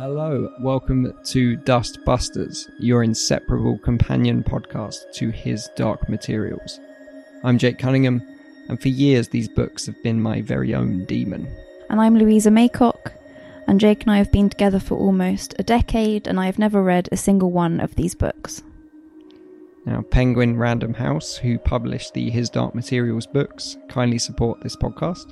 Hello, 0.00 0.50
welcome 0.60 1.12
to 1.24 1.56
Dust 1.56 1.98
Busters, 2.06 2.70
your 2.78 3.02
inseparable 3.02 3.76
companion 3.80 4.42
podcast 4.42 5.12
to 5.16 5.28
His 5.28 5.68
Dark 5.76 6.08
Materials. 6.08 6.80
I'm 7.44 7.58
Jake 7.58 7.78
Cunningham, 7.78 8.22
and 8.70 8.80
for 8.80 8.88
years 8.88 9.28
these 9.28 9.46
books 9.46 9.84
have 9.84 10.02
been 10.02 10.22
my 10.22 10.40
very 10.40 10.74
own 10.74 11.04
daemon. 11.04 11.54
And 11.90 12.00
I'm 12.00 12.16
Louisa 12.16 12.48
Maycock, 12.48 13.12
and 13.66 13.78
Jake 13.78 14.04
and 14.04 14.10
I 14.10 14.16
have 14.16 14.32
been 14.32 14.48
together 14.48 14.80
for 14.80 14.96
almost 14.96 15.54
a 15.58 15.62
decade, 15.62 16.26
and 16.26 16.40
I 16.40 16.46
have 16.46 16.58
never 16.58 16.82
read 16.82 17.10
a 17.12 17.18
single 17.18 17.50
one 17.50 17.78
of 17.78 17.94
these 17.96 18.14
books. 18.14 18.62
Now, 19.84 20.00
Penguin 20.00 20.56
Random 20.56 20.94
House, 20.94 21.36
who 21.36 21.58
published 21.58 22.14
the 22.14 22.30
His 22.30 22.48
Dark 22.48 22.74
Materials 22.74 23.26
books, 23.26 23.76
kindly 23.90 24.18
support 24.18 24.62
this 24.62 24.76
podcast. 24.76 25.30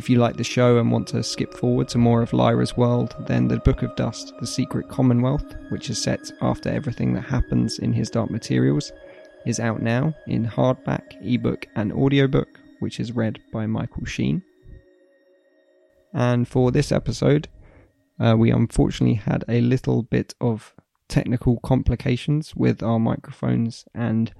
If 0.00 0.08
you 0.08 0.16
like 0.16 0.38
the 0.38 0.44
show 0.44 0.78
and 0.78 0.90
want 0.90 1.08
to 1.08 1.22
skip 1.22 1.52
forward 1.52 1.86
to 1.88 1.98
more 1.98 2.22
of 2.22 2.32
Lyra's 2.32 2.74
world, 2.74 3.14
then 3.26 3.46
The 3.46 3.58
Book 3.58 3.82
of 3.82 3.94
Dust, 3.96 4.32
The 4.40 4.46
Secret 4.46 4.88
Commonwealth, 4.88 5.54
which 5.68 5.90
is 5.90 6.02
set 6.02 6.32
after 6.40 6.70
everything 6.70 7.12
that 7.12 7.20
happens 7.26 7.78
in 7.80 7.92
His 7.92 8.08
Dark 8.08 8.30
Materials, 8.30 8.92
is 9.44 9.60
out 9.60 9.82
now 9.82 10.14
in 10.26 10.46
hardback, 10.46 11.02
ebook, 11.20 11.66
and 11.76 11.92
audiobook, 11.92 12.48
which 12.78 12.98
is 12.98 13.12
read 13.12 13.40
by 13.52 13.66
Michael 13.66 14.06
Sheen. 14.06 14.42
And 16.14 16.48
for 16.48 16.72
this 16.72 16.92
episode, 16.92 17.48
uh, 18.18 18.36
we 18.38 18.50
unfortunately 18.50 19.16
had 19.16 19.44
a 19.50 19.60
little 19.60 20.02
bit 20.02 20.34
of 20.40 20.74
technical 21.08 21.60
complications 21.60 22.56
with 22.56 22.82
our 22.82 22.98
microphones, 22.98 23.84
and 23.94 24.32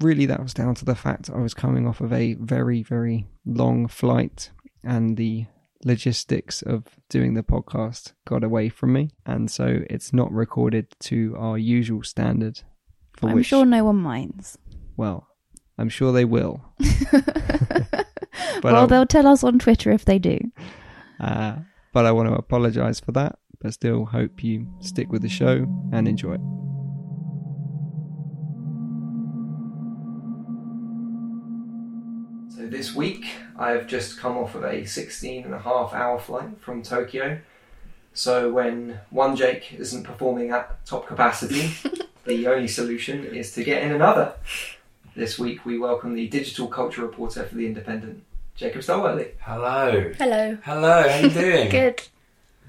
really 0.00 0.26
that 0.26 0.40
was 0.40 0.54
down 0.54 0.76
to 0.76 0.84
the 0.84 0.94
fact 0.94 1.28
I 1.28 1.40
was 1.40 1.54
coming 1.54 1.88
off 1.88 2.00
of 2.00 2.12
a 2.12 2.34
very, 2.34 2.84
very 2.84 3.26
long 3.44 3.88
flight, 3.88 4.52
and 4.84 5.16
the 5.16 5.46
logistics 5.84 6.62
of 6.62 6.84
doing 7.08 7.34
the 7.34 7.42
podcast 7.42 8.12
got 8.26 8.44
away 8.44 8.68
from 8.68 8.92
me, 8.92 9.10
and 9.26 9.50
so 9.50 9.80
it's 9.88 10.12
not 10.12 10.30
recorded 10.32 10.86
to 11.00 11.34
our 11.38 11.56
usual 11.58 12.02
standard. 12.02 12.60
For 13.16 13.30
I'm 13.30 13.36
which, 13.36 13.46
sure 13.46 13.64
no 13.64 13.84
one 13.84 13.96
minds. 13.96 14.58
well, 14.96 15.26
I'm 15.78 15.88
sure 15.88 16.12
they 16.12 16.24
will. 16.24 16.62
well, 18.62 18.76
I- 18.76 18.86
they'll 18.86 19.06
tell 19.06 19.26
us 19.26 19.42
on 19.44 19.58
Twitter 19.58 19.90
if 19.90 20.04
they 20.04 20.18
do. 20.18 20.38
Uh, 21.18 21.56
but 21.92 22.06
I 22.06 22.12
want 22.12 22.28
to 22.28 22.34
apologize 22.34 23.00
for 23.00 23.12
that, 23.12 23.38
but 23.60 23.72
still 23.74 24.04
hope 24.06 24.42
you 24.44 24.66
stick 24.80 25.10
with 25.10 25.22
the 25.22 25.28
show 25.28 25.66
and 25.92 26.06
enjoy 26.08 26.34
it. 26.34 26.40
This 32.70 32.94
week 32.94 33.26
I've 33.58 33.86
just 33.86 34.18
come 34.18 34.36
off 34.36 34.54
of 34.54 34.64
a 34.64 34.84
16 34.84 35.44
and 35.44 35.54
a 35.54 35.58
half 35.58 35.92
hour 35.92 36.18
flight 36.18 36.60
from 36.60 36.82
Tokyo. 36.82 37.40
So 38.14 38.50
when 38.52 39.00
one 39.10 39.36
Jake 39.36 39.74
isn't 39.74 40.04
performing 40.04 40.50
at 40.50 40.84
top 40.86 41.06
capacity, 41.06 41.72
the 42.24 42.46
only 42.46 42.68
solution 42.68 43.24
is 43.24 43.52
to 43.52 43.64
get 43.64 43.82
in 43.82 43.92
another. 43.92 44.34
This 45.16 45.38
week 45.38 45.64
we 45.64 45.78
welcome 45.78 46.14
the 46.14 46.28
digital 46.28 46.68
culture 46.68 47.02
reporter 47.02 47.44
for 47.44 47.56
The 47.56 47.66
Independent, 47.66 48.22
Jacob 48.54 48.82
Stolworthy. 48.82 49.32
Hello. 49.40 50.12
Hello. 50.16 50.58
Hello, 50.62 51.02
how 51.08 51.18
are 51.18 51.20
you 51.20 51.30
doing? 51.30 51.70
Good. 51.70 52.02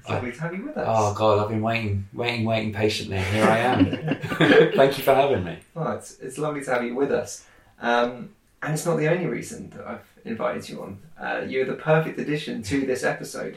It's 0.00 0.10
lovely 0.10 0.32
to 0.32 0.40
have 0.40 0.54
you 0.54 0.64
with 0.64 0.76
us. 0.76 0.86
Oh 0.88 1.14
god, 1.14 1.38
I've 1.38 1.48
been 1.48 1.62
waiting, 1.62 2.08
waiting, 2.12 2.44
waiting 2.44 2.72
patiently. 2.72 3.18
Here 3.18 3.44
I 3.44 3.58
am. 3.58 3.84
Thank 4.74 4.98
you 4.98 5.04
for 5.04 5.14
having 5.14 5.44
me. 5.44 5.58
Well, 5.74 5.96
it's, 5.96 6.18
it's 6.18 6.38
lovely 6.38 6.64
to 6.64 6.72
have 6.72 6.82
you 6.82 6.96
with 6.96 7.12
us. 7.12 7.46
Um, 7.80 8.30
and 8.62 8.74
it's 8.74 8.86
not 8.86 8.96
the 8.96 9.08
only 9.08 9.26
reason 9.26 9.70
that 9.70 9.86
I've 9.86 10.06
invited 10.24 10.68
you 10.68 10.82
on. 10.82 10.98
Uh, 11.20 11.42
you're 11.46 11.64
the 11.66 11.74
perfect 11.74 12.18
addition 12.18 12.62
to 12.64 12.86
this 12.86 13.02
episode. 13.04 13.56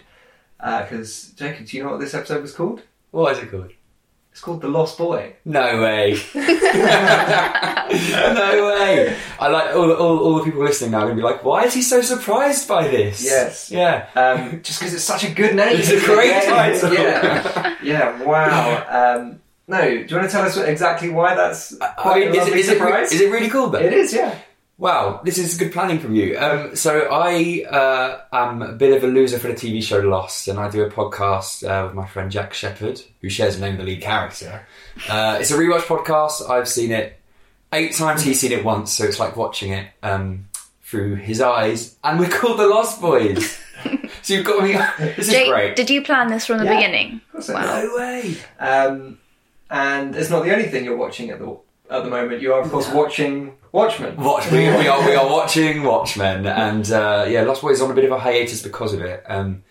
Because, 0.58 1.34
Jacob, 1.36 1.68
do 1.68 1.78
you 1.78 1.84
know 1.84 1.92
what 1.92 2.00
this 2.00 2.14
episode 2.14 2.42
was 2.42 2.54
called? 2.54 2.82
What 3.12 3.34
is 3.34 3.40
it 3.44 3.52
called? 3.52 3.72
It's 4.32 4.42
called 4.42 4.62
The 4.62 4.68
Lost 4.68 4.98
Boy. 4.98 5.36
No 5.46 5.82
way. 5.82 6.18
no 6.36 6.42
way. 8.68 9.16
I 9.40 9.48
like 9.48 9.74
all, 9.76 9.92
all, 9.94 10.20
all 10.20 10.34
the 10.40 10.44
people 10.44 10.62
listening 10.64 10.92
now 10.92 11.00
are 11.00 11.04
going 11.06 11.16
to 11.16 11.22
be 11.22 11.24
like, 11.24 11.44
why 11.44 11.64
is 11.64 11.74
he 11.74 11.82
so 11.82 12.02
surprised 12.02 12.68
by 12.68 12.88
this? 12.88 13.24
Yes. 13.24 13.72
Yeah. 13.72 14.08
Um, 14.16 14.62
just 14.62 14.80
because 14.80 14.94
it's 14.94 15.04
such 15.04 15.24
a 15.24 15.32
good 15.32 15.56
name. 15.56 15.78
It's 15.80 15.90
a 15.90 16.00
great 16.06 16.32
Yeah, 16.32 16.42
title. 16.50 16.94
Yeah. 16.94 17.76
yeah, 17.82 18.24
wow. 18.24 19.16
Um, 19.18 19.42
no, 19.68 19.82
do 19.82 20.06
you 20.08 20.16
want 20.18 20.30
to 20.30 20.36
tell 20.36 20.46
us 20.46 20.58
exactly 20.58 21.10
why 21.10 21.34
that's 21.34 21.76
I 21.82 22.20
mean, 22.20 22.28
a 22.28 22.32
is, 22.32 22.36
it, 22.36 22.40
lovely 22.40 22.60
is, 22.60 22.68
it, 22.68 22.72
re- 22.74 22.78
surprise? 22.78 23.12
is 23.14 23.22
it 23.22 23.32
really 23.32 23.50
cool 23.50 23.70
though? 23.70 23.80
It 23.80 23.94
is, 23.94 24.14
yeah. 24.14 24.38
Wow, 24.78 25.22
this 25.24 25.38
is 25.38 25.56
good 25.58 25.72
planning 25.72 26.00
from 26.00 26.16
you. 26.16 26.38
Um, 26.38 26.76
so 26.76 27.08
I 27.10 27.64
uh, 27.64 28.20
am 28.34 28.62
a 28.62 28.74
bit 28.74 28.96
of 28.98 29.06
a 29.06 29.08
loser 29.08 29.40
for 29.40 29.48
the 29.48 29.54
TV 29.54 29.82
show 29.82 30.00
Lost, 30.00 30.50
and 30.50 30.60
I 30.60 30.70
do 30.70 30.84
a 30.84 30.90
podcast 30.92 31.64
uh, 31.66 31.86
with 31.88 31.96
my 31.96 32.06
friend 32.06 32.30
Jack 32.30 32.54
Shepherd, 32.54 33.02
who 33.22 33.30
shares 33.30 33.56
the 33.56 33.62
name 33.62 33.74
of 33.74 33.78
the 33.80 33.86
lead 33.86 34.02
character. 34.02 34.68
Uh, 35.10 35.38
it's 35.40 35.52
a 35.52 35.56
rewatch 35.58 35.84
podcast. 35.84 36.50
I've 36.50 36.68
seen 36.68 36.92
it 36.92 37.18
eight 37.72 37.94
times. 37.94 38.22
He's 38.24 38.42
seen 38.42 38.52
it 38.52 38.66
once, 38.66 38.92
so 38.92 39.06
it's 39.06 39.18
like 39.18 39.38
watching 39.38 39.72
it 39.72 39.88
um, 40.04 40.50
through 40.84 41.16
his 41.16 41.40
eyes. 41.40 41.96
And 42.04 42.20
we're 42.20 42.28
called 42.30 42.60
the 42.60 42.68
Lost 42.68 43.00
Boys. 43.00 43.58
so 44.24 44.34
you've 44.34 44.46
got 44.46 44.62
me. 44.62 44.74
This 45.16 45.30
is 45.30 45.34
Jake, 45.34 45.48
great. 45.48 45.76
did 45.78 45.90
you 45.90 46.04
plan 46.04 46.28
this 46.28 46.46
from 46.46 46.58
the 46.58 46.66
Yeah. 46.66 46.76
beginning? 46.76 47.22
Of 47.28 47.32
course 47.32 47.50
I 47.50 47.54
Wow. 47.54 47.82
no 47.82 47.96
way. 47.96 48.36
Um, 48.60 49.20
and 49.72 50.16
it's 50.18 50.30
not 50.30 50.44
the 50.44 50.52
only 50.52 50.68
thing 50.68 50.84
you're 50.84 50.98
watching 50.98 51.30
at 51.30 51.40
the 51.40 51.58
at 51.90 52.04
the 52.04 52.10
moment. 52.10 52.42
You 52.42 52.52
are, 52.54 52.62
of 52.62 52.70
course, 52.72 52.90
watching 52.90 53.54
Watchmen. 53.76 54.16
Watch, 54.16 54.50
we, 54.52 54.60
we 54.60 54.88
are 54.88 55.06
we 55.06 55.16
are 55.16 55.30
watching 55.30 55.84
Watchmen, 55.84 56.46
and 56.48 56.90
uh, 56.92 57.26
yeah, 57.28 57.42
Lost 57.44 57.62
Boys 57.62 57.76
is 57.78 57.82
on 57.82 57.92
a 57.92 57.94
bit 57.94 58.06
of 58.06 58.12
a 58.12 58.20
hiatus 58.20 58.62
because 58.64 58.94
of 58.94 59.02
it. 59.02 59.24
Um, 59.28 59.64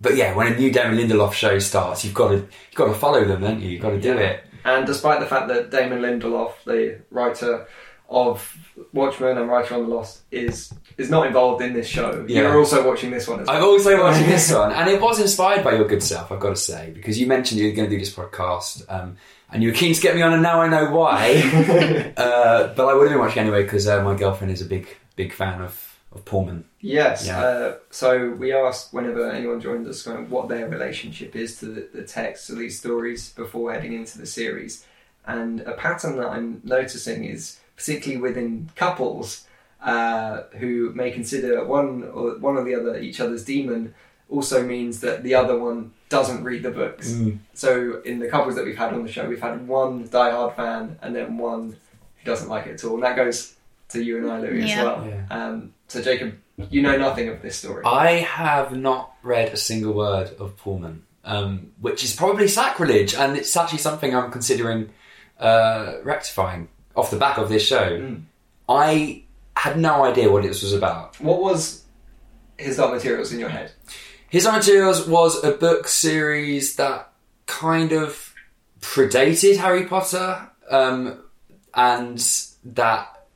but 0.00 0.16
yeah, 0.16 0.34
when 0.36 0.52
a 0.52 0.56
new 0.56 0.70
Damon 0.70 0.98
Lindelof 0.98 1.32
show 1.32 1.58
starts, 1.58 2.04
you've 2.04 2.14
got 2.14 2.28
to 2.28 2.34
you've 2.36 2.74
got 2.74 2.86
to 2.86 2.94
follow 2.94 3.24
them, 3.24 3.40
don't 3.40 3.60
you? 3.60 3.70
You've 3.70 3.82
got 3.82 3.90
to 3.90 4.00
do 4.00 4.16
it. 4.16 4.44
And 4.64 4.86
despite 4.86 5.20
the 5.20 5.26
fact 5.26 5.48
that 5.48 5.70
Damon 5.70 6.00
Lindelof, 6.00 6.52
the 6.66 7.00
writer 7.10 7.66
of 8.10 8.56
Watchmen 8.92 9.36
and 9.38 9.48
writer 9.48 9.74
on 9.74 9.88
The 9.88 9.94
Lost, 9.94 10.22
is 10.30 10.72
is 10.98 11.08
not 11.10 11.26
involved 11.26 11.62
in 11.62 11.72
this 11.72 11.86
show, 11.86 12.24
Yeah. 12.28 12.42
you're 12.42 12.58
also 12.58 12.86
watching 12.86 13.10
this 13.10 13.26
one 13.28 13.40
as 13.40 13.48
I've 13.48 13.60
well. 13.62 13.70
also 13.72 14.02
watching 14.02 14.26
this 14.28 14.52
one, 14.60 14.72
and 14.72 14.90
it 14.90 15.00
was 15.00 15.20
inspired 15.20 15.64
by 15.64 15.72
your 15.72 15.86
good 15.88 16.02
self. 16.02 16.30
I've 16.30 16.40
got 16.40 16.50
to 16.50 16.56
say 16.56 16.90
because 16.94 17.18
you 17.20 17.26
mentioned 17.26 17.60
you 17.60 17.68
were 17.68 17.74
going 17.74 17.88
to 17.88 17.94
do 17.96 18.00
this 18.00 18.14
podcast, 18.14 18.84
um, 18.92 19.16
and 19.50 19.62
you 19.62 19.70
were 19.70 19.74
keen 19.74 19.94
to 19.94 20.00
get 20.00 20.14
me 20.14 20.22
on, 20.22 20.32
and 20.32 20.42
now 20.42 20.60
I 20.60 20.68
know 20.68 20.90
why. 20.90 22.12
uh, 22.16 22.74
but 22.74 22.86
I 22.86 22.94
would 22.94 23.04
have 23.04 23.10
been 23.10 23.18
watching 23.18 23.42
anyway 23.42 23.62
because 23.62 23.88
uh, 23.88 24.02
my 24.02 24.16
girlfriend 24.16 24.52
is 24.52 24.60
a 24.60 24.66
big 24.66 24.88
big 25.16 25.32
fan 25.32 25.60
of 25.60 25.98
of 26.12 26.24
Pullman. 26.24 26.64
Yes. 26.80 27.26
Yeah. 27.26 27.40
Uh, 27.40 27.76
so 27.90 28.30
we 28.30 28.52
asked 28.52 28.94
whenever 28.94 29.30
anyone 29.30 29.60
joined 29.60 29.86
us 29.86 30.02
kind 30.02 30.18
of 30.18 30.30
what 30.30 30.48
their 30.48 30.68
relationship 30.68 31.36
is 31.36 31.58
to 31.60 31.66
the, 31.66 31.88
the 31.92 32.02
text 32.02 32.48
of 32.48 32.58
these 32.58 32.78
stories 32.78 33.30
before 33.34 33.72
heading 33.72 33.92
into 33.92 34.18
the 34.18 34.26
series, 34.26 34.86
and 35.26 35.60
a 35.62 35.72
pattern 35.72 36.16
that 36.16 36.28
I'm 36.28 36.60
noticing 36.64 37.24
is 37.24 37.58
particularly 37.76 38.20
within 38.20 38.70
couples 38.74 39.46
uh, 39.82 40.42
who 40.58 40.92
may 40.94 41.10
consider 41.10 41.64
one 41.64 42.04
or 42.04 42.38
one 42.38 42.56
or 42.56 42.64
the 42.64 42.74
other 42.74 42.98
each 42.98 43.20
other's 43.20 43.44
daemon 43.44 43.94
also 44.30 44.62
means 44.62 45.00
that 45.00 45.22
the 45.22 45.34
other 45.34 45.58
one 45.58 45.92
doesn't 46.08 46.44
read 46.44 46.62
the 46.62 46.70
books. 46.70 47.14
So 47.54 48.00
in 48.04 48.18
the 48.18 48.28
couples 48.28 48.54
that 48.56 48.64
we've 48.64 48.76
had 48.76 48.92
on 48.92 49.02
the 49.02 49.12
show, 49.12 49.28
we've 49.28 49.40
had 49.40 49.66
one 49.66 50.08
diehard 50.08 50.56
fan 50.56 50.98
and 51.02 51.14
then 51.14 51.38
one 51.38 51.76
who 52.16 52.24
doesn't 52.24 52.48
like 52.48 52.66
it 52.66 52.74
at 52.74 52.84
all, 52.84 52.94
and 52.94 53.02
that 53.02 53.16
goes 53.16 53.56
to 53.90 54.02
you 54.02 54.18
and 54.18 54.30
I, 54.30 54.40
Louis, 54.40 54.70
as 54.70 54.84
well. 54.84 55.06
Yeah. 55.06 55.24
Um, 55.30 55.74
so 55.86 56.02
Jacob, 56.02 56.38
you 56.70 56.82
know 56.82 56.96
nothing 56.98 57.28
of 57.28 57.40
this 57.40 57.56
story. 57.56 57.82
I 57.84 58.12
have 58.16 58.76
not 58.76 59.14
read 59.22 59.52
a 59.52 59.56
single 59.56 59.94
word 59.94 60.30
of 60.38 60.56
Pullman, 60.56 61.04
um, 61.24 61.72
which 61.80 62.04
is 62.04 62.14
probably 62.14 62.48
sacrilege, 62.48 63.14
and 63.14 63.36
it's 63.36 63.56
actually 63.56 63.78
something 63.78 64.14
I'm 64.14 64.30
considering 64.30 64.90
uh, 65.38 65.94
rectifying 66.02 66.68
off 66.96 67.10
the 67.10 67.16
back 67.16 67.38
of 67.38 67.48
this 67.48 67.66
show. 67.66 67.98
Mm. 67.98 68.22
I 68.68 69.22
had 69.56 69.78
no 69.78 70.04
idea 70.04 70.30
what 70.30 70.42
this 70.42 70.62
was 70.62 70.72
about. 70.72 71.18
What 71.20 71.40
was 71.40 71.84
his 72.58 72.76
dark 72.76 72.92
materials 72.92 73.32
in 73.32 73.38
your 73.38 73.48
head? 73.48 73.72
His 74.28 74.44
Dark 74.44 74.56
Materials 74.56 75.06
was 75.06 75.42
a 75.42 75.52
book 75.52 75.88
series 75.88 76.76
that 76.76 77.10
kind 77.46 77.92
of 77.92 78.34
predated 78.80 79.56
Harry 79.56 79.86
Potter, 79.86 80.50
um, 80.70 81.22
and 81.74 82.18
that 82.64 83.26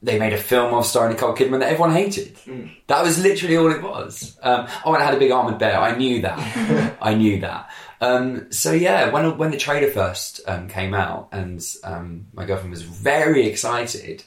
they 0.00 0.18
made 0.18 0.32
a 0.32 0.38
film 0.38 0.72
of 0.74 0.86
starring 0.86 1.12
Nicole 1.12 1.34
Kidman 1.34 1.60
that 1.60 1.70
everyone 1.70 1.92
hated. 1.92 2.36
Mm. 2.46 2.70
That 2.86 3.02
was 3.02 3.22
literally 3.22 3.56
all 3.56 3.70
it 3.70 3.82
was. 3.82 4.38
Um, 4.42 4.66
oh, 4.84 4.94
and 4.94 5.02
it 5.02 5.04
had 5.04 5.14
a 5.14 5.18
big 5.18 5.32
armored 5.32 5.58
bear. 5.58 5.78
I 5.78 5.96
knew 5.96 6.22
that. 6.22 6.96
I 7.02 7.14
knew 7.14 7.40
that. 7.40 7.70
Um, 8.00 8.50
so 8.52 8.72
yeah, 8.72 9.10
when 9.10 9.36
when 9.38 9.50
the 9.50 9.56
trailer 9.56 9.90
first 9.90 10.40
um, 10.46 10.68
came 10.68 10.94
out, 10.94 11.28
and 11.32 11.62
um, 11.82 12.26
my 12.32 12.44
girlfriend 12.44 12.70
was 12.70 12.82
very 12.82 13.46
excited, 13.46 14.22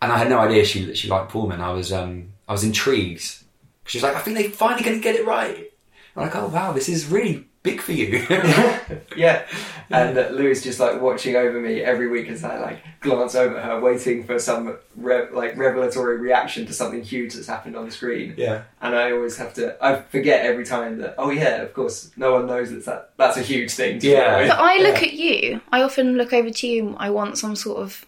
and 0.00 0.12
I 0.12 0.18
had 0.18 0.28
no 0.28 0.38
idea 0.38 0.64
she 0.64 0.94
she 0.94 1.08
liked 1.08 1.32
Pullman. 1.32 1.60
I 1.60 1.72
was 1.72 1.92
um, 1.92 2.34
I 2.48 2.52
was 2.52 2.64
intrigued. 2.64 3.41
She 3.84 3.98
was 3.98 4.02
like, 4.04 4.14
I 4.16 4.20
think 4.20 4.36
they're 4.38 4.50
finally 4.50 4.82
going 4.84 4.96
to 4.96 5.02
get 5.02 5.16
it 5.16 5.26
right. 5.26 5.72
I'm 6.16 6.22
like, 6.24 6.36
oh 6.36 6.48
wow, 6.48 6.72
this 6.72 6.88
is 6.88 7.06
really 7.06 7.46
big 7.62 7.80
for 7.80 7.92
you. 7.92 8.26
yeah. 9.16 9.46
And 9.90 10.16
uh, 10.18 10.28
Lou's 10.30 10.62
just 10.62 10.80
like 10.80 11.00
watching 11.00 11.36
over 11.36 11.60
me 11.60 11.80
every 11.80 12.08
week 12.08 12.28
as 12.28 12.44
I 12.44 12.58
like 12.58 12.78
glance 13.00 13.34
over 13.34 13.60
her, 13.60 13.80
waiting 13.80 14.24
for 14.24 14.38
some 14.38 14.76
re- 14.96 15.28
like 15.32 15.56
revelatory 15.56 16.18
reaction 16.18 16.66
to 16.66 16.72
something 16.72 17.02
huge 17.02 17.34
that's 17.34 17.46
happened 17.46 17.76
on 17.76 17.84
the 17.86 17.90
screen. 17.90 18.34
yeah. 18.36 18.62
And 18.80 18.94
I 18.94 19.12
always 19.12 19.36
have 19.38 19.54
to, 19.54 19.76
I 19.84 20.00
forget 20.02 20.44
every 20.44 20.64
time 20.66 20.98
that, 20.98 21.14
oh 21.18 21.30
yeah, 21.30 21.62
of 21.62 21.72
course, 21.72 22.10
no 22.16 22.32
one 22.34 22.46
knows 22.46 22.70
that 22.70 22.84
that 22.84 23.12
that's 23.16 23.36
a 23.36 23.42
huge 23.42 23.72
thing. 23.72 23.98
To 24.00 24.06
Yeah. 24.08 24.48
But 24.48 24.58
I 24.58 24.78
look 24.78 25.00
Yeah. 25.00 25.08
at 25.08 25.12
you. 25.14 25.60
I 25.72 25.82
often 25.82 26.16
look 26.16 26.32
over 26.32 26.50
to 26.50 26.66
you. 26.66 26.94
I 26.98 27.10
want 27.10 27.38
some 27.38 27.56
sort 27.56 27.78
of, 27.78 28.04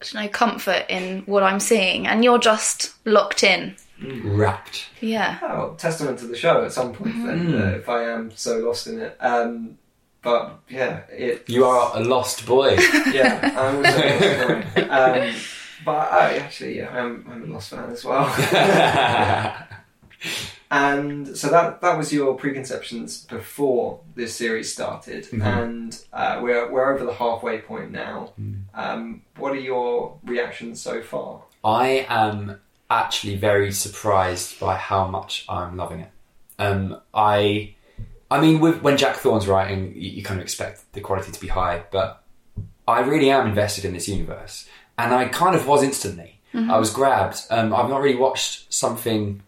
I 0.00 0.04
don't 0.10 0.22
know, 0.24 0.28
comfort 0.30 0.86
in 0.88 1.22
what 1.26 1.42
I'm 1.42 1.60
seeing, 1.60 2.06
and 2.06 2.24
you're 2.24 2.38
just 2.38 2.94
locked 3.04 3.42
in. 3.44 3.76
Wrapped. 4.02 4.86
Yeah. 5.00 5.38
Oh, 5.42 5.74
testament 5.78 6.18
to 6.20 6.26
the 6.26 6.36
show 6.36 6.64
at 6.64 6.72
some 6.72 6.92
point 6.92 7.14
then, 7.24 7.46
Mm. 7.48 7.60
uh, 7.60 7.76
if 7.76 7.88
I 7.88 8.04
am 8.04 8.30
so 8.34 8.58
lost 8.58 8.86
in 8.86 8.98
it. 9.00 9.16
Um, 9.20 9.78
but 10.22 10.58
yeah, 10.68 11.00
it 11.10 11.44
You 11.48 11.64
are 11.66 11.92
a 11.96 12.00
lost 12.00 12.44
boy. 12.46 12.76
yeah, 13.12 13.52
I'm 13.56 13.76
also 13.76 13.98
a 13.98 14.54
lost 14.54 14.74
fan. 14.74 14.90
Um, 15.30 15.34
but 15.84 16.12
I 16.12 16.36
actually, 16.38 16.78
yeah, 16.78 16.88
I'm, 16.90 17.26
I'm 17.30 17.42
a 17.50 17.52
lost 17.54 17.70
fan 17.70 17.90
as 17.90 18.04
well. 18.04 18.26
and 20.70 21.36
so 21.36 21.48
that 21.50 21.80
that 21.82 21.96
was 21.98 22.12
your 22.12 22.34
preconceptions 22.36 23.26
before 23.26 24.00
this 24.16 24.34
series 24.34 24.72
started, 24.72 25.24
Mhm. 25.26 25.42
and 25.44 26.04
uh, 26.12 26.40
we're 26.42 26.70
we're 26.70 26.94
over 26.94 27.04
the 27.04 27.12
halfway 27.14 27.58
point 27.60 27.90
now. 27.92 28.32
Mm. 28.40 28.62
Um, 28.74 29.22
what 29.36 29.52
are 29.52 29.56
your 29.60 30.18
reactions 30.24 30.80
so 30.80 31.02
far? 31.02 31.42
I 31.62 32.06
am 32.08 32.60
actually 33.00 33.36
very 33.36 33.72
surprised 33.72 34.60
by 34.60 34.76
how 34.76 35.06
much 35.06 35.44
I'm 35.48 35.76
loving 35.76 36.00
it. 36.00 36.10
Um, 36.58 37.00
I, 37.12 37.74
I 38.30 38.40
mean, 38.40 38.60
with, 38.60 38.82
when 38.82 38.96
Jack 38.96 39.16
Thorne's 39.16 39.48
writing, 39.48 39.94
you, 39.96 40.10
you 40.10 40.22
kind 40.22 40.38
of 40.38 40.44
expect 40.44 40.92
the 40.92 41.00
quality 41.00 41.32
to 41.32 41.40
be 41.40 41.48
high, 41.48 41.84
but 41.90 42.24
I 42.86 43.00
really 43.00 43.30
am 43.30 43.48
invested 43.48 43.84
in 43.84 43.94
this 43.94 44.08
universe, 44.08 44.68
and 44.96 45.14
I 45.14 45.26
kind 45.26 45.56
of 45.56 45.66
was 45.66 45.82
instantly. 45.82 46.40
I 46.70 46.78
was 46.78 46.90
grabbed. 46.90 47.42
Um, 47.50 47.74
I've 47.74 47.88
not 47.88 48.00
really 48.00 48.16
watched 48.16 48.72
something 48.72 49.42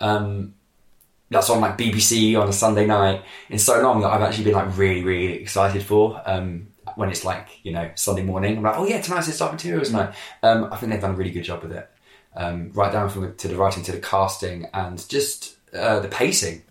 um, 0.00 0.54
that's 1.30 1.50
on 1.50 1.60
like 1.60 1.78
BBC 1.78 2.40
on 2.40 2.48
a 2.48 2.52
Sunday 2.52 2.84
night 2.86 3.22
in 3.48 3.58
so 3.58 3.80
long 3.80 4.00
that 4.00 4.08
I've 4.08 4.22
actually 4.22 4.44
been 4.44 4.54
like 4.54 4.76
really, 4.76 5.04
really 5.04 5.34
excited 5.34 5.82
for. 5.82 6.20
Um, 6.26 6.68
when 6.96 7.10
it's 7.10 7.24
like 7.24 7.46
you 7.62 7.70
know 7.70 7.90
Sunday 7.94 8.22
morning, 8.22 8.56
I'm 8.56 8.62
like, 8.64 8.76
oh 8.76 8.86
yeah, 8.86 9.00
tonight's 9.00 9.30
the 9.30 9.38
Dark 9.38 9.52
Materials 9.52 9.92
night. 9.92 10.14
Um, 10.42 10.72
I 10.72 10.76
think 10.76 10.90
they've 10.90 11.00
done 11.00 11.12
a 11.12 11.16
really 11.16 11.30
good 11.30 11.44
job 11.44 11.62
with 11.62 11.72
it, 11.72 11.88
um, 12.38 12.70
right 12.72 12.90
down 12.92 13.10
from 13.10 13.22
the, 13.22 13.32
to 13.32 13.48
the 13.48 13.56
writing 13.56 13.82
to 13.82 13.92
the 13.92 14.00
casting 14.00 14.66
and 14.72 15.06
just 15.10 15.56
uh, 15.74 16.00
the 16.00 16.08
pacing. 16.08 16.62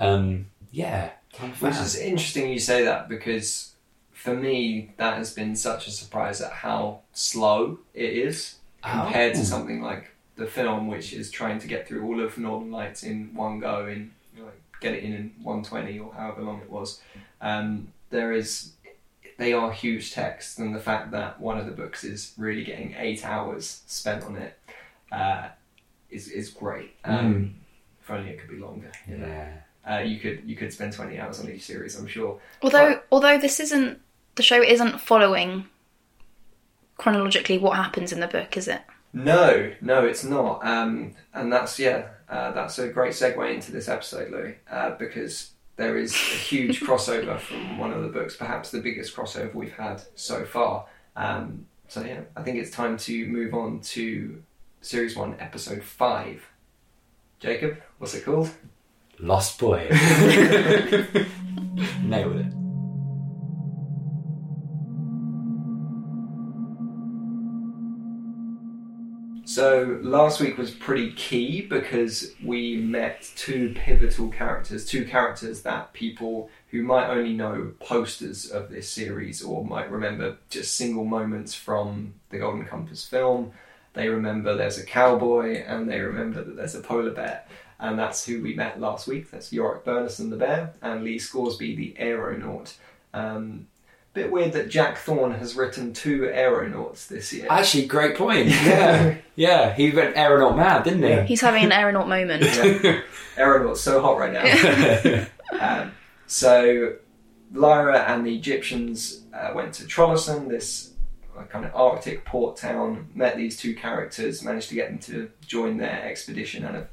Um, 0.00 0.46
yeah, 0.72 1.10
I'm 1.40 1.50
Which 1.52 1.76
is 1.76 1.96
interesting 1.96 2.50
you 2.50 2.58
say 2.58 2.84
that 2.84 3.08
because 3.08 3.74
for 4.12 4.34
me 4.34 4.92
that 4.96 5.18
has 5.18 5.32
been 5.32 5.54
such 5.54 5.86
a 5.86 5.90
surprise 5.90 6.40
at 6.40 6.50
how 6.50 7.00
slow 7.12 7.78
it 7.94 8.12
is 8.12 8.56
compared 8.82 9.32
Oh. 9.36 9.40
to 9.40 9.44
something 9.44 9.80
like 9.82 10.10
the 10.36 10.46
film, 10.46 10.88
which 10.88 11.12
is 11.12 11.30
trying 11.30 11.58
to 11.60 11.66
get 11.68 11.86
through 11.86 12.04
all 12.04 12.20
of 12.20 12.36
Northern 12.36 12.70
Lights 12.70 13.02
in 13.02 13.34
one 13.34 13.58
go 13.60 13.86
in 13.86 14.10
you 14.34 14.40
know, 14.40 14.46
like 14.46 14.60
get 14.80 14.94
it 14.94 15.02
in 15.04 15.12
in 15.14 15.32
120 15.42 15.98
or 15.98 16.12
however 16.14 16.42
long 16.42 16.60
it 16.60 16.70
was. 16.70 17.00
Um, 17.40 17.88
there 18.10 18.32
is 18.32 18.72
they 19.38 19.52
are 19.52 19.70
huge 19.70 20.12
texts, 20.14 20.58
and 20.58 20.74
the 20.74 20.80
fact 20.80 21.10
that 21.10 21.38
one 21.40 21.58
of 21.58 21.66
the 21.66 21.72
books 21.72 22.04
is 22.04 22.32
really 22.38 22.64
getting 22.64 22.94
eight 22.98 23.22
hours 23.24 23.82
spent 23.86 24.24
on 24.24 24.36
it 24.36 24.58
uh, 25.12 25.48
is 26.10 26.28
is 26.28 26.50
great. 26.50 26.94
Um, 27.04 27.54
If 28.00 28.10
only 28.10 28.30
it 28.30 28.38
could 28.40 28.50
be 28.50 28.56
longer. 28.56 28.90
You 29.08 29.18
know? 29.18 29.26
Yeah. 29.26 29.52
Uh, 29.88 30.00
you 30.00 30.18
could 30.18 30.42
you 30.44 30.56
could 30.56 30.72
spend 30.72 30.92
20 30.92 31.18
hours 31.18 31.40
on 31.40 31.48
each 31.50 31.64
series, 31.64 31.96
I'm 31.98 32.06
sure. 32.06 32.40
Although, 32.62 33.00
although 33.12 33.38
this 33.38 33.60
isn't 33.60 34.00
the 34.34 34.42
show 34.42 34.62
isn't 34.62 35.00
following 35.00 35.66
chronologically 36.96 37.58
what 37.58 37.76
happens 37.76 38.12
in 38.12 38.20
the 38.20 38.26
book, 38.26 38.56
is 38.56 38.68
it? 38.68 38.82
No, 39.12 39.72
no, 39.80 40.04
it's 40.04 40.24
not. 40.24 40.64
Um, 40.66 41.14
and 41.32 41.52
that's 41.52 41.78
yeah, 41.78 42.08
uh, 42.28 42.50
that's 42.52 42.78
a 42.78 42.88
great 42.88 43.12
segue 43.12 43.54
into 43.54 43.72
this 43.72 43.88
episode, 43.88 44.30
Louis, 44.30 44.56
uh, 44.70 44.90
because 44.96 45.52
there 45.76 45.96
is 45.96 46.12
a 46.12 46.16
huge 46.16 46.80
crossover 46.86 47.38
from 47.38 47.78
one 47.78 47.92
of 47.92 48.02
the 48.02 48.08
books, 48.08 48.36
perhaps 48.36 48.70
the 48.70 48.80
biggest 48.80 49.14
crossover 49.14 49.54
we've 49.54 49.72
had 49.72 50.02
so 50.16 50.44
far. 50.44 50.86
Um, 51.14 51.66
so 51.88 52.02
yeah, 52.02 52.22
I 52.36 52.42
think 52.42 52.58
it's 52.58 52.70
time 52.70 52.96
to 52.98 53.26
move 53.26 53.54
on 53.54 53.80
to 53.80 54.42
series 54.86 55.16
one, 55.16 55.36
episode 55.40 55.82
five. 55.82 56.46
Jacob, 57.40 57.82
what's 57.98 58.14
it 58.14 58.24
called? 58.24 58.50
Lost 59.18 59.58
Boy. 59.58 59.88
Nailed 62.02 62.36
it. 62.36 62.52
So 69.44 69.98
last 70.02 70.40
week 70.40 70.58
was 70.58 70.70
pretty 70.70 71.12
key 71.12 71.62
because 71.62 72.32
we 72.44 72.76
met 72.76 73.28
two 73.36 73.72
pivotal 73.74 74.28
characters, 74.28 74.84
two 74.84 75.04
characters 75.04 75.62
that 75.62 75.94
people 75.94 76.50
who 76.70 76.82
might 76.82 77.08
only 77.08 77.32
know 77.32 77.72
posters 77.80 78.50
of 78.50 78.70
this 78.70 78.88
series 78.88 79.42
or 79.42 79.64
might 79.64 79.90
remember 79.90 80.36
just 80.50 80.76
single 80.76 81.04
moments 81.04 81.54
from 81.54 82.14
the 82.30 82.38
Golden 82.38 82.66
Compass 82.66 83.04
film. 83.04 83.52
They 83.96 84.10
remember 84.10 84.54
there's 84.54 84.78
a 84.78 84.84
cowboy 84.84 85.64
and 85.66 85.88
they 85.88 86.00
remember 86.00 86.44
that 86.44 86.54
there's 86.54 86.74
a 86.74 86.80
polar 86.80 87.10
bear. 87.10 87.44
And 87.80 87.98
that's 87.98 88.24
who 88.24 88.42
we 88.42 88.54
met 88.54 88.78
last 88.78 89.08
week. 89.08 89.30
That's 89.30 89.50
Iorek 89.50 89.84
Byrnison 89.84 90.28
the 90.30 90.36
bear 90.36 90.74
and 90.82 91.02
Lee 91.02 91.18
Scoresby 91.18 91.74
the 91.74 91.96
aeronaut. 91.98 92.74
Um, 93.14 93.68
bit 94.12 94.30
weird 94.30 94.52
that 94.52 94.68
Jack 94.68 94.98
Thorne 94.98 95.32
has 95.32 95.56
written 95.56 95.94
two 95.94 96.26
aeronauts 96.26 97.06
this 97.06 97.32
year. 97.32 97.46
Actually, 97.48 97.86
great 97.86 98.16
point. 98.16 98.48
Yeah, 98.66 99.16
yeah. 99.34 99.74
He 99.74 99.90
went 99.90 100.16
aeronaut 100.16 100.56
mad, 100.56 100.84
didn't 100.84 101.02
he? 101.02 101.08
Yeah. 101.08 101.22
He's 101.24 101.40
having 101.40 101.64
an 101.64 101.72
aeronaut 101.72 102.08
moment. 102.08 102.42
Yeah. 102.42 103.00
Aeronaut's 103.38 103.80
so 103.80 104.02
hot 104.02 104.18
right 104.18 104.32
now. 104.32 105.26
um, 105.60 105.92
so 106.26 106.96
Lyra 107.52 108.00
and 108.00 108.26
the 108.26 108.40
Gyptians 108.40 109.22
uh, 109.32 109.52
went 109.54 109.72
to 109.74 109.84
Trollesund, 109.84 110.48
this 110.48 110.92
uh, 111.38 111.44
kind 111.44 111.64
of 111.64 111.74
Arctic 111.74 112.24
port 112.24 112.56
town, 112.56 113.08
met 113.14 113.36
these 113.36 113.56
two 113.56 113.74
characters, 113.74 114.42
managed 114.42 114.68
to 114.70 114.74
get 114.74 114.88
them 114.88 114.98
to 114.98 115.30
join 115.46 115.76
their 115.76 116.04
expedition 116.04 116.64
and 116.64 116.76
have 116.76 116.88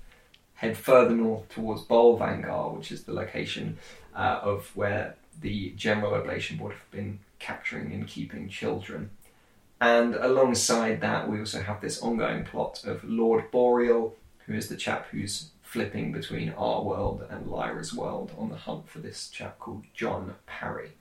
head 0.56 0.78
further 0.78 1.16
north 1.16 1.50
towards 1.50 1.84
Bolvangar, 1.84 2.76
which 2.76 2.92
is 2.92 3.04
the 3.04 3.14
location 3.14 3.78
uh, 4.16 4.40
of 4.42 4.76
where 4.76 5.16
the 5.42 5.72
General 5.72 6.14
Oblation 6.14 6.58
Board 6.58 6.74
have 6.74 6.92
been 6.92 7.20
capturing 7.40 7.92
and 7.92 8.08
keeping 8.08 8.48
children. 8.48 9.10
And 9.82 10.16
alongside 10.16 11.02
that, 11.02 11.30
we 11.30 11.40
also 11.40 11.62
have 11.62 11.82
this 11.82 12.02
ongoing 12.02 12.46
plot 12.46 12.84
of 12.86 13.04
Lord 13.04 13.52
Boreal, 13.52 14.16
who 14.46 14.54
is 14.54 14.70
the 14.70 14.78
chap 14.78 15.08
who's 15.12 15.50
flipping 15.62 16.12
between 16.12 16.52
our 16.52 16.84
world 16.84 17.26
and 17.30 17.48
Lyra's 17.48 17.94
world 17.94 18.32
on 18.38 18.50
the 18.50 18.56
hunt 18.56 18.88
for 18.88 19.00
this 19.00 19.28
chap 19.28 19.60
called 19.60 19.84
John 19.94 20.36
Parry. 20.46 20.92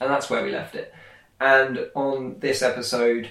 And 0.00 0.10
that's 0.10 0.30
where 0.30 0.44
we 0.44 0.52
left 0.52 0.74
it. 0.74 0.94
And 1.40 1.88
on 1.94 2.40
this 2.40 2.62
episode, 2.62 3.28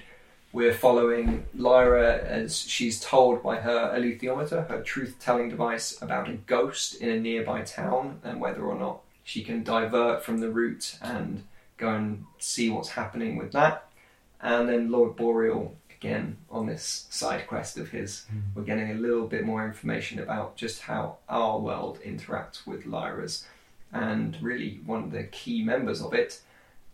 we're 0.54 0.74
following 0.74 1.46
Lyra 1.54 2.20
as 2.20 2.58
she's 2.60 3.02
told 3.02 3.44
by 3.44 3.58
her 3.58 3.94
alethiometer, 3.94 4.68
her 4.70 4.82
truth 4.82 5.18
telling 5.20 5.50
device, 5.50 6.02
about 6.02 6.30
a 6.30 6.34
ghost 6.34 6.96
in 6.96 7.10
a 7.10 7.20
nearby 7.20 7.62
town 7.62 8.22
and 8.24 8.40
whether 8.40 8.64
or 8.64 8.80
not 8.80 9.02
she 9.24 9.44
can 9.44 9.62
divert 9.62 10.24
from 10.24 10.40
the 10.40 10.50
route 10.50 10.98
and 11.02 11.44
go 11.76 11.90
and 11.90 12.26
see 12.40 12.70
what's 12.70 12.90
happening 12.90 13.36
with 13.36 13.52
that. 13.52 13.90
And 14.42 14.70
then 14.70 14.90
Lord 14.90 15.18
Boreal, 15.18 15.76
again, 15.92 16.38
on 16.50 16.66
this 16.66 17.08
side 17.10 17.46
quest 17.46 17.78
of 17.78 17.90
his, 17.90 18.26
hmm. 18.32 18.40
we're 18.56 18.64
getting 18.64 18.92
a 18.92 18.96
little 18.96 19.28
bit 19.28 19.46
more 19.46 19.66
information 19.66 20.20
about 20.20 20.56
just 20.56 20.82
how 20.82 21.18
our 21.28 21.60
world 21.60 22.00
interacts 22.06 22.66
with 22.66 22.86
Lyra's. 22.86 23.46
And 23.92 24.38
really, 24.42 24.80
one 24.86 25.04
of 25.04 25.12
the 25.12 25.24
key 25.24 25.62
members 25.62 26.02
of 26.02 26.14
it 26.14 26.42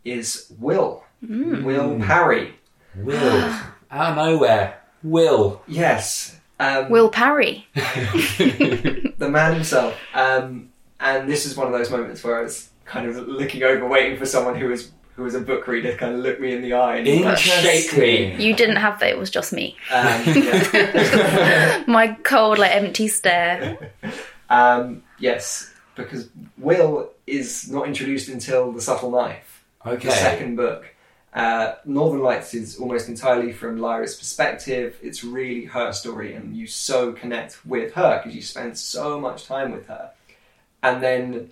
is 0.05 0.51
Will. 0.59 1.03
Will 1.21 1.99
Parry. 1.99 2.55
Will. 2.95 3.53
Out 3.91 4.11
of 4.11 4.15
nowhere. 4.17 4.81
Will. 5.03 5.61
Yes. 5.67 6.39
Um, 6.59 6.89
Will 6.89 7.09
Parry. 7.09 7.67
the 7.73 9.29
man 9.29 9.53
himself. 9.53 9.97
Um, 10.13 10.69
and 10.99 11.29
this 11.29 11.45
is 11.45 11.57
one 11.57 11.67
of 11.67 11.73
those 11.73 11.89
moments 11.89 12.23
where 12.23 12.39
I 12.39 12.43
was 12.43 12.69
kind 12.85 13.07
of 13.07 13.27
looking 13.27 13.63
over, 13.63 13.87
waiting 13.87 14.17
for 14.17 14.25
someone 14.25 14.55
who 14.55 14.67
was 14.67 14.91
who 15.15 15.23
was 15.23 15.35
a 15.35 15.39
book 15.39 15.67
reader 15.67 15.91
to 15.91 15.97
kind 15.97 16.15
of 16.15 16.21
look 16.21 16.39
me 16.39 16.53
in 16.53 16.61
the 16.63 16.73
eye 16.73 16.97
and 16.97 17.37
shake 17.37 17.95
me. 17.95 18.35
You 18.43 18.55
didn't 18.55 18.77
have 18.77 18.99
that. 18.99 19.09
It 19.09 19.17
was 19.17 19.29
just 19.29 19.53
me. 19.53 19.77
Um, 19.91 20.05
yeah. 20.25 21.83
My 21.85 22.17
cold, 22.23 22.57
like 22.57 22.71
empty 22.71 23.07
stare. 23.07 23.91
um, 24.49 25.03
yes, 25.19 25.71
because 25.95 26.29
Will 26.57 27.11
is 27.27 27.69
not 27.69 27.87
introduced 27.87 28.27
until 28.27 28.71
the 28.71 28.81
subtle 28.81 29.11
knife. 29.11 29.52
Okay. 29.85 30.07
the 30.07 30.13
second 30.13 30.55
book. 30.55 30.85
Uh, 31.33 31.75
Northern 31.83 32.21
Lights 32.21 32.53
is 32.53 32.77
almost 32.77 33.09
entirely 33.09 33.51
from 33.51 33.77
Lyra's 33.79 34.15
perspective. 34.15 34.97
It's 35.01 35.23
really 35.23 35.65
her 35.65 35.91
story, 35.91 36.35
and 36.35 36.55
you 36.55 36.67
so 36.67 37.11
connect 37.11 37.65
with 37.65 37.93
her 37.93 38.19
because 38.19 38.35
you 38.35 38.41
spend 38.43 38.77
so 38.77 39.19
much 39.19 39.45
time 39.45 39.71
with 39.71 39.87
her. 39.87 40.11
And 40.83 41.01
then 41.01 41.49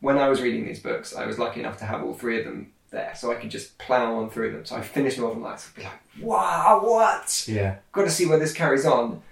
when 0.00 0.18
I 0.18 0.28
was 0.28 0.40
reading 0.42 0.66
these 0.66 0.80
books, 0.80 1.14
I 1.14 1.26
was 1.26 1.38
lucky 1.38 1.60
enough 1.60 1.78
to 1.78 1.84
have 1.84 2.02
all 2.02 2.12
three 2.14 2.40
of 2.40 2.44
them 2.44 2.72
there, 2.90 3.12
so 3.14 3.30
I 3.30 3.36
could 3.36 3.50
just 3.50 3.78
plow 3.78 4.16
on 4.16 4.30
through 4.30 4.52
them. 4.52 4.64
So 4.64 4.74
I 4.76 4.80
finished 4.80 5.18
Northern 5.18 5.42
Lights, 5.42 5.68
I'd 5.68 5.76
be 5.76 5.82
like, 5.84 6.00
wow, 6.20 6.80
what? 6.82 7.44
Yeah. 7.46 7.76
Got 7.92 8.02
to 8.04 8.10
see 8.10 8.26
where 8.26 8.38
this 8.38 8.52
carries 8.52 8.84
on. 8.84 9.22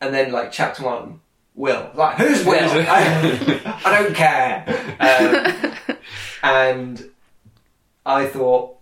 And 0.00 0.14
then, 0.14 0.32
like, 0.32 0.50
chapter 0.50 0.82
one, 0.82 1.20
Will. 1.54 1.90
Like, 1.94 2.16
who's 2.16 2.44
Will? 2.46 2.58
I, 2.88 3.80
I 3.84 4.02
don't 4.02 4.14
care. 4.14 5.78
Um, 5.92 5.98
and 6.42 7.10
I 8.04 8.26
thought, 8.26 8.78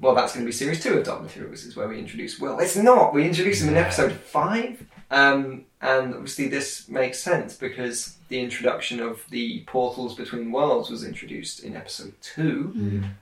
well, 0.00 0.14
that's 0.14 0.32
going 0.32 0.44
to 0.44 0.48
be 0.48 0.52
series 0.52 0.82
two 0.82 0.98
of 0.98 1.04
Dark 1.04 1.22
Materials, 1.22 1.64
is 1.64 1.76
where 1.76 1.88
we 1.88 1.98
introduce 1.98 2.38
Will. 2.38 2.58
It's 2.60 2.76
not. 2.76 3.12
We 3.12 3.26
introduce 3.26 3.60
him 3.60 3.70
in 3.70 3.76
episode 3.76 4.12
five. 4.12 4.86
Um, 5.10 5.64
and 5.80 6.14
obviously, 6.14 6.48
this 6.48 6.88
makes 6.88 7.18
sense 7.18 7.56
because 7.56 8.16
the 8.28 8.40
introduction 8.40 9.00
of 9.00 9.24
the 9.30 9.64
portals 9.66 10.14
between 10.14 10.52
worlds 10.52 10.90
was 10.90 11.04
introduced 11.04 11.60
in 11.64 11.76
episode 11.76 12.14
two. 12.20 12.72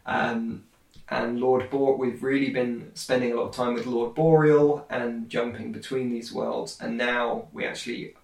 Um, 0.05 0.65
and 1.09 1.39
Lord 1.39 1.71
Bor, 1.71 1.97
we've 1.97 2.23
really 2.23 2.51
been 2.51 2.91
spending 2.95 3.33
a 3.33 3.37
lot 3.37 3.49
of 3.51 3.55
time 3.55 3.75
with 3.75 3.87
Lord 3.87 4.15
Boreal 4.15 4.85
and 4.91 5.29
jumping 5.31 5.71
between 5.71 6.11
these 6.11 6.33
worlds, 6.33 6.79
and 6.81 6.97
now 6.99 7.47
we 7.53 7.65
actually 7.65 8.15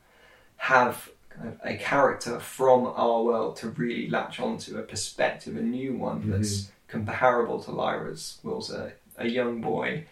have 0.56 1.10
kind 1.30 1.48
of 1.48 1.60
a 1.64 1.76
character 1.76 2.40
from 2.40 2.86
our 2.86 3.22
world 3.22 3.56
to 3.56 3.68
really 3.68 4.08
latch 4.08 4.40
onto 4.40 4.78
a 4.78 4.82
perspective, 4.82 5.56
a 5.56 5.62
new 5.62 5.94
one 5.94 6.28
that's 6.30 6.72
comparable 6.92 7.58
to 7.62 7.70
Lyra's. 7.72 8.38
Will's 8.42 8.70
a, 8.70 8.92
a 9.16 9.26
young 9.26 9.62
boy 9.62 10.04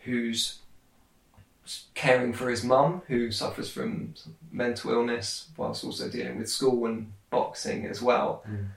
who's 0.00 0.58
caring 1.94 2.32
for 2.32 2.48
his 2.48 2.64
mum, 2.64 3.02
who 3.08 3.30
suffers 3.30 3.70
from 3.70 4.14
mental 4.50 4.90
illness, 4.90 5.48
whilst 5.56 5.84
also 5.84 6.08
dealing 6.08 6.38
with 6.38 6.48
school 6.48 6.86
and 6.86 7.12
boxing 7.30 7.86
as 7.86 8.00
well. 8.00 8.42
Mm. 8.50 8.68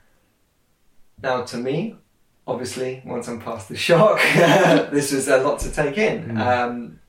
Now, 1.23 1.43
to 1.43 1.57
me, 1.57 1.95
obviously, 2.45 3.01
once 3.05 3.27
I'm 3.29 3.39
past 3.39 3.69
the 3.69 3.77
shock, 3.77 4.19
this 4.91 5.13
was 5.13 5.27
a 5.29 5.37
lot 5.37 5.59
to 5.61 5.71
take 5.71 5.97
in. 5.97 6.25
Mm. 6.25 6.39
Um, 6.39 6.99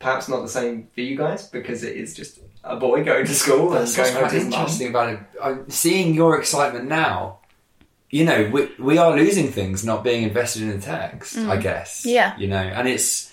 perhaps 0.00 0.28
not 0.28 0.42
the 0.42 0.48
same 0.48 0.88
for 0.94 1.00
you 1.00 1.16
guys 1.16 1.48
because 1.48 1.84
it 1.84 1.96
is 1.96 2.14
just 2.14 2.40
a 2.64 2.76
boy 2.76 3.04
going 3.04 3.24
to 3.24 3.34
school 3.34 3.72
and 3.72 3.86
That's 3.86 3.96
what's 3.96 4.10
going 4.10 4.22
home 4.22 4.30
to 4.30 4.34
his 4.36 4.44
mum. 4.44 4.52
interesting 4.60 4.88
about 4.88 5.12
it. 5.14 5.20
I'm 5.42 5.70
seeing 5.70 6.12
your 6.12 6.38
excitement 6.38 6.88
now. 6.88 7.38
You 8.10 8.24
know, 8.24 8.50
we 8.52 8.70
we 8.78 8.98
are 8.98 9.16
losing 9.16 9.48
things 9.50 9.84
not 9.84 10.04
being 10.04 10.22
invested 10.22 10.62
in 10.62 10.70
the 10.70 10.78
text. 10.78 11.36
I 11.36 11.56
mm. 11.56 11.62
guess. 11.62 12.06
Yeah. 12.06 12.36
You 12.38 12.48
know, 12.48 12.56
and 12.56 12.88
it's 12.88 13.32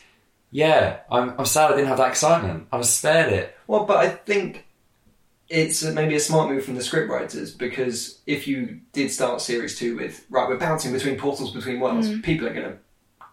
yeah. 0.52 1.00
I'm 1.12 1.36
I'm 1.38 1.46
sad 1.46 1.72
I 1.72 1.76
didn't 1.76 1.90
have 1.90 1.98
that 1.98 2.10
excitement. 2.10 2.68
I 2.72 2.78
was 2.78 2.90
spared 2.90 3.32
it. 3.32 3.56
Well, 3.68 3.86
but 3.86 3.98
I 3.98 4.10
think 4.10 4.66
it's 5.50 5.84
maybe 5.84 6.16
a 6.16 6.20
smart 6.20 6.50
move 6.50 6.66
from 6.66 6.76
the 6.76 6.82
scriptwriters 6.82 7.56
because 7.56 8.20
if 8.26 8.48
you 8.48 8.80
did 8.92 9.12
start 9.12 9.42
series 9.42 9.78
two 9.78 9.96
with 9.98 10.26
right, 10.30 10.48
we're 10.50 10.58
bouncing 10.58 10.92
between 10.92 11.18
portals 11.18 11.52
between 11.52 11.80
worlds, 11.80 12.10
mm. 12.10 12.24
people 12.24 12.48
are 12.48 12.54
going 12.54 12.72
to 12.72 12.78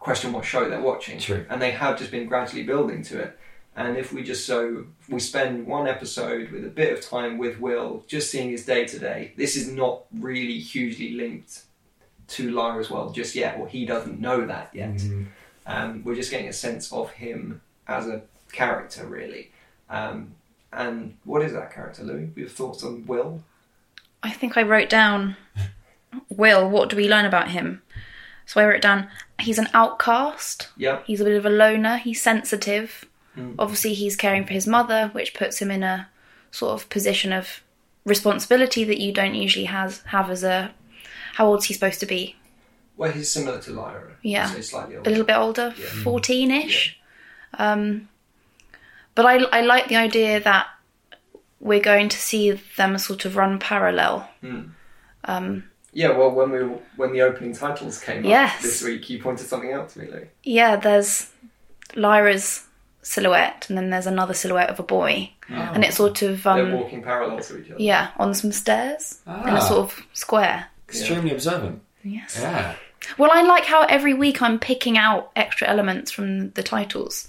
question 0.01 0.33
what 0.33 0.45
show 0.45 0.69
they're 0.69 0.81
watching, 0.81 1.19
True. 1.19 1.47
and 1.49 1.61
they 1.61 1.71
have 1.71 1.99
just 1.99 2.11
been 2.11 2.27
gradually 2.27 2.63
building 2.65 3.03
to 3.05 3.21
it. 3.21 3.39
And 3.77 3.97
if 3.97 4.12
we 4.12 4.23
just 4.23 4.47
so 4.47 4.85
if 5.00 5.09
we 5.09 5.21
spend 5.21 5.67
one 5.67 5.87
episode 5.87 6.50
with 6.50 6.65
a 6.65 6.69
bit 6.71 6.93
of 6.93 7.00
time 7.00 7.39
with 7.39 7.61
Will, 7.61 8.05
just 8.09 8.31
seeing 8.31 8.50
his 8.50 8.65
day 8.65 8.85
to 8.87 8.99
day, 8.99 9.33
this 9.37 9.57
is 9.57 9.71
not 9.73 10.03
really 10.19 10.59
hugely 10.59 11.12
linked 11.12 11.62
to 12.29 12.50
Lyra's 12.50 12.91
world 12.91 13.15
just 13.15 13.35
yet, 13.35 13.59
or 13.59 13.69
he 13.69 13.85
doesn't 13.87 14.21
know 14.21 14.47
that 14.47 14.71
yet. 14.73 15.00
Um, 15.67 16.03
we're 16.05 16.15
just 16.15 16.31
getting 16.31 16.49
a 16.49 16.53
sense 16.53 16.93
of 16.93 17.11
him 17.11 17.61
as 17.87 18.07
a 18.07 18.23
character, 18.53 19.07
really. 19.07 19.50
Um, 19.89 20.35
and 20.73 21.17
what 21.25 21.43
is 21.43 21.53
that 21.53 21.73
character, 21.73 22.03
Louis? 22.03 22.31
Your 22.37 22.49
thoughts 22.49 22.85
on 22.85 23.07
Will? 23.07 23.43
I 24.23 24.31
think 24.31 24.57
I 24.57 24.62
wrote 24.62 24.89
down 24.89 25.37
Will, 26.29 26.69
what 26.69 26.89
do 26.91 26.97
we 26.97 27.09
learn 27.09 27.25
about 27.25 27.50
him? 27.50 27.83
So 28.47 28.61
I 28.61 28.67
wrote 28.67 28.83
down 28.83 29.09
he's 29.41 29.59
an 29.59 29.69
outcast. 29.75 30.69
Yeah. 30.77 31.00
He's 31.05 31.21
a 31.21 31.25
bit 31.25 31.37
of 31.37 31.47
a 31.47 31.50
loner. 31.50 31.97
He's 31.97 32.21
sensitive. 32.21 33.07
Mm. 33.37 33.55
Obviously, 33.59 33.95
he's 33.95 34.17
caring 34.17 34.45
for 34.47 34.53
his 34.53 34.67
mother, 34.67 35.09
which 35.13 35.35
puts 35.35 35.61
him 35.61 35.71
in 35.71 35.83
a 35.83 36.09
sort 36.51 36.73
of 36.81 36.89
position 36.89 37.33
of 37.33 37.63
responsibility 38.05 38.83
that 38.85 38.99
you 38.99 39.13
don't 39.13 39.35
usually 39.35 39.67
has 39.67 40.03
have 40.07 40.31
as 40.31 40.43
a. 40.45 40.73
How 41.35 41.47
old's 41.47 41.67
he 41.67 41.75
supposed 41.75 42.01
to 42.01 42.07
be? 42.07 42.37
Well, 42.97 43.13
he's 43.13 43.31
similar 43.31 43.61
to 43.63 43.73
Lyra. 43.73 44.13
Yeah. 44.23 44.47
So 44.51 44.57
he's 44.57 44.71
slightly 44.71 44.97
A 44.97 45.01
little 45.03 45.25
bit 45.25 45.37
older, 45.37 45.71
fourteen-ish. 45.71 46.99
Um, 47.55 48.09
but 49.15 49.27
I 49.27 49.37
I 49.45 49.61
like 49.63 49.89
the 49.89 49.97
idea 49.97 50.41
that 50.41 50.67
we're 51.61 51.81
going 51.81 52.09
to 52.09 52.17
see 52.19 52.53
them 52.77 52.99
sort 52.99 53.25
of 53.25 53.37
run 53.37 53.59
parallel. 53.59 54.29
Mm. 54.43 54.71
Um, 55.25 55.65
Yeah, 55.93 56.17
well, 56.17 56.31
when 56.31 56.51
we 56.51 56.59
when 56.97 57.13
the 57.13 57.23
opening 57.23 57.55
titles 57.55 58.01
came 58.01 58.25
Yes. 58.25 58.57
up 58.57 58.63
this 58.63 58.83
week, 58.83 59.09
you 59.11 59.23
pointed 59.23 59.47
something 59.47 59.73
out 59.73 59.89
to 59.91 59.99
me, 60.01 60.07
Louis. 60.11 60.29
yeah, 60.43 60.77
there's 60.77 61.31
Lyra's 61.95 62.67
silhouette, 63.02 63.66
and 63.69 63.76
then 63.78 63.90
there's 63.90 64.07
another 64.07 64.35
silhouette 64.35 64.71
of 64.71 64.78
a 64.78 64.83
boy, 64.83 65.30
and 65.49 65.85
it's 65.85 65.97
sort 65.97 66.23
of 66.23 66.42
They're 66.42 66.64
um, 66.66 66.73
walking 66.73 67.02
parallel 67.02 67.40
to 67.40 67.59
each 67.61 67.71
other. 67.71 67.80
yeah 67.83 68.11
on 68.19 68.35
some 68.35 68.52
stairs 68.52 69.21
in 69.26 69.33
Ah. 69.33 69.57
a 69.57 69.61
sort 69.61 69.78
of 69.80 70.07
square. 70.12 70.66
Extremely 70.88 71.33
observant. 71.33 71.83
Yes. 72.04 72.38
Yeah. 72.40 72.75
Well, 73.19 73.30
I 73.33 73.42
like 73.42 73.64
how 73.64 73.85
every 73.85 74.12
week 74.14 74.42
I'm 74.42 74.59
picking 74.59 74.99
out 74.99 75.30
extra 75.35 75.66
elements 75.69 76.11
from 76.11 76.50
the 76.50 76.62
titles 76.62 77.28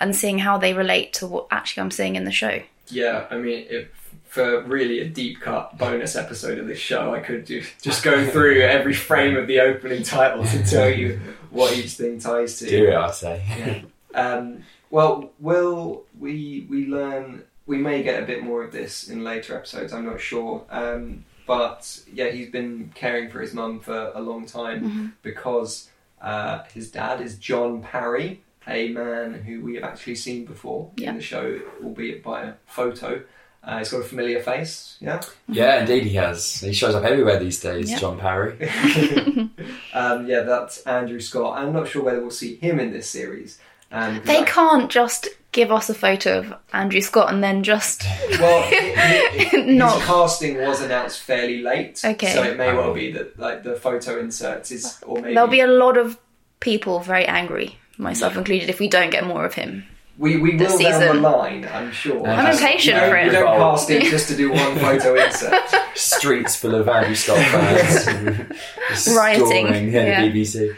and 0.00 0.14
seeing 0.16 0.38
how 0.38 0.58
they 0.58 0.74
relate 0.74 1.12
to 1.14 1.26
what 1.26 1.46
actually 1.50 1.82
I'm 1.82 1.90
seeing 1.92 2.16
in 2.16 2.24
the 2.24 2.32
show. 2.32 2.60
Yeah, 2.88 3.26
I 3.30 3.36
mean, 3.36 3.66
if, 3.70 3.88
for 4.28 4.62
really 4.62 4.98
a 5.00 5.08
deep 5.08 5.40
cut 5.40 5.78
bonus 5.78 6.16
episode 6.16 6.58
of 6.58 6.66
this 6.66 6.78
show, 6.78 7.14
I 7.14 7.20
could 7.20 7.44
do, 7.44 7.62
just 7.82 8.02
go 8.02 8.26
through 8.30 8.60
every 8.62 8.94
frame 8.94 9.36
of 9.36 9.46
the 9.46 9.60
opening 9.60 10.02
title 10.02 10.44
to 10.44 10.64
tell 10.64 10.90
you 10.90 11.20
what 11.50 11.76
each 11.76 11.92
thing 11.92 12.18
ties 12.18 12.58
to. 12.58 12.66
Do 12.68 12.88
it, 12.88 12.94
I 12.94 13.10
say. 13.12 13.84
Um, 14.14 14.64
well, 14.92 15.32
will 15.40 16.04
we 16.20 16.66
we 16.70 16.86
learn? 16.86 17.42
We 17.66 17.78
may 17.78 18.02
get 18.02 18.22
a 18.22 18.26
bit 18.26 18.42
more 18.44 18.62
of 18.62 18.70
this 18.72 19.08
in 19.08 19.24
later 19.24 19.56
episodes. 19.56 19.92
I'm 19.92 20.04
not 20.06 20.20
sure. 20.20 20.64
Um, 20.70 21.24
but 21.46 22.00
yeah, 22.12 22.28
he's 22.30 22.50
been 22.50 22.92
caring 22.94 23.30
for 23.30 23.40
his 23.40 23.52
mum 23.54 23.80
for 23.80 24.12
a 24.14 24.20
long 24.20 24.46
time 24.46 25.16
because 25.22 25.88
uh, 26.20 26.62
his 26.74 26.90
dad 26.90 27.20
is 27.20 27.36
John 27.38 27.82
Parry, 27.82 28.42
a 28.68 28.88
man 28.90 29.34
who 29.34 29.60
we 29.60 29.74
have 29.76 29.84
actually 29.84 30.14
seen 30.16 30.44
before 30.44 30.90
Yeah. 30.96 31.10
in 31.10 31.16
the 31.16 31.22
show, 31.22 31.60
albeit 31.82 32.22
by 32.22 32.42
a 32.42 32.52
photo. 32.66 33.22
Uh, 33.64 33.78
he's 33.78 33.90
got 33.92 34.00
a 34.00 34.04
familiar 34.04 34.40
face, 34.42 34.96
yeah. 35.00 35.20
Yeah, 35.48 35.80
indeed 35.82 36.02
he 36.02 36.14
has. 36.16 36.60
He 36.60 36.72
shows 36.72 36.96
up 36.96 37.04
everywhere 37.04 37.38
these 37.38 37.60
days, 37.60 37.90
Yeah. 37.92 37.98
John 38.00 38.18
Parry. 38.18 38.52
um, 39.94 40.26
yeah, 40.26 40.40
that's 40.42 40.82
Andrew 40.82 41.20
Scott. 41.20 41.58
I'm 41.58 41.72
not 41.72 41.86
sure 41.88 42.02
whether 42.02 42.20
we'll 42.20 42.30
see 42.30 42.56
him 42.56 42.80
in 42.80 42.92
this 42.92 43.08
series. 43.08 43.58
Because 43.92 44.20
They 44.26 44.38
I- 44.38 44.44
can't 44.44 44.90
just 44.90 45.28
give 45.52 45.70
us 45.70 45.90
a 45.90 45.94
photo 45.94 46.38
of 46.38 46.54
Andrew 46.72 47.02
Scott 47.02 47.30
and 47.32 47.44
then 47.44 47.62
just 47.62 48.04
Well, 48.40 48.62
he- 48.70 49.44
he- 49.44 49.62
Not- 49.62 49.96
his 49.98 50.04
casting 50.06 50.56
was 50.66 50.80
announced 50.80 51.20
fairly 51.20 51.60
late, 51.62 52.00
Okay. 52.04 52.32
so 52.32 52.42
it 52.42 52.56
may 52.56 52.72
well 52.72 52.94
be 52.94 53.12
that 53.12 53.38
like 53.38 53.62
the 53.62 53.74
photo 53.76 54.18
inserts 54.18 54.70
is, 54.70 54.98
or 55.06 55.20
maybe 55.20 55.34
there'll 55.34 55.48
be 55.50 55.60
a 55.60 55.66
lot 55.66 55.96
of 55.98 56.16
people 56.60 57.00
very 57.00 57.26
angry, 57.26 57.76
myself 57.98 58.34
included, 58.36 58.70
if 58.70 58.80
we 58.80 58.88
don't 58.88 59.10
get 59.10 59.26
more 59.26 59.44
of 59.44 59.54
him. 59.54 59.84
we 60.18 60.36
we 60.38 60.56
this 60.56 60.72
will 60.72 60.78
down 60.78 61.00
the 61.00 61.14
line, 61.14 61.68
I'm 61.72 61.90
sure. 61.92 62.26
I'm 62.26 62.46
impatient 62.52 62.84
you 62.94 63.00
don't- 63.00 63.10
for 63.10 63.16
it. 63.16 63.26
You 63.26 63.32
don't 63.32 63.56
cast 63.58 63.90
him 63.90 64.02
just 64.16 64.28
to 64.28 64.36
do 64.36 64.50
one 64.52 64.78
photo 64.78 65.14
insert. 65.22 65.62
Streets 65.94 66.56
full 66.56 66.74
of 66.74 66.88
Andrew 66.88 67.14
Scott 67.14 67.38
fans. 67.38 69.08
Rioting, 69.16 69.66
storming, 69.66 69.92
Yeah, 69.92 70.06
yeah. 70.06 70.20
BBC. 70.22 70.74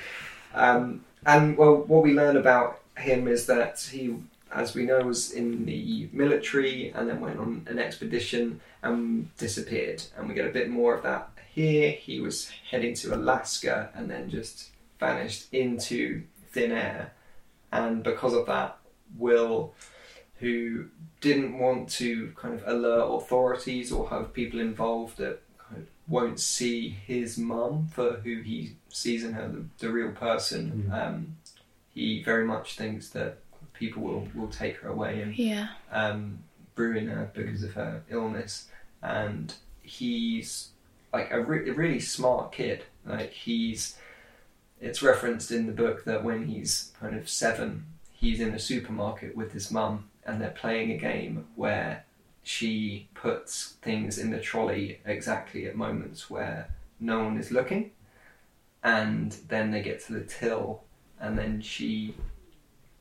Um, 0.54 1.04
and 1.26 1.56
well, 1.56 1.76
what 1.76 2.02
we 2.02 2.12
learn 2.14 2.36
about 2.36 2.80
him 2.96 3.28
is 3.28 3.46
that 3.46 3.88
he, 3.90 4.16
as 4.52 4.74
we 4.74 4.84
know, 4.84 5.00
was 5.00 5.32
in 5.32 5.64
the 5.66 6.08
military 6.12 6.90
and 6.90 7.08
then 7.08 7.20
went 7.20 7.38
on 7.38 7.66
an 7.68 7.78
expedition 7.78 8.60
and 8.82 9.34
disappeared. 9.36 10.02
And 10.16 10.28
we 10.28 10.34
get 10.34 10.46
a 10.46 10.52
bit 10.52 10.70
more 10.70 10.94
of 10.94 11.02
that 11.02 11.30
here. 11.52 11.90
He 11.92 12.20
was 12.20 12.50
heading 12.70 12.94
to 12.96 13.14
Alaska 13.14 13.90
and 13.94 14.10
then 14.10 14.30
just 14.30 14.70
vanished 15.00 15.52
into 15.52 16.22
thin 16.52 16.72
air. 16.72 17.12
And 17.72 18.02
because 18.02 18.34
of 18.34 18.46
that, 18.46 18.78
Will, 19.18 19.74
who 20.38 20.86
didn't 21.20 21.58
want 21.58 21.88
to 21.88 22.32
kind 22.36 22.54
of 22.54 22.66
alert 22.66 23.06
authorities 23.06 23.92
or 23.92 24.08
have 24.10 24.32
people 24.32 24.60
involved 24.60 25.18
that 25.18 25.40
kind 25.58 25.82
of 25.82 25.88
won't 26.08 26.40
see 26.40 26.88
his 26.88 27.38
mum 27.38 27.88
for 27.92 28.14
who 28.24 28.42
he 28.42 28.76
sees 28.88 29.24
in 29.24 29.32
her, 29.32 29.48
the, 29.48 29.64
the 29.78 29.92
real 29.92 30.12
person. 30.12 30.90
Um, 30.92 31.36
he 31.94 32.22
very 32.22 32.44
much 32.44 32.76
thinks 32.76 33.10
that 33.10 33.38
people 33.72 34.02
will, 34.02 34.28
will 34.34 34.48
take 34.48 34.76
her 34.78 34.88
away 34.88 35.22
and 35.22 35.36
Yeah. 35.38 35.68
um, 35.90 36.38
ruin 36.76 37.06
her 37.08 37.30
because 37.34 37.62
of 37.62 37.74
her 37.74 38.02
illness. 38.10 38.68
And 39.02 39.52
he's 39.82 40.70
like 41.12 41.30
a, 41.30 41.40
re- 41.40 41.68
a 41.68 41.72
really 41.72 42.00
smart 42.00 42.52
kid. 42.52 42.84
Like 43.06 43.30
he's, 43.32 43.96
it's 44.80 45.02
referenced 45.02 45.50
in 45.50 45.66
the 45.66 45.72
book 45.72 46.04
that 46.04 46.24
when 46.24 46.46
he's 46.48 46.92
kind 47.00 47.16
of 47.16 47.28
seven, 47.28 47.84
he's 48.12 48.40
in 48.40 48.54
a 48.54 48.58
supermarket 48.58 49.36
with 49.36 49.52
his 49.52 49.70
mum 49.70 50.08
and 50.26 50.40
they're 50.40 50.50
playing 50.50 50.90
a 50.90 50.96
game 50.96 51.46
where 51.54 52.04
she 52.42 53.08
puts 53.14 53.74
things 53.82 54.18
in 54.18 54.30
the 54.30 54.40
trolley 54.40 55.00
exactly 55.06 55.66
at 55.66 55.76
moments 55.76 56.28
where 56.30 56.68
no 57.00 57.24
one 57.24 57.38
is 57.38 57.50
looking, 57.50 57.90
and 58.82 59.32
then 59.48 59.70
they 59.70 59.82
get 59.82 60.04
to 60.06 60.12
the 60.12 60.20
till, 60.24 60.82
and 61.20 61.38
then 61.38 61.60
she 61.60 62.14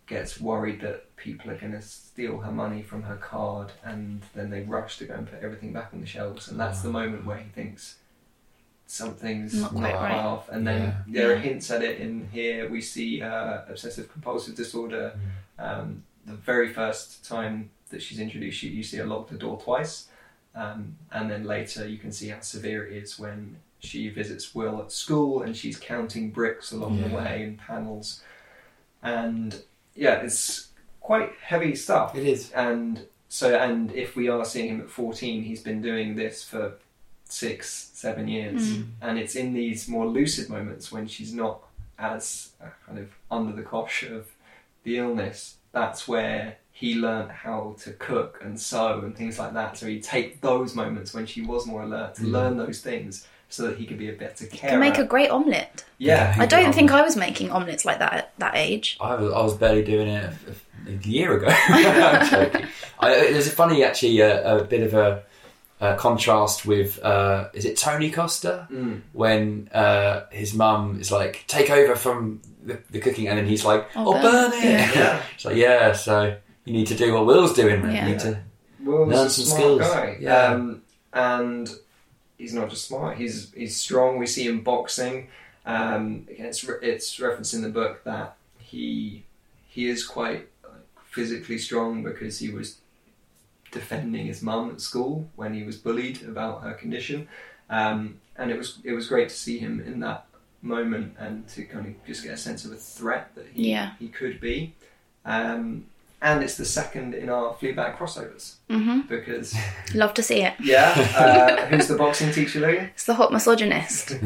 gets 0.05 0.39
worried 0.39 0.82
that 0.82 1.15
people 1.15 1.50
are 1.50 1.55
going 1.58 1.72
to 1.72 1.82
steal 1.82 2.39
her 2.39 2.51
money 2.51 2.82
from 2.82 3.03
her 3.03 3.15
card, 3.15 3.72
and 3.84 4.22
then 4.36 4.50
they 4.50 4.62
rush 4.62 4.98
to 4.98 5.05
go 5.05 5.13
and 5.15 5.29
put 5.29 5.41
everything 5.41 5.72
back 5.74 5.89
on 5.93 6.01
the 6.01 6.05
shelves, 6.08 6.50
and 6.50 6.60
that's 6.60 6.82
the 6.82 6.89
moment 6.89 7.25
where 7.25 7.38
he 7.38 7.50
thinks 7.50 7.98
something's 8.86 9.53
Not 9.60 9.74
not, 9.74 9.79
quite 9.82 9.91
quite 9.96 10.10
right. 10.10 10.20
off. 10.25 10.50
And 10.50 10.67
then 10.67 10.82
Yeah. 11.08 11.22
there 11.22 11.34
are 11.34 11.39
hints 11.39 11.72
at 11.72 11.82
it 11.84 12.00
in 12.00 12.27
here. 12.32 12.70
We 12.70 12.82
see 12.82 13.22
uh, 13.22 13.62
obsessive 13.67 14.12
compulsive 14.12 14.55
disorder. 14.55 15.17
Um, 15.58 16.03
the 16.25 16.34
very 16.34 16.72
first 16.74 17.25
time 17.25 17.72
that 17.89 18.01
she's 18.01 18.20
introduced, 18.20 18.62
you, 18.63 18.70
you 18.72 18.84
see 18.84 18.98
her 18.98 19.05
lock 19.05 19.29
the 19.29 19.38
door 19.38 19.60
twice, 19.60 20.08
um, 20.55 20.98
and 21.12 21.29
then 21.32 21.43
later 21.46 21.88
you 21.88 21.98
can 21.98 22.12
see 22.12 22.29
how 22.29 22.41
severe 22.41 22.86
it 22.86 22.93
is 23.03 23.17
when 23.17 23.58
she 23.84 24.10
visits 24.10 24.56
Will 24.56 24.82
at 24.82 24.92
school 24.92 25.44
and 25.44 25.56
she's 25.56 25.78
counting 25.78 26.32
bricks 26.32 26.72
along 26.72 27.02
the 27.02 27.10
way 27.16 27.44
and 27.44 27.58
panels, 27.58 28.22
and 29.02 29.62
yeah, 29.96 30.22
it's 30.22 30.70
quite 31.02 31.32
heavy 31.42 31.75
stuff. 31.75 32.16
It 32.16 32.25
is. 32.25 32.52
And 32.52 33.06
so, 33.28 33.58
and 33.58 33.92
if 33.92 34.16
we 34.16 34.30
are 34.30 34.46
seeing 34.46 34.70
him 34.70 34.82
at 34.82 34.90
14, 34.90 35.44
he's 35.44 35.62
been 35.62 35.82
doing 35.82 36.16
this 36.16 36.44
for 36.44 36.75
six, 37.25 37.92
seven 37.94 38.28
years. 38.28 38.78
Mm. 38.78 38.88
And 39.02 39.20
it's 39.20 39.36
in 39.36 39.54
these 39.54 39.88
more 39.88 40.08
lucid 40.08 40.50
moments 40.50 40.92
when 40.92 41.08
she's 41.08 41.34
not 41.34 41.62
as 42.00 42.52
uh, 42.63 42.68
kind 42.88 43.00
of 43.00 43.10
under 43.30 43.54
the 43.54 43.63
cosh 43.63 44.04
of 44.04 44.28
the 44.84 44.98
illness. 44.98 45.58
That's 45.74 46.08
where 46.08 46.58
he 46.72 46.96
learnt 46.96 47.32
how 47.32 47.75
to 47.82 47.92
cook 47.94 48.40
and 48.44 48.60
sew 48.60 49.02
and 49.04 49.16
things 49.16 49.38
like 49.38 49.54
that. 49.54 49.78
So 49.78 49.88
he'd 49.88 50.04
take 50.04 50.42
those 50.42 50.74
moments 50.75 51.13
when 51.13 51.25
she 51.25 51.42
was 51.42 51.68
more 51.68 51.84
alert 51.84 52.16
to 52.16 52.22
Mm. 52.24 52.32
learn 52.32 52.58
those 52.58 52.82
things 52.82 53.28
so 53.53 53.67
that 53.67 53.77
he 53.77 53.86
could 53.86 53.98
be 54.00 54.10
a 54.10 54.13
better 54.13 54.45
carer. 54.48 54.72
Can 54.72 54.79
make 54.79 54.98
a 54.98 55.03
great 55.03 55.29
omelette. 55.29 55.83
yeah. 56.00 56.36
I 56.39 56.45
don't 56.45 56.63
Yeah. 56.63 56.72
think 56.72 56.91
I 56.91 57.01
was 57.03 57.15
making 57.15 57.51
omelettes 57.51 57.86
like 57.86 58.00
that 58.00 58.13
at 58.13 58.33
that 58.39 58.55
age. 58.55 58.98
I 59.00 59.15
was, 59.15 59.31
I 59.33 59.41
was 59.41 59.53
barely 59.55 59.83
doing 59.83 60.07
it 60.07 60.24
a, 60.88 60.89
a 60.89 60.93
year 61.07 61.38
ago. 61.38 61.48
I'm 61.67 62.29
joking. 62.29 62.67
I, 63.00 63.10
there's 63.31 63.48
a 63.48 63.51
funny, 63.51 63.83
actually, 63.83 64.22
uh, 64.22 64.57
a 64.57 64.63
bit 64.63 64.81
of 64.81 64.93
a, 64.93 65.24
a 65.81 65.95
contrast 65.95 66.65
with 66.65 66.98
uh, 67.03 67.50
is 67.53 67.65
it 67.65 67.77
Tony 67.77 68.10
Costa 68.10 68.67
Mm. 68.72 69.01
when 69.12 69.69
uh, 69.74 70.25
his 70.31 70.53
mum 70.53 71.00
is 71.00 71.12
like, 71.12 71.43
"Take 71.48 71.69
over 71.69 71.95
from 71.95 72.41
the, 72.63 72.79
the 72.91 73.00
cooking," 73.00 73.27
and 73.27 73.38
then 73.38 73.45
he's 73.45 73.65
like, 73.65 73.88
Oh, 73.95 74.15
"Oh, 74.15 74.22
burn 74.22 74.51
burn 74.51 74.53
it." 74.53 74.65
it!" 74.65 74.95
Yeah. 74.95 75.22
it's 75.36 75.45
like, 75.45 75.57
yeah, 75.57 75.91
so 75.93 76.36
you 76.65 76.74
need 76.74 76.88
to 76.88 76.95
do 76.95 77.13
what 77.13 77.25
Will's 77.25 77.53
doing. 77.53 77.81
Then. 77.81 77.91
Yeah. 77.95 78.05
You 78.07 78.12
need 78.13 78.19
to 78.22 78.39
Will's 78.79 79.10
Learn 79.10 79.27
a 79.27 79.29
some 79.29 79.45
smart 79.45 79.62
skills. 79.62 79.81
guy. 79.81 80.17
Yeah. 80.22 80.38
Um, 80.48 80.81
and 81.13 81.69
he's 82.38 82.54
not 82.54 82.70
just 82.70 82.88
smart, 82.88 83.18
he's 83.18 83.52
he's 83.54 83.75
strong. 83.75 84.18
We 84.18 84.28
see 84.28 84.46
him 84.46 84.62
boxing. 84.62 85.28
Um, 85.66 86.25
it's, 86.30 86.63
re- 86.66 86.80
it's 86.82 87.20
referenced 87.20 87.54
in 87.54 87.62
the 87.62 87.70
book 87.70 88.04
that 88.04 88.36
he 88.60 89.24
he 89.68 89.88
is 89.88 90.06
quite 90.06 90.50
like, 90.63 90.82
physically 91.10 91.58
strong 91.58 92.04
because 92.04 92.40
he 92.40 92.50
was 92.50 92.78
defending 93.72 94.25
his 94.28 94.42
mum 94.42 94.70
at 94.72 94.82
school 94.82 95.30
when 95.36 95.54
he 95.54 95.63
was 95.63 95.78
bullied 95.78 96.22
about 96.24 96.62
her 96.63 96.74
condition. 96.74 97.28
Um, 97.70 98.20
and 98.36 98.52
it 98.52 98.58
was 98.58 98.80
it 98.84 98.92
was 98.94 99.08
great 99.08 99.30
to 99.30 99.36
see 99.36 99.58
him 99.58 99.80
in 99.80 100.00
that 100.02 100.25
moment 100.62 101.16
and 101.20 101.48
to 101.50 101.63
kind 101.63 101.86
of 101.88 102.06
just 102.06 102.24
get 102.24 102.34
a 102.34 102.38
sense 102.38 102.66
of 102.66 102.72
a 102.72 102.75
threat 102.75 103.34
that 103.36 103.48
he 103.54 103.72
Yeah. 103.72 103.94
he 104.00 104.08
could 104.10 104.40
be. 104.40 104.74
Um, 105.25 105.86
and 106.24 106.42
it's 106.44 106.56
the 106.58 106.65
second 106.65 107.13
in 107.13 107.30
our 107.30 107.53
Fleabag 107.53 107.98
crossovers 107.98 108.56
hmm 108.70 109.01
because 109.01 109.53
Love 109.94 110.13
to 110.15 110.24
see 110.24 110.42
it. 110.42 110.53
yeah, 110.60 110.94
uh, 111.15 111.65
who's 111.68 111.88
the 111.88 111.96
boxing 111.98 112.32
teacher, 112.32 112.60
Lee? 112.62 112.77
It's 112.96 113.06
the 113.06 113.13
hot 113.13 113.32
misogynist. 113.32 114.18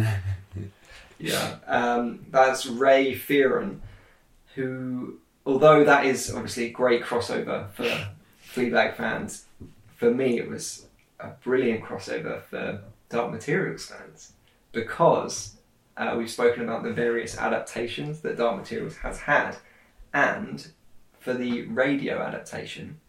Yeah, 1.20 1.56
um, 1.66 2.26
that's 2.30 2.68
Ray 2.68 3.16
Fearon, 3.16 3.80
who, 4.54 5.18
although 5.48 5.84
that 5.84 6.06
is 6.06 6.32
obviously 6.32 6.66
a 6.66 6.70
great 6.70 7.02
crossover 7.02 7.72
for 7.72 8.08
Fleabag 8.54 8.96
fans, 8.96 9.46
for 9.96 10.12
me 10.14 10.38
it 10.38 10.48
was 10.48 10.86
a 11.20 11.30
brilliant 11.44 11.84
crossover 11.84 12.44
for 12.44 12.82
Dark 13.10 13.32
Materials 13.32 13.88
fans 13.88 14.34
because 14.72 15.56
uh, 15.98 16.14
we've 16.16 16.30
spoken 16.30 16.62
about 16.64 16.84
the 16.84 16.94
various 16.94 17.36
adaptations 17.36 18.20
that 18.22 18.38
Dark 18.38 18.58
Materials 18.58 18.98
has 18.98 19.18
had, 19.22 19.58
and 20.14 20.68
for 21.28 21.34
the 21.34 21.64
radio 21.64 22.22
adaptation. 22.22 23.00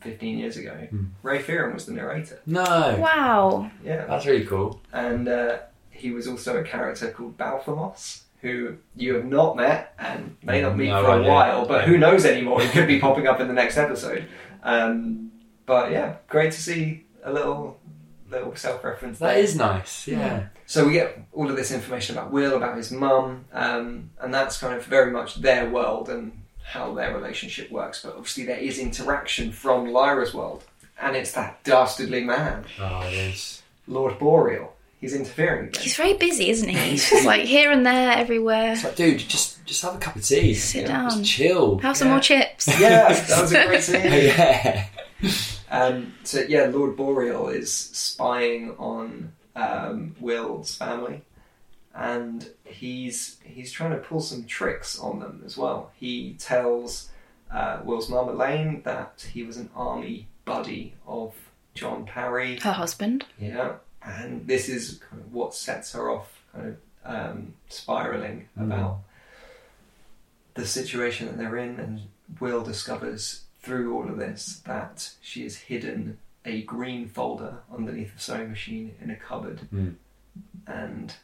15 0.00 0.38
years 0.38 0.56
ago, 0.56 0.74
Hmm. 0.90 1.06
Ray 1.22 1.42
Fearon 1.42 1.74
was 1.74 1.86
the 1.86 1.92
narrator. 1.92 2.38
no. 2.46 2.96
Wow. 3.00 3.70
Yeah, 3.84 4.04
That's 4.06 4.26
really 4.26 4.44
cool. 4.44 4.80
and 4.92 5.26
uh, 5.26 5.58
he 5.90 6.10
was 6.12 6.28
also 6.28 6.56
a 6.58 6.62
character 6.62 7.10
called 7.10 7.36
Balthamos, 7.36 8.22
who 8.42 8.76
you 8.94 9.14
have 9.14 9.24
not 9.24 9.56
met 9.56 9.94
and 9.98 10.36
may 10.44 10.62
not 10.62 10.76
meet 10.76 10.90
No 10.90 11.02
for 11.02 11.18
a 11.18 11.22
while, 11.24 11.66
but 11.66 11.84
who 11.88 11.98
knows 11.98 12.24
anymore? 12.24 12.60
He 12.60 12.68
could 12.68 12.86
be 12.86 13.00
popping 13.06 13.26
up 13.26 13.40
in 13.40 13.48
the 13.48 13.54
next 13.54 13.76
episode. 13.76 14.28
Um, 14.62 15.32
but 15.66 15.90
yeah, 15.90 16.16
great 16.28 16.52
to 16.52 16.60
see 16.62 17.04
a 17.24 17.32
little 17.32 17.80
little 18.30 18.54
self 18.54 18.84
reference 18.84 19.18
That 19.18 19.34
there. 19.34 19.42
is 19.42 19.56
nice. 19.56 20.06
Yeah. 20.06 20.48
So 20.66 20.86
we 20.86 20.92
get 20.92 21.18
all 21.32 21.48
of 21.50 21.56
this 21.56 21.72
information 21.72 22.16
about 22.16 22.30
Will, 22.30 22.54
about 22.56 22.76
his 22.76 22.92
mum, 22.92 23.46
um, 23.52 24.10
and 24.20 24.32
that's 24.32 24.58
kind 24.58 24.74
of 24.74 24.84
very 24.84 25.10
much 25.10 25.36
their 25.36 25.68
world 25.70 26.08
and 26.10 26.42
how 26.68 26.92
their 26.94 27.14
relationship 27.14 27.70
works. 27.70 28.02
But 28.02 28.14
obviously 28.16 28.44
there 28.44 28.58
is 28.58 28.78
interaction 28.78 29.52
from 29.52 29.86
Lyra's 29.92 30.34
world, 30.34 30.64
and 31.00 31.16
it's 31.16 31.32
that 31.32 31.62
dastardly 31.64 32.22
man, 32.24 32.64
Oh, 32.78 33.02
it 33.06 33.14
is. 33.14 33.62
Lord 33.86 34.18
Boreal. 34.18 34.74
He's 35.00 35.14
interfering 35.14 35.68
again. 35.68 35.82
He's 35.82 35.96
very 35.96 36.14
busy, 36.14 36.50
isn't 36.50 36.68
he? 36.68 36.76
He's 36.76 37.08
just 37.10 37.24
like 37.24 37.42
here 37.42 37.70
and 37.70 37.86
there, 37.86 38.12
everywhere. 38.12 38.72
It's 38.72 38.82
like, 38.84 38.96
dude, 38.96 39.18
just 39.20 39.64
just 39.64 39.80
have 39.82 39.94
a 39.94 39.98
cup 39.98 40.16
of 40.16 40.24
tea. 40.24 40.54
Sit 40.54 40.82
Yeah, 40.82 40.88
down. 40.88 41.10
Just 41.10 41.24
chill. 41.24 41.78
Have 41.78 41.96
some 41.96 42.08
Yeah. 42.08 42.14
more 42.14 42.20
chips. 42.20 42.66
yeah, 42.80 43.12
that 43.12 43.40
was 43.42 43.52
a 43.52 43.66
great 43.66 43.82
scene. 43.84 44.02
yeah. 44.04 44.86
Um, 45.70 46.14
so 46.24 46.40
yeah, 46.48 46.64
Lord 46.66 46.96
Boreal 46.96 47.48
is 47.48 47.72
spying 47.72 48.74
on 48.78 49.32
um, 49.54 50.16
Will's 50.20 50.74
family, 50.74 51.22
and 51.98 52.48
he's 52.64 53.38
he's 53.44 53.72
trying 53.72 53.90
to 53.90 53.96
pull 53.98 54.20
some 54.20 54.44
tricks 54.44 54.98
on 54.98 55.18
them 55.20 55.42
as 55.44 55.56
well. 55.58 55.90
He 55.98 56.34
tells 56.38 57.10
uh, 57.52 57.80
Will's 57.84 58.08
mum 58.08 58.28
Elaine 58.28 58.82
that 58.84 59.28
he 59.32 59.42
was 59.42 59.56
an 59.56 59.70
army 59.74 60.28
buddy 60.44 60.94
of 61.06 61.34
John 61.74 62.04
Parry. 62.06 62.58
Her 62.60 62.72
husband. 62.72 63.24
Yeah, 63.38 63.74
and 64.02 64.46
this 64.46 64.68
is 64.68 65.00
kind 65.10 65.22
of 65.22 65.32
what 65.32 65.54
sets 65.54 65.92
her 65.92 66.10
off, 66.10 66.42
kind 66.54 66.68
of 66.68 66.76
um, 67.04 67.54
spiraling 67.68 68.48
Mm. 68.58 68.64
about 68.66 68.98
the 70.54 70.66
situation 70.66 71.26
that 71.26 71.38
they're 71.38 71.56
in, 71.56 71.78
and 71.80 72.00
Will 72.40 72.62
discovers 72.62 73.42
through 73.60 73.94
all 73.94 74.08
of 74.08 74.18
this 74.18 74.60
that 74.66 75.10
she 75.20 75.42
has 75.44 75.56
hidden 75.56 76.18
a 76.44 76.62
green 76.62 77.08
folder 77.08 77.58
underneath 77.72 78.14
the 78.14 78.20
sewing 78.20 78.50
machine 78.50 78.94
in 79.00 79.10
a 79.10 79.16
cupboard, 79.16 79.68
Mm. 79.72 79.94
and 80.66 81.14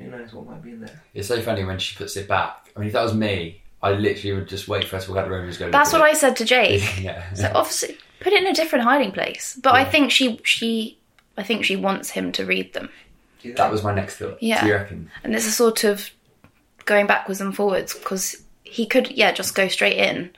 who 0.00 0.10
knows 0.10 0.32
what 0.32 0.46
might 0.46 0.62
be 0.62 0.70
in 0.70 0.80
there. 0.80 1.02
It's 1.14 1.28
so 1.28 1.40
funny 1.40 1.64
when 1.64 1.78
she 1.78 1.96
puts 1.96 2.16
it 2.16 2.28
back. 2.28 2.70
I 2.76 2.80
mean, 2.80 2.88
if 2.88 2.92
that 2.94 3.02
was 3.02 3.14
me, 3.14 3.60
I 3.82 3.92
literally 3.92 4.36
would 4.36 4.48
just 4.48 4.68
wait 4.68 4.84
for 4.88 4.96
her 4.96 5.02
to 5.02 5.10
walk 5.10 5.18
out 5.20 5.24
the 5.26 5.30
room 5.30 5.42
and 5.42 5.50
just 5.50 5.60
go. 5.60 5.70
That's 5.70 5.92
what 5.92 6.02
I 6.02 6.12
said 6.14 6.36
to 6.36 6.44
Jake. 6.44 6.82
Yeah. 7.00 7.32
So 7.34 7.50
obviously, 7.54 7.96
put 8.20 8.32
it 8.32 8.42
in 8.42 8.48
a 8.48 8.54
different 8.54 8.84
hiding 8.84 9.12
place. 9.12 9.58
But 9.62 9.74
I 9.74 9.84
think 9.84 10.10
she 10.10 10.40
she 10.44 10.98
I 11.36 11.42
think 11.42 11.64
she 11.64 11.76
wants 11.76 12.10
him 12.10 12.32
to 12.32 12.44
read 12.44 12.72
them, 12.72 12.88
that 13.44 13.70
was 13.70 13.82
my 13.84 13.94
next 13.94 14.16
thought. 14.16 14.42
Yeah. 14.42 14.60
Do 14.62 14.66
you 14.66 14.74
reckon? 14.74 15.10
and 15.22 15.34
it's 15.34 15.46
a 15.46 15.50
sort 15.52 15.84
of 15.84 16.10
going 16.84 17.06
backwards 17.06 17.40
and 17.40 17.54
forwards 17.54 17.94
because 17.94 18.42
he 18.64 18.84
could 18.86 19.10
yeah 19.12 19.32
just 19.32 19.54
go 19.54 19.68
straight 19.68 19.96
in, 19.98 20.30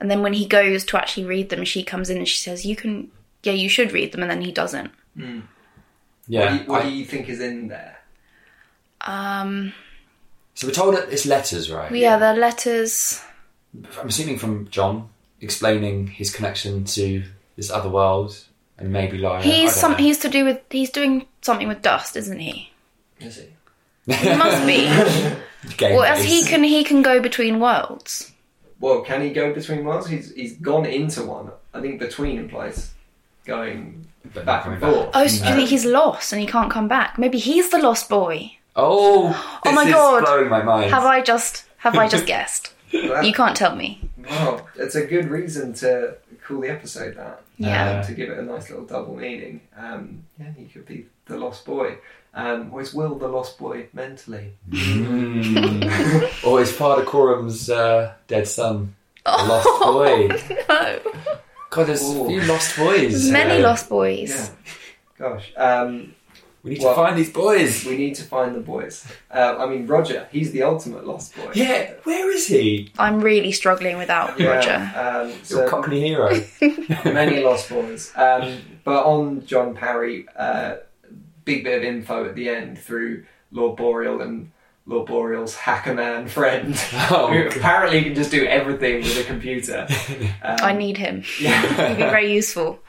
and 0.00 0.10
then 0.10 0.22
when 0.22 0.32
he 0.32 0.46
goes 0.46 0.84
to 0.86 0.98
actually 0.98 1.26
read 1.26 1.48
them, 1.50 1.64
she 1.64 1.82
comes 1.84 2.10
in 2.10 2.16
and 2.18 2.28
she 2.28 2.38
says 2.38 2.66
you 2.66 2.74
can 2.76 3.10
yeah 3.44 3.52
you 3.52 3.68
should 3.68 3.92
read 3.92 4.10
them, 4.12 4.22
and 4.22 4.30
then 4.30 4.42
he 4.42 4.50
doesn't. 4.52 4.90
Mm. 5.16 5.42
Yeah. 6.26 6.40
What, 6.44 6.50
do 6.50 6.56
you, 6.64 6.70
what 6.70 6.82
I- 6.82 6.88
do 6.88 6.94
you 6.96 7.04
think 7.04 7.28
is 7.28 7.40
in 7.40 7.68
there? 7.68 7.98
Um, 9.02 9.72
so 10.54 10.66
we're 10.66 10.72
told 10.72 10.94
that 10.96 11.12
it's 11.12 11.26
letters, 11.26 11.70
right? 11.70 11.90
yeah, 11.92 12.18
the 12.18 12.34
letters. 12.34 13.22
I'm 14.00 14.08
assuming 14.08 14.38
from 14.38 14.68
John 14.70 15.08
explaining 15.40 16.08
his 16.08 16.34
connection 16.34 16.84
to 16.84 17.22
this 17.56 17.70
other 17.70 17.88
world 17.88 18.44
and 18.78 18.92
maybe 18.92 19.18
Lyra. 19.18 19.42
He's 19.42 19.70
I 19.70 19.72
some 19.80 19.92
know. 19.92 19.98
he's 19.98 20.18
to 20.18 20.28
do 20.28 20.44
with 20.44 20.60
he's 20.70 20.90
doing 20.90 21.26
something 21.42 21.68
with 21.68 21.82
dust, 21.82 22.16
isn't 22.16 22.38
he? 22.38 22.72
Is 23.20 23.38
it? 23.38 23.52
He 24.06 24.34
must 24.34 24.66
be. 24.66 24.86
Game 25.76 25.94
Well, 25.96 26.04
as 26.04 26.24
he 26.24 26.42
can 26.44 26.64
he 26.64 26.82
can 26.84 27.02
go 27.02 27.20
between 27.20 27.60
worlds. 27.60 28.32
Well, 28.80 29.02
can 29.02 29.20
he 29.20 29.30
go 29.30 29.52
between 29.52 29.84
worlds? 29.84 30.08
He's 30.08 30.32
he's 30.34 30.56
gone 30.56 30.86
into 30.86 31.22
one. 31.22 31.50
I 31.74 31.80
think 31.80 32.00
between 32.00 32.38
implies 32.38 32.92
going 33.44 34.06
But 34.34 34.46
back 34.46 34.64
coming 34.64 34.82
and 34.82 34.92
forth. 34.92 35.10
Oh, 35.12 35.26
so 35.26 35.44
do 35.44 35.50
you 35.50 35.56
think 35.56 35.68
he's 35.68 35.84
lost 35.84 36.32
and 36.32 36.40
he 36.40 36.46
can't 36.46 36.70
come 36.70 36.88
back? 36.88 37.18
Maybe 37.18 37.38
he's 37.38 37.68
the 37.70 37.78
lost 37.78 38.08
boy. 38.08 38.56
Oh, 38.76 39.60
Oh 39.66 39.72
my 39.72 39.84
this 39.84 39.90
is 39.90 39.94
God. 39.94 40.24
blowing 40.24 40.48
my 40.48 40.62
mind. 40.62 40.90
Have 40.90 41.04
I 41.04 41.20
just 41.22 41.64
have 41.78 41.96
I 41.96 42.08
just 42.08 42.26
guessed? 42.34 42.72
that- 42.92 43.24
You 43.24 43.32
can't 43.32 43.56
tell 43.56 43.74
me. 43.76 44.00
Well, 44.28 44.66
it's 44.76 44.94
a 44.94 45.04
good 45.06 45.28
reason 45.30 45.72
to 45.74 46.16
call 46.46 46.60
the 46.60 46.68
episode 46.70 47.16
that. 47.16 47.42
Yeah. 47.58 47.98
Um, 48.00 48.06
to 48.06 48.14
give 48.14 48.30
it 48.30 48.38
a 48.38 48.42
nice 48.42 48.70
little 48.70 48.84
double 48.86 49.16
meaning. 49.16 49.60
Um, 49.76 50.24
yeah, 50.38 50.52
he 50.56 50.64
could 50.64 50.86
be 50.86 51.06
the 51.26 51.36
lost 51.36 51.64
boy. 51.66 51.96
Um, 52.32 52.72
or 52.72 52.80
is 52.80 52.94
Will 52.94 53.16
the 53.16 53.28
lost 53.28 53.58
boy 53.58 53.86
mentally? 53.92 54.54
Mm. 54.70 56.44
or 56.46 56.60
is 56.62 56.72
Father 56.72 57.02
Coram's 57.04 57.68
uh, 57.68 58.14
dead 58.28 58.46
son 58.48 58.94
a 59.26 59.46
lost 59.46 59.68
boy? 59.82 60.28
No. 60.68 60.98
God, 61.70 61.86
there's 61.86 62.02
Ooh. 62.02 62.24
a 62.24 62.28
few 62.28 62.40
lost 62.42 62.76
boys. 62.76 63.30
Many 63.30 63.60
Uh, 63.62 63.68
lost 63.68 63.88
boys. 63.88 64.30
Yeah. 64.30 64.48
Gosh. 65.18 65.52
Um, 65.56 66.14
We 66.62 66.72
need 66.72 66.82
Well- 66.82 66.94
to 66.94 67.00
find 67.02 67.16
these 67.18 67.30
boys. 67.32 67.84
we 67.86 67.96
need 67.96 68.14
to 68.16 68.24
find 68.24 68.54
the 68.54 68.60
boys. 68.60 69.06
Uh, 69.30 69.56
I 69.58 69.66
mean, 69.66 69.86
Roger, 69.86 70.28
he's 70.30 70.52
the 70.52 70.62
ultimate 70.62 71.06
lost 71.06 71.34
boy. 71.34 71.50
Yeah, 71.54 71.92
where 72.04 72.30
is 72.30 72.46
he? 72.48 72.92
I'm 72.98 73.20
really 73.22 73.50
struggling 73.52 73.96
without 73.96 74.38
Roger. 74.38 74.90
Um, 74.94 75.28
Your 75.28 75.36
so 75.44 75.68
company 75.68 76.00
hero. 76.06 76.38
many 77.04 77.42
lost 77.42 77.70
boys. 77.70 78.12
Um, 78.14 78.58
but 78.84 79.04
on 79.04 79.46
John 79.46 79.74
Parry, 79.74 80.26
uh, 80.36 80.76
big 81.46 81.64
bit 81.64 81.78
of 81.78 81.84
info 81.84 82.26
at 82.26 82.34
the 82.34 82.48
end 82.50 82.78
through 82.78 83.24
Lord 83.52 83.76
Boreal 83.76 84.20
and 84.20 84.50
Lord 84.86 85.06
Boreal's 85.06 85.54
hacker 85.54 85.94
man 85.94 86.28
friend, 86.28 86.74
Oh, 87.10 87.28
who 87.32 87.44
God. 87.44 87.56
apparently 87.56 88.02
can 88.02 88.14
just 88.14 88.30
do 88.30 88.44
everything 88.44 88.96
with 88.96 89.18
a 89.18 89.24
computer. 89.24 89.86
Um, 90.42 90.56
I 90.62 90.72
need 90.74 90.98
him. 90.98 91.22
Yeah. 91.40 91.60
He'd 91.88 91.96
be 91.96 92.02
very 92.02 92.32
useful. 92.32 92.80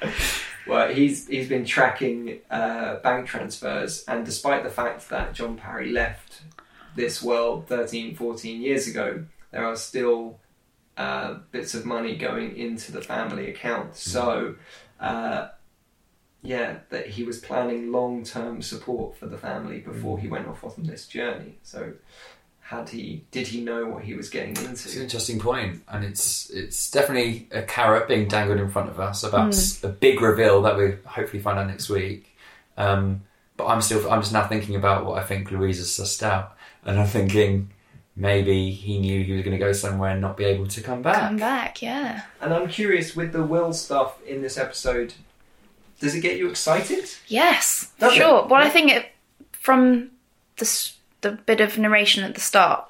Well, 0.72 0.88
he's 0.88 1.28
he's 1.28 1.50
been 1.50 1.66
tracking 1.66 2.40
uh, 2.50 2.96
bank 3.00 3.28
transfers, 3.28 4.06
and 4.08 4.26
despite 4.26 4.64
the 4.64 4.70
fact 4.70 5.10
that 5.10 5.34
John 5.34 5.58
Parry 5.58 5.92
left 5.92 6.44
this 6.96 7.22
world 7.22 7.68
13, 7.68 8.16
14 8.16 8.62
years 8.62 8.88
ago, 8.88 9.26
there 9.52 9.66
are 9.66 9.76
still 9.76 10.40
uh, 10.96 11.40
bits 11.52 11.74
of 11.74 11.86
money 11.86 12.16
going 12.16 12.56
into 12.56 12.94
the 12.94 13.02
family 13.02 13.50
account. 13.50 13.98
So, 13.98 14.56
uh, 15.02 15.50
yeah, 16.42 16.78
that 16.90 17.08
he 17.08 17.24
was 17.24 17.40
planning 17.40 17.92
long 17.92 18.24
term 18.24 18.62
support 18.62 19.18
for 19.18 19.26
the 19.26 19.38
family 19.38 19.80
before 19.80 20.20
he 20.20 20.30
went 20.30 20.48
off 20.48 20.64
on 20.64 20.86
this 20.86 21.06
journey. 21.06 21.58
So, 21.64 21.96
had 22.72 22.88
he 22.88 23.22
did 23.32 23.48
he 23.48 23.60
know 23.62 23.86
what 23.86 24.04
he 24.04 24.14
was 24.14 24.30
getting 24.30 24.56
into? 24.56 24.72
It's 24.72 24.96
an 24.96 25.02
interesting 25.02 25.40
point, 25.40 25.84
and 25.90 26.06
it's 26.06 26.50
it's 26.52 26.90
definitely 26.90 27.50
a 27.52 27.62
carrot 27.64 28.08
being 28.08 28.30
dangled 28.30 28.60
in 28.62 28.70
front 28.72 28.90
of 28.90 28.98
us 28.98 29.24
about 29.24 29.54
a 29.84 29.90
big 29.90 30.22
reveal 30.22 30.62
that 30.62 30.78
we 30.78 30.94
hopefully 31.06 31.44
find 31.44 31.60
out 31.60 31.68
next 31.68 31.90
week. 31.90 32.34
Um, 32.78 33.24
but 33.58 33.66
I'm 33.68 33.82
still 33.82 34.10
I'm 34.10 34.22
just 34.22 34.32
now 34.32 34.48
thinking 34.48 34.78
about 34.78 35.06
what 35.06 35.22
I 35.22 35.26
think 35.26 35.52
Louisa's 35.52 35.90
sussed 35.90 36.24
out, 36.24 36.56
and 36.86 36.98
I'm 36.98 37.08
thinking 37.08 37.72
maybe 38.16 38.72
he 38.72 39.00
knew 39.00 39.22
he 39.24 39.34
was 39.34 39.42
going 39.44 39.58
to 39.58 39.64
go 39.66 39.74
somewhere 39.74 40.12
and 40.12 40.22
not 40.22 40.38
be 40.38 40.46
able 40.46 40.68
to 40.68 40.82
come 40.82 41.02
back. 41.02 41.16
Come 41.28 41.38
back, 41.38 41.82
yeah. 41.82 42.22
And 42.40 42.54
I'm 42.54 42.70
curious 42.70 43.16
with 43.18 43.34
the 43.34 43.44
will 43.44 43.74
stuff 43.74 44.22
in 44.26 44.42
this 44.42 44.58
episode. 44.58 45.14
Does 46.00 46.16
it 46.16 46.22
get 46.22 46.38
you 46.38 46.50
excited? 46.50 47.10
Yes, 47.28 47.92
for 47.98 48.06
Does 48.06 48.14
it? 48.14 48.18
sure. 48.18 48.48
Well, 48.48 48.62
I 48.66 48.70
think 48.70 48.92
it 48.92 49.12
from 49.52 50.10
the 50.58 50.66
s- 50.66 50.98
the 51.22 51.32
bit 51.46 51.62
of 51.62 51.78
narration 51.78 52.24
at 52.24 52.36
the 52.36 52.42
start. 52.42 52.86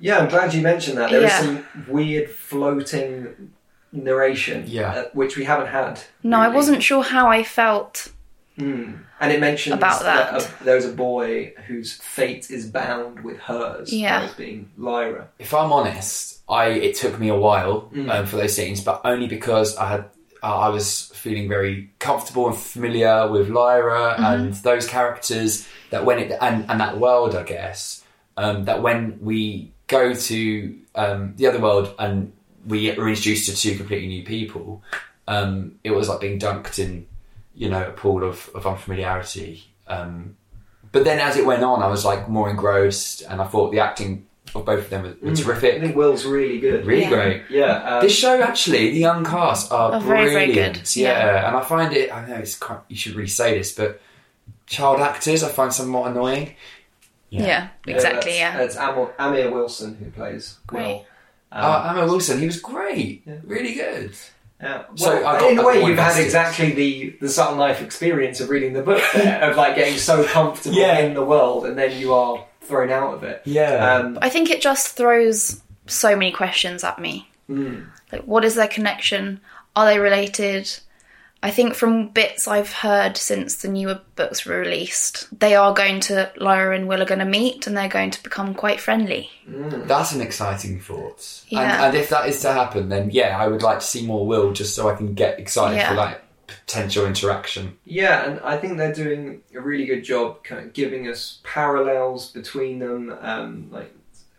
Yeah, 0.00 0.18
I'm 0.18 0.28
glad 0.28 0.54
you 0.54 0.62
mentioned 0.62 0.98
that. 0.98 1.10
There 1.10 1.20
is 1.22 1.30
Yeah. 1.30 1.40
some 1.40 1.66
weird 1.88 2.30
floating 2.30 3.52
narration, 3.92 4.64
Yeah. 4.66 4.92
uh, 4.92 5.04
which 5.12 5.36
we 5.36 5.44
haven't 5.44 5.68
had. 5.68 6.00
No, 6.22 6.38
I 6.38 6.48
wasn't 6.48 6.82
sure 6.82 7.02
how 7.02 7.28
I 7.28 7.42
felt. 7.42 8.10
Hmm. 8.58 8.92
And 9.20 9.32
it 9.32 9.40
mentions 9.40 9.74
About 9.74 10.02
that. 10.02 10.42
a- 10.42 10.64
there's 10.64 10.84
a 10.84 10.92
boy 10.92 11.52
whose 11.66 11.92
fate 11.94 12.50
is 12.50 12.66
bound 12.70 13.20
with 13.24 13.38
hers. 13.38 13.92
Yeah. 13.92 14.20
hers 14.22 14.34
being 14.34 14.70
Lyra. 14.76 15.28
If 15.38 15.52
I'm 15.54 15.72
honest, 15.72 16.40
I 16.48 16.66
it 16.66 16.94
took 16.96 17.18
me 17.18 17.28
a 17.28 17.36
while 17.36 17.90
Mm. 17.94 18.10
um, 18.12 18.26
for 18.26 18.36
those 18.36 18.54
scenes, 18.54 18.80
but 18.80 19.00
only 19.04 19.26
because 19.26 19.76
I 19.76 19.88
had 19.88 20.04
uh, 20.42 20.58
I 20.58 20.68
was 20.68 21.10
feeling 21.14 21.48
very 21.48 21.90
comfortable 21.98 22.46
and 22.48 22.56
familiar 22.56 23.28
with 23.30 23.48
Lyra 23.48 24.14
and 24.18 24.54
those 24.54 24.86
characters 24.86 25.68
that 25.90 26.04
when 26.04 26.18
it 26.18 26.36
and, 26.40 26.64
and 26.70 26.80
that 26.80 26.98
world, 26.98 27.34
I 27.34 27.42
guess 27.42 28.04
um, 28.36 28.64
that 28.64 28.82
when 28.82 29.18
we 29.20 29.72
go 29.88 30.14
to 30.14 30.78
um, 30.94 31.34
the 31.36 31.46
other 31.46 31.58
world 31.58 31.94
and 31.98 32.32
we 32.66 32.90
are 32.90 33.08
introduced 33.08 33.48
to 33.48 33.56
two 33.56 33.76
completely 33.76 34.06
new 34.06 34.24
people, 34.24 34.82
um, 35.26 35.74
it 35.82 35.90
was 35.90 36.08
like 36.08 36.20
being 36.20 36.38
dunked 36.38 36.78
in 36.78 37.06
you 37.54 37.68
know 37.68 37.88
a 37.88 37.90
pool 37.90 38.22
of, 38.22 38.48
of 38.54 38.66
unfamiliarity. 38.66 39.64
Um, 39.88 40.36
but 40.92 41.04
then 41.04 41.18
as 41.18 41.36
it 41.36 41.44
went 41.44 41.64
on, 41.64 41.82
I 41.82 41.88
was 41.88 42.04
like 42.04 42.28
more 42.28 42.48
engrossed, 42.48 43.22
and 43.22 43.40
I 43.40 43.44
thought 43.44 43.72
the 43.72 43.80
acting 43.80 44.27
of 44.58 44.66
both 44.66 44.80
of 44.80 44.90
them 44.90 45.02
were, 45.02 45.08
were 45.08 45.30
Mm. 45.32 45.38
I 45.38 45.42
terrific, 45.42 45.80
think 45.80 45.96
Will's 45.96 46.24
really 46.24 46.58
good. 46.60 46.84
really 46.86 47.02
Yeah. 47.02 47.08
great. 47.10 47.42
Yeah. 47.50 47.96
Um, 47.96 48.02
This 48.02 48.14
show 48.16 48.40
actually, 48.42 48.90
the 48.90 48.98
young 48.98 49.24
cast 49.24 49.72
are 49.72 49.92
Are 49.92 50.00
very, 50.00 50.30
very 50.30 50.46
brilliant. 50.46 50.74
good. 50.78 50.96
Yeah. 50.96 51.08
Yeah. 51.08 51.48
and 51.48 51.56
I 51.56 51.60
find 51.64 51.92
it. 51.94 52.12
I 52.14 52.26
know 52.28 52.36
it's 52.36 52.56
quite, 52.56 52.80
you 52.88 52.96
should 52.96 53.14
really 53.14 53.28
say 53.28 53.56
this, 53.58 53.72
but 53.72 54.00
child 54.66 55.00
actors 55.00 55.42
I 55.42 55.48
find 55.48 55.72
somewhat 55.72 56.10
annoying. 56.10 56.54
Yeah, 57.30 57.68
exactly. 57.86 58.32
that's, 58.32 58.38
Yeah, 58.38 58.56
That's 58.56 58.76
Amir, 58.76 59.08
Amir 59.18 59.50
Wilson 59.50 59.96
who 60.02 60.10
plays 60.10 60.56
Great. 60.66 60.86
Will. 60.86 61.06
Um, 61.52 61.64
Uh, 61.64 61.88
Amir 61.90 62.04
Wilson, 62.06 62.38
he 62.40 62.46
was 62.46 62.58
great, 62.60 63.22
Yeah. 63.26 63.34
really 63.44 63.74
good. 63.74 64.12
Yeah. 64.62 64.82
So 64.96 65.10
Well, 65.14 65.26
I 65.26 65.38
got- 65.38 65.50
in 65.52 65.58
a 65.58 65.62
way, 65.64 65.84
you've 65.84 65.98
had 65.98 66.18
exactly 66.22 66.72
the 66.72 67.16
the 67.20 67.28
Subtle 67.28 67.56
Knife 67.56 67.80
experience 67.82 68.40
of 68.40 68.48
reading 68.50 68.72
the 68.72 68.82
book 68.82 69.02
there, 69.14 69.40
of 69.50 69.56
like 69.56 69.76
getting 69.76 69.96
so 69.98 70.24
comfortable 70.24 70.76
Yeah. 70.76 70.98
in 70.98 71.14
the 71.14 71.22
world, 71.24 71.64
and 71.66 71.78
then 71.78 71.96
you 71.98 72.12
are 72.14 72.44
thrown 72.68 72.90
out 72.90 73.14
of 73.14 73.22
it. 73.24 73.42
Yeah, 73.44 73.96
Um, 73.96 74.18
I 74.22 74.28
think 74.28 74.50
it 74.50 74.60
just 74.62 74.96
throws 74.96 75.60
so 75.86 76.14
many 76.14 76.30
questions 76.32 76.84
at 76.84 76.98
me. 76.98 77.28
mm, 77.50 77.86
Like, 78.12 78.22
what 78.24 78.44
is 78.44 78.54
their 78.54 78.68
connection? 78.68 79.40
Are 79.74 79.86
they 79.86 79.98
related? 79.98 80.70
I 81.40 81.52
think 81.52 81.74
from 81.74 82.08
bits 82.08 82.48
I've 82.48 82.72
heard 82.72 83.16
since 83.16 83.56
the 83.62 83.68
newer 83.68 84.00
books 84.16 84.44
were 84.44 84.58
released, 84.58 85.28
they 85.38 85.54
are 85.54 85.72
going 85.72 86.00
to 86.00 86.32
Lyra 86.36 86.74
and 86.74 86.88
Will 86.88 87.00
are 87.00 87.04
going 87.06 87.20
to 87.20 87.24
meet, 87.24 87.66
and 87.68 87.76
they're 87.76 87.88
going 87.88 88.10
to 88.10 88.22
become 88.24 88.54
quite 88.54 88.80
friendly. 88.80 89.30
mm. 89.48 89.86
that's 89.86 90.12
an 90.12 90.20
exciting 90.20 90.80
thought. 90.80 91.44
Yeah. 91.48 91.60
And, 91.60 91.84
and 91.84 91.94
if 91.96 92.10
that 92.10 92.28
is 92.28 92.40
to 92.42 92.52
happen, 92.52 92.88
then 92.88 93.10
yeah, 93.12 93.38
I 93.40 93.46
would 93.46 93.62
like 93.62 93.78
to 93.78 93.86
see 93.86 94.04
more 94.04 94.26
Will, 94.26 94.52
just 94.52 94.74
so 94.74 94.88
I 94.90 94.96
can 94.96 95.14
get 95.14 95.38
excited 95.38 95.76
Yeah. 95.76 95.90
for 95.90 95.94
like 95.94 96.20
potential 96.48 97.06
interaction. 97.06 97.78
Yeah, 97.84 98.28
and 98.28 98.40
I 98.40 98.56
think 98.58 98.76
they're 98.76 98.92
doing 98.94 99.42
a 99.54 99.60
really 99.60 99.84
good 99.86 100.02
job, 100.02 100.42
kind 100.44 100.64
of 100.66 100.72
giving 100.72 101.06
us 101.08 101.40
parallels 101.44 102.30
between 102.32 102.78
them. 102.78 103.16
Um, 103.20 103.68
like 103.70 103.94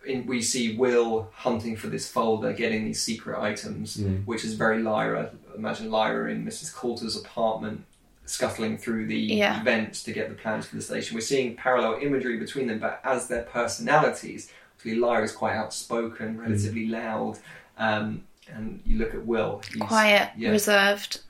in, 0.05 0.25
we 0.25 0.41
see 0.41 0.75
Will 0.75 1.29
hunting 1.33 1.75
for 1.77 1.87
this 1.87 2.09
folder, 2.11 2.51
getting 2.53 2.85
these 2.85 3.01
secret 3.01 3.39
items, 3.39 3.97
Mm. 3.97 4.25
which 4.25 4.43
is 4.43 4.53
very 4.55 4.81
Lyra. 4.81 5.31
Imagine 5.55 5.91
Lyra 5.91 6.31
in 6.31 6.45
Mrs. 6.45 6.73
Coulter's 6.73 7.15
apartment, 7.17 7.83
scuttling 8.25 8.77
through 8.77 9.07
the 9.07 9.17
Yeah. 9.17 9.61
vents 9.63 10.03
to 10.03 10.11
get 10.11 10.29
the 10.29 10.35
plans 10.35 10.65
for 10.67 10.75
the 10.75 10.81
station. 10.81 11.15
We're 11.15 11.21
seeing 11.21 11.55
parallel 11.55 11.99
imagery 12.01 12.37
between 12.37 12.67
them, 12.67 12.79
but 12.79 13.01
as 13.03 13.27
their 13.27 13.43
personalities, 13.43 14.51
obviously 14.77 14.99
Lyra's 14.99 15.31
quite 15.31 15.55
outspoken, 15.55 16.37
relatively 16.39 16.87
loud. 16.87 17.37
Um, 17.77 18.23
and 18.51 18.81
you 18.85 18.97
look 18.97 19.13
at 19.13 19.25
Will, 19.25 19.61
he's 19.71 19.81
Quiet, 19.81 20.29
yeah, 20.37 20.49
reserved, 20.49 21.21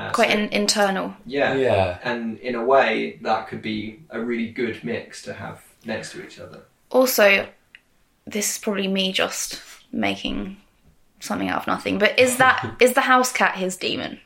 uh, 0.00 0.10
quite 0.12 0.30
so- 0.30 0.36
in- 0.38 0.48
internal. 0.52 1.14
yeah, 1.26 1.54
Yeah, 1.54 1.98
and 2.02 2.38
in 2.38 2.54
a 2.54 2.64
way 2.64 3.18
that 3.22 3.48
could 3.48 3.62
be 3.62 4.00
a 4.10 4.20
really 4.20 4.50
good 4.50 4.82
mix 4.84 5.22
to 5.22 5.32
have 5.34 5.62
next 5.84 6.12
to 6.12 6.24
each 6.24 6.38
other 6.40 6.60
Also, 6.90 7.46
this 8.26 8.52
is 8.52 8.58
probably 8.58 8.88
me 8.88 9.12
just 9.12 9.60
making 9.92 10.56
something 11.20 11.48
out 11.48 11.60
of 11.62 11.66
nothing, 11.66 11.98
but 11.98 12.18
is 12.18 12.36
that 12.38 12.76
is 12.80 12.92
the 12.94 13.00
house 13.02 13.32
cat 13.32 13.56
his 13.56 13.76
daemon? 13.76 14.18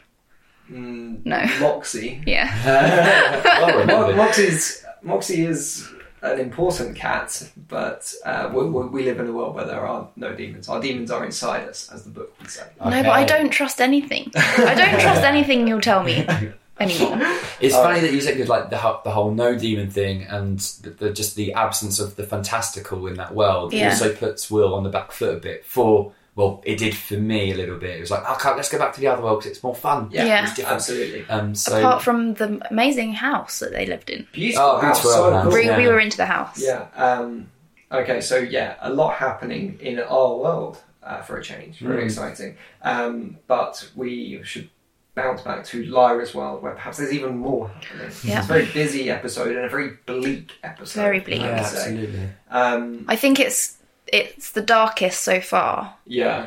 mm, 0.70 1.24
No. 1.24 1.40
moxie 1.60 2.22
Yeah. 2.26 2.48
well 3.60 3.68
Mo- 3.72 3.78
remembered. 3.80 4.16
moxie's 4.16 4.84
moxie 5.02 5.44
is 5.44 5.88
an 6.32 6.40
important 6.40 6.96
cat 6.96 7.50
but 7.68 8.12
uh, 8.24 8.50
we, 8.54 8.64
we 8.64 8.86
we 8.86 9.02
live 9.04 9.20
in 9.20 9.26
a 9.28 9.32
world 9.32 9.54
where 9.54 9.66
there 9.66 9.86
are 9.86 10.08
no 10.16 10.34
daemons 10.34 10.68
our 10.68 10.80
daemons 10.80 11.10
are 11.10 11.24
inside 11.24 11.68
us 11.68 11.90
as 11.92 12.04
the 12.04 12.10
book 12.10 12.34
would 12.40 12.50
say 12.50 12.66
No, 12.82 12.90
but 13.02 13.10
I 13.10 13.24
don't 13.24 13.50
trust 13.50 13.80
anything. 13.80 14.30
I 14.34 14.74
don't 14.74 15.00
trust 15.00 15.22
anything 15.32 15.68
you'll 15.68 15.80
tell 15.92 16.02
me 16.02 16.16
anymore. 16.80 17.18
It's 17.60 17.74
Oh. 17.74 17.82
funny 17.84 18.00
that 18.00 18.12
you 18.12 18.20
said 18.20 18.38
with 18.38 18.48
like 18.48 18.70
the 18.70 18.78
whole, 18.78 19.00
the 19.04 19.10
whole 19.10 19.30
no 19.32 19.56
daemon 19.56 19.90
thing 19.90 20.22
and 20.24 20.58
the, 20.82 20.90
the 20.90 21.10
just 21.12 21.36
the 21.36 21.52
absence 21.52 22.00
of 22.00 22.16
the 22.16 22.24
fantastical 22.24 23.06
in 23.06 23.14
that 23.14 23.34
world 23.34 23.72
Yeah. 23.72 23.90
also 23.90 24.12
puts 24.14 24.50
Will 24.50 24.74
on 24.74 24.82
the 24.82 24.90
back 24.90 25.12
foot 25.12 25.36
a 25.36 25.40
bit. 25.40 25.64
For 25.64 26.12
well, 26.36 26.62
it 26.64 26.78
did 26.78 26.96
for 26.96 27.14
me 27.14 27.52
a 27.52 27.54
little 27.54 27.76
bit. 27.78 27.96
It 27.96 28.00
was 28.00 28.10
like, 28.10 28.28
okay, 28.32 28.54
let's 28.56 28.68
go 28.68 28.78
back 28.78 28.92
to 28.94 29.00
the 29.00 29.06
other 29.06 29.22
world 29.22 29.40
because 29.40 29.52
it's 29.52 29.62
more 29.62 29.74
fun. 29.74 30.08
yeah, 30.10 30.24
Yeah. 30.26 30.42
it's 30.44 30.54
different. 30.54 30.74
absolutely 30.76 31.24
Um, 31.28 31.54
so 31.54 31.78
Apart 31.78 32.02
from 32.02 32.34
the 32.34 32.60
amazing 32.70 33.12
house 33.14 33.60
that 33.60 33.70
they 33.72 33.86
lived 33.86 34.10
in. 34.10 34.26
beautiful, 34.32 34.64
Oh, 34.64 34.80
house, 34.80 35.02
so 35.02 35.42
cool. 35.42 35.52
We, 35.52 35.66
Yeah. 35.66 35.76
we 35.78 35.86
were 35.86 36.00
into 36.00 36.16
the 36.16 36.26
house. 36.26 36.60
yeah 36.60 36.86
um, 36.96 37.48
okay 37.92 38.20
so 38.20 38.36
yeah 38.38 38.74
a 38.80 38.92
lot 38.92 39.14
happening 39.14 39.78
in 39.80 40.00
our 40.00 40.36
world 40.36 40.78
uh, 41.04 41.20
for 41.22 41.36
a 41.36 41.42
change 41.42 41.78
very 41.78 42.02
Mm. 42.02 42.06
exciting 42.06 42.56
um, 42.82 43.36
but 43.46 43.88
we 43.94 44.40
should 44.42 44.68
bounce 45.14 45.42
back 45.42 45.64
to 45.66 45.84
Lyra's 45.84 46.34
world 46.34 46.60
where 46.62 46.72
perhaps 46.72 46.96
there's 46.98 47.12
even 47.12 47.36
more 47.38 47.68
happening 47.68 48.10
Yeah. 48.24 48.38
it's 48.38 48.46
a 48.50 48.52
very 48.52 48.66
busy 48.66 49.08
episode 49.10 49.54
and 49.54 49.64
a 49.64 49.68
very 49.68 49.90
bleak 50.06 50.50
episode 50.64 51.00
Very 51.00 51.20
bleak. 51.20 51.40
Yeah, 51.42 51.46
absolutely. 51.60 52.28
Um, 52.50 53.04
I 53.06 53.14
think 53.14 53.38
it's 53.38 53.76
it's 54.06 54.52
the 54.52 54.62
darkest 54.62 55.22
so 55.22 55.40
far. 55.40 55.94
yeah 56.06 56.46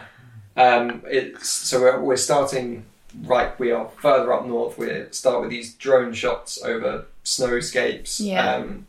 Um, 0.55 1.03
it's, 1.05 1.49
so 1.49 1.79
we're, 1.81 1.99
we're 2.01 2.17
starting 2.17 2.85
right. 3.23 3.57
We 3.59 3.71
are 3.71 3.89
further 4.01 4.33
up 4.33 4.45
north. 4.45 4.77
We 4.77 5.05
start 5.11 5.41
with 5.41 5.49
these 5.49 5.73
drone 5.75 6.13
shots 6.13 6.61
over 6.63 7.05
snowscapes. 7.23 8.19
Yeah. 8.19 8.55
Um, 8.55 8.87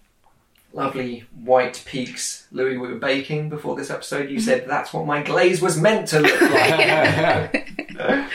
lovely 0.73 1.25
white 1.43 1.83
peaks. 1.87 2.47
Louis, 2.53 2.77
we 2.77 2.89
were 2.89 2.99
baking 2.99 3.49
before 3.49 3.77
this 3.77 3.91
episode. 3.91 4.31
You 4.31 4.41
said 4.41 4.67
that's 4.69 4.93
what 4.93 5.07
my 5.07 5.23
glaze 5.23 5.61
was 5.61 5.81
meant 5.81 6.09
to 6.09 6.21
look 6.21 6.41
like. 6.41 7.67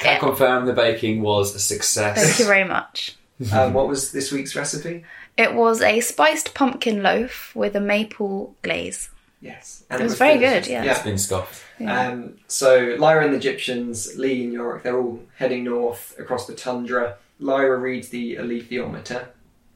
Can 0.00 0.20
confirm 0.20 0.66
the 0.66 0.72
baking 0.72 1.22
was 1.22 1.54
a 1.54 1.58
success. 1.58 2.22
Thank 2.22 2.38
you 2.38 2.44
very 2.46 2.64
much. 2.64 3.16
um, 3.52 3.72
what 3.72 3.88
was 3.88 4.12
this 4.12 4.30
week's 4.32 4.54
recipe? 4.54 5.04
It 5.36 5.54
was 5.54 5.82
a 5.82 6.00
spiced 6.00 6.54
pumpkin 6.54 7.02
loaf 7.02 7.54
with 7.54 7.74
a 7.76 7.80
maple 7.80 8.54
glaze. 8.62 9.10
Yes, 9.40 9.84
And 9.88 10.00
It 10.00 10.04
was 10.04 10.18
very 10.18 10.38
good, 10.38 10.66
yeah. 10.66 10.82
It's 10.82 11.02
been 11.02 11.18
scoffed. 11.18 11.62
Yeah. 11.78 12.08
Um, 12.08 12.38
so 12.48 12.96
Lyra 12.98 13.24
and 13.26 13.34
the 13.34 13.38
Gyptians, 13.38 14.16
Lee 14.16 14.44
and 14.44 14.54
Iorek, 14.54 14.82
they're 14.82 14.98
all 14.98 15.20
heading 15.36 15.64
north 15.64 16.16
across 16.18 16.46
the 16.46 16.54
tundra. 16.54 17.16
Lyra 17.38 17.78
reads 17.78 18.08
the 18.08 18.36
alethiometer, 18.36 19.28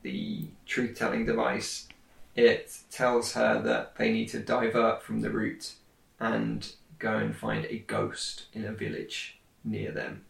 the 0.03 0.47
truth-telling 0.67 1.27
device. 1.27 1.87
It 2.35 2.77
tells 2.91 3.35
her 3.35 3.63
that 3.63 3.97
they 3.97 4.11
need 4.11 4.29
to 4.31 4.41
divert 4.41 5.03
from 5.03 5.21
the 5.21 5.31
route 5.31 5.75
and 6.19 6.69
go 6.99 7.19
and 7.19 7.37
find 7.37 7.65
a 7.67 7.79
ghost 7.79 8.47
in 8.53 8.65
a 8.65 8.73
village 8.73 9.39
near 9.65 9.93
them. 9.93 10.25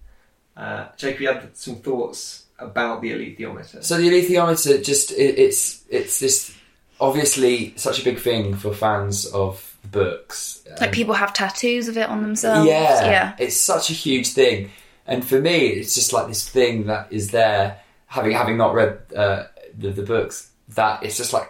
Uh, 0.56 0.88
Jake, 0.98 1.20
you 1.20 1.28
had 1.28 1.56
some 1.56 1.76
thoughts 1.76 2.46
about 2.58 3.00
the 3.00 3.12
alethiometer. 3.12 3.82
So 3.82 3.96
the 3.96 4.08
alethiometer, 4.08 4.84
just 4.84 5.10
it, 5.12 5.38
it's 5.38 5.84
it's 5.88 6.20
this 6.20 6.54
obviously 7.02 7.74
such 7.76 8.00
a 8.00 8.04
big 8.04 8.18
thing 8.18 8.54
for 8.54 8.72
fans 8.72 9.26
of 9.26 9.76
books. 9.90 10.62
like 10.80 10.92
people 10.92 11.14
have 11.14 11.32
tattoos 11.32 11.88
of 11.88 11.96
it 11.96 12.08
on 12.08 12.22
themselves. 12.22 12.66
yeah, 12.68 13.04
Yeah. 13.04 13.34
it's 13.38 13.56
such 13.56 13.90
a 13.90 13.92
huge 13.92 14.28
thing, 14.28 14.70
and 15.06 15.24
for 15.24 15.40
me, 15.40 15.56
it's 15.78 15.94
just 15.94 16.12
like 16.12 16.26
this 16.28 16.48
thing 16.48 16.86
that 16.86 17.08
is 17.10 17.30
there. 17.30 17.78
Having 18.06 18.32
having 18.32 18.56
not 18.58 18.74
read 18.74 18.98
uh, 19.16 19.44
the 19.78 19.90
the 19.90 20.02
books, 20.02 20.50
that 20.80 21.02
it's 21.02 21.16
just 21.16 21.32
like 21.32 21.48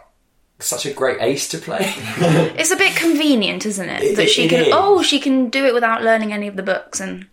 such 0.60 0.86
a 0.86 0.92
great 0.92 1.18
ace 1.20 1.48
to 1.48 1.58
play. 1.58 1.84
It's 2.60 2.70
a 2.70 2.76
bit 2.76 2.94
convenient, 2.96 3.66
isn't 3.66 3.88
it? 3.88 4.02
It- 4.02 4.16
that 4.16 4.30
she 4.30 4.44
it 4.44 4.48
can 4.50 4.60
is. 4.60 4.68
oh, 4.72 5.02
she 5.02 5.18
can 5.18 5.50
do 5.50 5.66
it 5.66 5.74
without 5.74 6.02
learning 6.02 6.32
any 6.32 6.46
of 6.48 6.54
the 6.56 6.62
books 6.62 7.00
and 7.00 7.26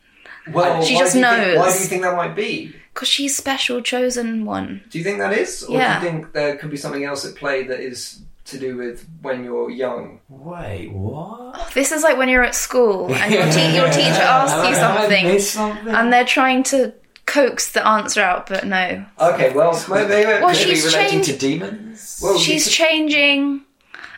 Well, 0.51 0.81
She 0.83 0.97
just 0.97 1.15
you 1.15 1.21
think- 1.21 1.37
knows. 1.37 1.57
why 1.57 1.71
do 1.73 1.79
you 1.79 1.85
think 1.85 2.01
that 2.01 2.15
might 2.15 2.35
be? 2.35 2.73
Because 2.99 3.07
she's 3.07 3.37
special 3.37 3.81
chosen 3.81 4.43
one. 4.43 4.81
Do 4.89 4.97
you 4.97 5.05
think 5.05 5.19
that 5.19 5.31
is, 5.31 5.63
or 5.63 5.77
Yeah. 5.77 6.01
do 6.01 6.05
you 6.05 6.11
think 6.11 6.33
there 6.33 6.57
could 6.57 6.69
be 6.69 6.75
something 6.75 7.05
else 7.05 7.23
at 7.23 7.33
play 7.35 7.63
that 7.63 7.79
is 7.79 8.19
to 8.47 8.57
do 8.59 8.75
with 8.75 9.07
when 9.21 9.45
you're 9.45 9.69
young? 9.69 10.19
Wait, 10.27 10.91
what? 10.91 11.55
Oh, 11.55 11.69
this 11.73 11.93
is 11.93 12.03
like 12.03 12.17
when 12.17 12.27
you're 12.27 12.43
at 12.43 12.55
school 12.55 13.13
and 13.15 13.33
your, 13.33 13.45
te- 13.53 13.73
your 13.73 13.87
teacher 13.89 14.21
asks 14.21 14.67
you 14.67 14.75
something 14.75 15.39
something? 15.39 15.95
and 15.95 16.11
they're 16.11 16.25
trying 16.25 16.63
to 16.63 16.91
coax 17.25 17.71
the 17.71 17.87
answer 17.87 18.21
out, 18.21 18.47
but 18.49 18.65
no. 18.65 19.05
Okay, 19.17 19.53
well, 19.53 19.71
maybe, 19.89 20.25
Well, 20.25 20.49
Could 20.53 20.59
it 20.61 20.65
be 20.67 20.75
she's 20.75 20.85
relating 20.87 21.09
changed- 21.23 21.29
to 21.29 21.37
daemons? 21.37 22.19
well, 22.21 22.37
She's 22.37 22.65
you- 22.65 22.71
changing. 22.73 23.61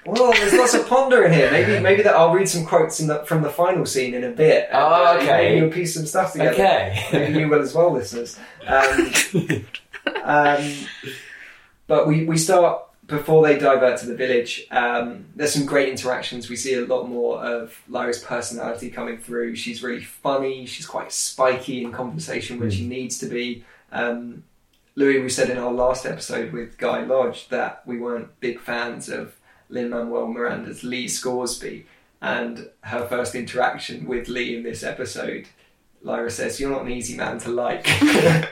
Well, 0.05 0.31
there's 0.33 0.53
lots 0.53 0.73
of 0.73 0.87
ponder 0.87 1.23
in 1.25 1.31
here. 1.33 1.51
Maybe, 1.51 1.79
maybe 1.79 2.03
that 2.03 2.15
I'll 2.15 2.33
read 2.33 2.49
some 2.49 2.65
quotes 2.65 2.99
in 2.99 3.07
the, 3.07 3.23
from 3.25 3.41
the 3.43 3.49
final 3.49 3.85
scene 3.85 4.13
in 4.13 4.23
a 4.23 4.31
bit. 4.31 4.67
and, 4.71 4.77
Oh, 4.81 5.05
uh, 5.15 5.17
okay. 5.21 5.49
Maybe 5.49 5.57
you'll 5.61 5.71
piece 5.71 5.93
some 5.93 6.05
stuff 6.05 6.31
together. 6.33 6.51
okay. 6.53 7.07
Maybe 7.13 7.39
you 7.39 7.47
will 7.49 7.61
as 7.61 7.73
well, 7.75 7.91
listeners. 7.91 8.37
Um, 8.67 9.13
um, 10.23 10.73
but 11.87 12.07
we, 12.07 12.25
we 12.25 12.37
start 12.37 12.83
before 13.07 13.45
they 13.45 13.57
divert 13.59 13.99
to 13.99 14.05
the 14.05 14.15
village. 14.15 14.65
Um, 14.71 15.25
there's 15.35 15.53
some 15.53 15.65
great 15.65 15.89
interactions. 15.89 16.49
We 16.49 16.55
see 16.55 16.75
a 16.75 16.85
lot 16.85 17.09
more 17.09 17.43
of 17.43 17.77
Lyra's 17.89 18.19
personality 18.23 18.89
coming 18.89 19.17
through. 19.17 19.55
She's 19.55 19.83
really 19.83 20.03
funny. 20.03 20.65
She's 20.65 20.85
quite 20.85 21.11
spiky 21.11 21.83
in 21.83 21.91
conversation 21.91 22.59
when 22.59 22.71
she 22.71 22.87
needs 22.87 23.17
to 23.19 23.25
be. 23.25 23.65
Um, 23.91 24.43
Louis, 24.95 25.19
we 25.19 25.29
said 25.29 25.49
in 25.49 25.57
our 25.57 25.71
last 25.71 26.05
episode 26.05 26.53
with 26.53 26.77
Guy 26.77 27.03
Lodge 27.03 27.47
that 27.49 27.81
we 27.85 27.97
weren't 27.99 28.39
big 28.39 28.59
fans 28.59 29.09
of 29.09 29.35
Lin 29.71 29.89
Manuel 29.89 30.27
Miranda's 30.27 30.83
Lee 30.83 31.07
Scoresby, 31.07 31.85
and 32.21 32.69
her 32.81 33.07
first 33.07 33.33
interaction 33.33 34.05
with 34.05 34.27
Lee 34.27 34.55
in 34.55 34.63
this 34.63 34.83
episode. 34.83 35.47
Lyra 36.03 36.29
says, 36.29 36.59
"You're 36.59 36.71
not 36.71 36.83
an 36.83 36.91
easy 36.91 37.15
man 37.17 37.39
to 37.39 37.49
like." 37.49 37.87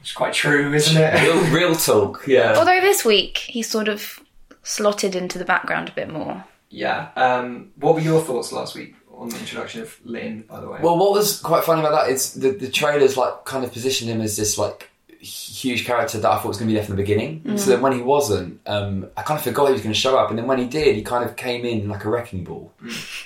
It's 0.00 0.12
quite 0.12 0.34
true, 0.34 0.72
isn't 0.72 0.96
it? 0.96 1.20
real, 1.20 1.44
real 1.52 1.74
talk, 1.74 2.28
yeah. 2.28 2.54
Although 2.56 2.80
this 2.80 3.04
week 3.04 3.38
he 3.38 3.60
sort 3.60 3.88
of 3.88 4.20
slotted 4.62 5.16
into 5.16 5.36
the 5.36 5.44
background 5.44 5.88
a 5.88 5.92
bit 5.92 6.08
more. 6.08 6.44
Yeah. 6.70 7.08
Um, 7.16 7.72
what 7.74 7.94
were 7.96 8.00
your 8.00 8.20
thoughts 8.20 8.52
last 8.52 8.76
week 8.76 8.94
on 9.12 9.30
the 9.30 9.38
introduction 9.40 9.82
of 9.82 9.98
Lin? 10.04 10.42
By 10.42 10.60
the 10.60 10.68
way. 10.68 10.78
Well, 10.80 10.96
what 10.96 11.10
was 11.10 11.40
quite 11.40 11.64
funny 11.64 11.80
about 11.80 11.90
that 12.04 12.12
is 12.12 12.34
the, 12.34 12.50
the 12.52 12.70
trailers 12.70 13.16
like 13.16 13.44
kind 13.44 13.64
of 13.64 13.72
positioned 13.72 14.08
him 14.08 14.20
as 14.20 14.36
this 14.36 14.56
like 14.58 14.90
huge 15.20 15.84
character 15.84 16.18
that 16.18 16.30
I 16.30 16.36
thought 16.36 16.46
was 16.48 16.56
going 16.58 16.68
to 16.68 16.72
be 16.72 16.76
there 16.78 16.84
from 16.84 16.96
the 16.96 17.02
beginning. 17.02 17.56
So 17.58 17.70
then 17.70 17.80
when 17.80 17.92
he 17.92 18.02
wasn't, 18.02 18.60
um, 18.66 19.08
I 19.16 19.22
kind 19.22 19.38
of 19.38 19.44
forgot 19.44 19.66
he 19.68 19.72
was 19.72 19.82
going 19.82 19.92
to 19.92 19.98
show 19.98 20.16
up, 20.18 20.30
and 20.30 20.38
then 20.38 20.46
when 20.46 20.58
he 20.58 20.66
did, 20.66 20.94
he 20.96 21.02
kind 21.02 21.24
of 21.24 21.36
came 21.36 21.64
in 21.64 21.88
like 21.88 22.04
a 22.04 22.08
wrecking 22.10 22.44
ball. 22.44 22.72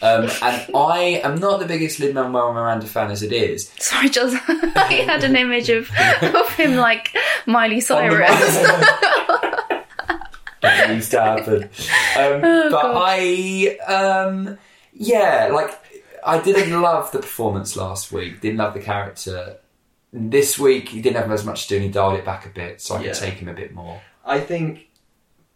Um, 0.02 0.28
and 0.42 0.66
I 0.74 1.20
am 1.24 1.36
not 1.36 1.60
the 1.60 1.66
biggest 1.66 2.00
Lin 2.00 2.14
Manuel 2.14 2.52
Miranda 2.52 2.86
fan 2.86 3.10
as 3.10 3.22
it 3.22 3.32
is. 3.32 3.68
Sorry, 3.78 4.08
just 4.08 4.36
I 4.48 5.04
had 5.06 5.24
an 5.24 5.36
image 5.36 5.68
of, 5.68 5.90
of 6.22 6.48
him 6.54 6.76
like 6.76 7.14
Miley 7.46 7.80
Cyrus. 7.80 8.30
That 10.62 10.90
used 10.94 11.10
to 11.12 11.22
happen. 11.22 11.62
Um, 11.64 11.70
Oh, 12.44 12.68
but 12.70 12.82
God. 12.82 13.02
I, 13.08 13.76
um, 13.86 14.58
yeah, 14.92 15.48
like 15.52 15.70
I 16.24 16.38
didn't 16.38 16.78
love 16.82 17.10
the 17.12 17.18
performance 17.20 17.76
last 17.76 18.12
week. 18.12 18.42
Didn't 18.42 18.58
love 18.58 18.74
the 18.74 18.80
character. 18.80 19.56
This 20.12 20.58
week 20.58 20.88
he 20.88 21.00
didn't 21.00 21.16
have 21.16 21.30
as 21.30 21.44
much 21.44 21.64
to 21.64 21.68
do, 21.70 21.76
and 21.76 21.84
he 21.84 21.90
dialed 21.90 22.14
it 22.14 22.24
back 22.24 22.44
a 22.46 22.48
bit, 22.48 22.80
so 22.80 22.96
I 22.96 23.00
Yeah. 23.02 23.12
could 23.12 23.20
take 23.20 23.34
him 23.34 23.48
a 23.48 23.52
bit 23.54 23.72
more. 23.74 24.00
I 24.24 24.40
think 24.40 24.88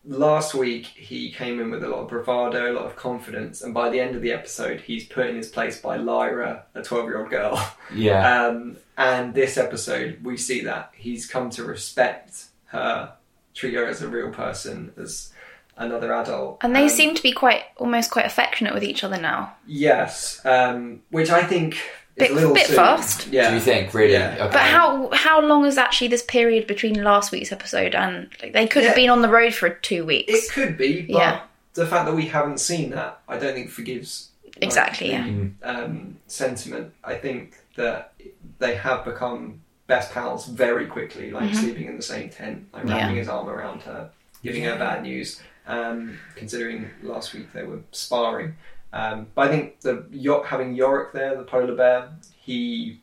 last 0.06 0.54
week 0.54 0.86
he 0.86 1.30
came 1.32 1.60
in 1.60 1.70
with 1.70 1.82
a 1.82 1.88
lot 1.88 2.00
of 2.00 2.08
bravado, 2.08 2.70
a 2.70 2.74
lot 2.74 2.84
of 2.84 2.94
confidence, 2.94 3.62
and 3.62 3.72
by 3.74 3.88
the 3.90 4.00
end 4.00 4.14
of 4.14 4.22
the 4.22 4.32
episode, 4.32 4.82
he's 4.82 5.06
put 5.06 5.26
in 5.26 5.36
his 5.36 5.48
place 5.48 5.80
by 5.80 5.96
Lyra, 5.96 6.64
a 6.74 6.82
twelve-year-old 6.82 7.30
girl. 7.30 7.60
Yeah, 7.94 8.46
Um, 8.48 8.76
and 8.96 9.34
this 9.34 9.56
episode, 9.56 10.20
we 10.22 10.36
see 10.36 10.60
that 10.62 10.90
he's 10.94 11.26
come 11.26 11.50
to 11.50 11.64
respect 11.64 12.44
her, 12.66 13.12
treat 13.54 13.74
her 13.74 13.86
as 13.86 14.02
a 14.02 14.08
real 14.08 14.30
person, 14.30 14.92
as 14.96 15.32
another 15.76 16.14
adult, 16.14 16.58
And 16.62 16.76
they 16.76 16.84
Um, 16.84 16.88
seem 16.88 17.14
to 17.16 17.22
be 17.22 17.32
quite 17.32 17.64
almost 17.78 18.12
quite 18.12 18.26
affectionate 18.26 18.72
with 18.74 18.84
each 18.84 19.02
other 19.02 19.16
now. 19.20 19.54
yes, 19.66 20.40
um, 20.44 21.02
which 21.10 21.30
I 21.30 21.42
think 21.42 21.74
is 21.74 21.80
Bit- 22.16 22.30
a 22.30 22.34
little 22.34 22.54
bit 22.54 22.66
soon. 22.68 22.76
fast. 22.76 23.26
Yeah, 23.28 23.48
do 23.50 23.56
you 23.56 23.60
think 23.60 23.92
really? 23.92 24.12
Yeah. 24.12 24.34
Okay. 24.38 24.50
But 24.52 24.60
how 24.62 25.10
how 25.12 25.40
long 25.40 25.64
is 25.64 25.76
actually 25.78 26.08
this 26.08 26.22
period 26.22 26.66
between 26.66 27.02
last 27.02 27.32
week's 27.32 27.50
episode 27.50 27.94
and 27.94 28.28
like, 28.42 28.52
they 28.52 28.66
could 28.68 28.84
have 28.84 28.94
been 28.94 29.10
on 29.10 29.20
the 29.22 29.28
road 29.28 29.52
for 29.54 29.68
two 29.70 30.04
weeks? 30.04 30.32
It 30.32 30.52
could 30.52 30.76
be, 30.78 31.02
but 31.02 31.18
Yeah. 31.18 31.40
the 31.74 31.86
fact 31.86 32.06
that 32.06 32.14
we 32.14 32.26
haven't 32.26 32.58
seen 32.60 32.90
that, 32.90 33.18
I 33.28 33.36
don't 33.38 33.54
think 33.54 33.70
forgives 33.70 34.28
like, 34.44 34.62
Exactly, 34.62 35.10
yeah. 35.10 35.26
um, 35.64 36.16
sentiment. 36.28 36.92
I 37.02 37.14
think 37.16 37.56
that 37.74 38.12
they 38.60 38.76
have 38.76 39.04
become 39.04 39.60
best 39.88 40.12
pals 40.12 40.46
very 40.46 40.86
quickly, 40.86 41.32
like 41.32 41.50
Mhm. 41.50 41.56
sleeping 41.56 41.86
in 41.88 41.96
the 41.96 42.02
same 42.02 42.30
tent, 42.30 42.66
like 42.72 42.84
Yeah. 42.86 42.94
wrapping 42.98 43.16
his 43.16 43.28
arm 43.28 43.48
around 43.48 43.82
her, 43.82 44.10
giving 44.44 44.62
her 44.62 44.76
bad 44.78 45.02
news. 45.02 45.40
Um, 45.66 46.18
considering 46.36 46.90
last 47.02 47.32
week 47.34 47.52
they 47.52 47.64
were 47.64 47.80
sparring, 47.90 48.54
um, 48.94 49.26
but 49.34 49.48
I 49.48 49.50
think 49.50 49.80
the 49.80 50.06
having 50.46 50.76
Iorek 50.76 51.12
there, 51.12 51.36
the 51.36 51.42
polar 51.42 51.74
bear, 51.74 52.10
he 52.38 53.00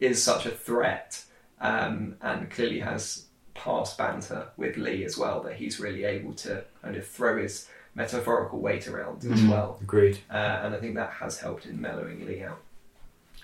is 0.00 0.22
such 0.22 0.46
a 0.46 0.50
threat, 0.50 1.24
um, 1.60 2.16
and 2.22 2.50
clearly 2.50 2.80
has 2.80 3.26
past 3.54 3.98
banter 3.98 4.46
with 4.56 4.76
Lee 4.76 5.04
as 5.04 5.18
well 5.18 5.42
that 5.42 5.54
he's 5.56 5.78
really 5.78 6.04
able 6.04 6.32
to 6.34 6.64
kind 6.82 6.96
of 6.96 7.06
throw 7.06 7.40
his 7.42 7.68
metaphorical 7.94 8.58
weight 8.60 8.88
around 8.88 9.22
as 9.24 9.40
Mhm. 9.42 9.50
well. 9.50 9.78
Agreed. 9.82 10.18
Uh, 10.30 10.60
and 10.62 10.74
I 10.74 10.78
think 10.78 10.94
that 10.94 11.10
has 11.10 11.38
helped 11.40 11.66
in 11.66 11.78
mellowing 11.80 12.24
Lee 12.24 12.42
out. 12.42 12.58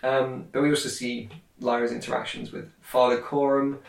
Um, 0.02 0.46
but 0.52 0.62
we 0.62 0.70
also 0.70 0.88
see 0.88 1.28
Lyra's 1.60 1.92
interactions 1.92 2.50
with 2.52 2.70
Father 2.80 3.18
Coram. 3.18 3.80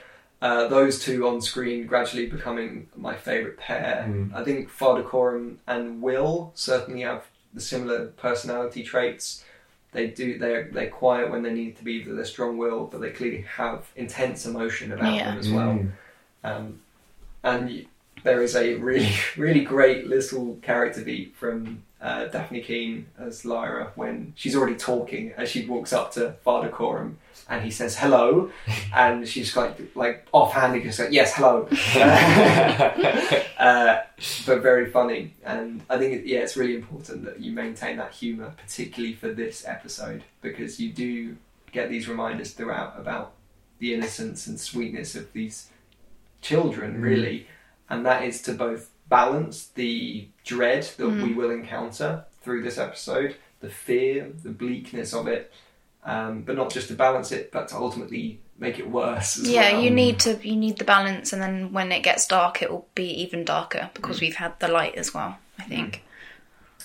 Uh, 0.42 0.68
those 0.68 1.00
two 1.04 1.28
on 1.28 1.42
screen 1.42 1.86
gradually 1.86 2.26
becoming 2.26 2.88
my 2.96 3.16
favourite 3.16 3.58
pair. 3.58 4.06
Mm. 4.10 4.34
I 4.34 4.44
think 4.44 4.70
Father 4.70 5.04
Coram 5.04 5.60
and 5.68 6.02
Will 6.02 6.52
certainly 6.56 7.02
have 7.02 7.29
the 7.54 7.62
similar 7.62 8.08
personality 8.08 8.84
traits. 8.84 9.44
They 9.92 10.08
do 10.08 10.38
they're 10.38 10.70
they're 10.72 10.90
quiet 10.90 11.32
when 11.32 11.42
they 11.44 11.54
need 11.54 11.78
to 11.78 11.84
be, 11.84 12.04
they're 12.04 12.24
strong 12.26 12.58
willed, 12.58 12.92
but 12.92 13.02
they 13.02 13.10
clearly 13.10 13.42
have 13.58 13.90
intense 13.96 14.46
emotion 14.46 14.92
about 14.92 15.16
Yeah. 15.16 15.32
them 15.32 15.40
as 15.40 15.50
well. 15.50 15.80
Mm. 15.80 15.92
Um, 16.44 16.80
and 17.44 17.66
y- 17.68 17.86
there 18.24 18.44
is 18.44 18.56
a 18.56 18.76
really, 18.76 19.10
really 19.38 19.62
great 19.64 20.06
little 20.08 20.58
character 20.62 21.02
beat 21.04 21.36
from 21.36 21.84
uh, 22.02 22.28
Dafne 22.32 22.64
Keen 22.64 23.08
as 23.20 23.44
Lyra 23.46 23.92
when 23.96 24.34
she's 24.36 24.56
already 24.56 24.76
talking 24.76 25.34
as 25.38 25.50
she 25.50 25.66
walks 25.66 25.92
up 25.94 26.12
to 26.14 26.32
Father 26.44 26.70
Coram 26.70 27.18
and 27.50 27.64
he 27.64 27.72
says 27.72 27.98
hello, 27.98 28.52
and 28.96 29.28
she's 29.28 29.56
like 29.58 29.76
like 29.96 30.28
offhanded, 30.32 30.84
just 30.84 31.00
like 31.00 31.12
yes, 31.12 31.34
hello, 31.36 31.68
uh, 33.60 34.02
but 34.46 34.62
very 34.62 34.90
funny. 34.92 35.34
And 35.44 35.82
I 35.90 35.98
think 35.98 36.14
it, 36.14 36.26
yeah, 36.26 36.40
it's 36.40 36.56
really 36.56 36.76
important 36.76 37.26
that 37.26 37.40
you 37.40 37.52
maintain 37.52 37.98
that 37.98 38.12
humour, 38.12 38.54
particularly 38.58 39.16
for 39.16 39.30
this 39.34 39.66
episode, 39.68 40.24
because 40.42 40.80
you 40.80 40.92
do 40.92 41.38
get 41.72 41.90
these 41.90 42.08
reminders 42.08 42.52
throughout 42.52 42.94
about 43.00 43.34
the 43.80 43.94
innocence 43.94 44.48
and 44.48 44.60
sweetness 44.60 45.16
of 45.16 45.32
these 45.34 45.70
children, 46.42 46.96
Mm. 46.98 47.02
really, 47.02 47.48
and 47.90 48.06
that 48.06 48.24
is 48.24 48.42
to 48.44 48.54
both 48.54 48.89
balance 49.10 49.68
the 49.76 50.28
dread 50.46 50.84
that 50.98 51.04
Mm. 51.04 51.24
we 51.24 51.34
will 51.34 51.52
encounter 51.52 52.26
through 52.42 52.62
this 52.64 52.78
episode, 52.78 53.36
the 53.60 53.70
fear, 53.70 54.32
the 54.44 54.50
bleakness 54.50 55.14
of 55.14 55.28
it, 55.28 55.52
um, 56.06 56.42
but 56.44 56.56
not 56.56 56.72
just 56.72 56.88
to 56.88 56.94
balance 56.94 57.32
it, 57.32 57.52
but 57.52 57.68
to 57.70 57.76
ultimately 57.76 58.40
make 58.58 58.80
it 58.80 58.90
worse. 58.90 59.38
As 59.40 59.50
yeah, 59.50 59.74
well. 59.74 59.82
you 59.82 59.90
need 59.92 60.20
to 60.20 60.40
you 60.48 60.56
need 60.56 60.78
the 60.78 60.86
balance, 60.86 61.34
and 61.34 61.42
then 61.42 61.74
when 61.74 61.92
it 61.92 62.04
gets 62.04 62.28
dark, 62.28 62.62
it 62.62 62.70
will 62.72 62.88
be 62.96 63.10
even 63.24 63.44
darker 63.44 63.90
because 63.94 64.22
we've 64.22 64.36
had 64.36 64.58
the 64.60 64.68
light 64.68 64.96
as 64.96 65.14
well. 65.14 65.38
I 65.58 65.64
think. 65.64 66.04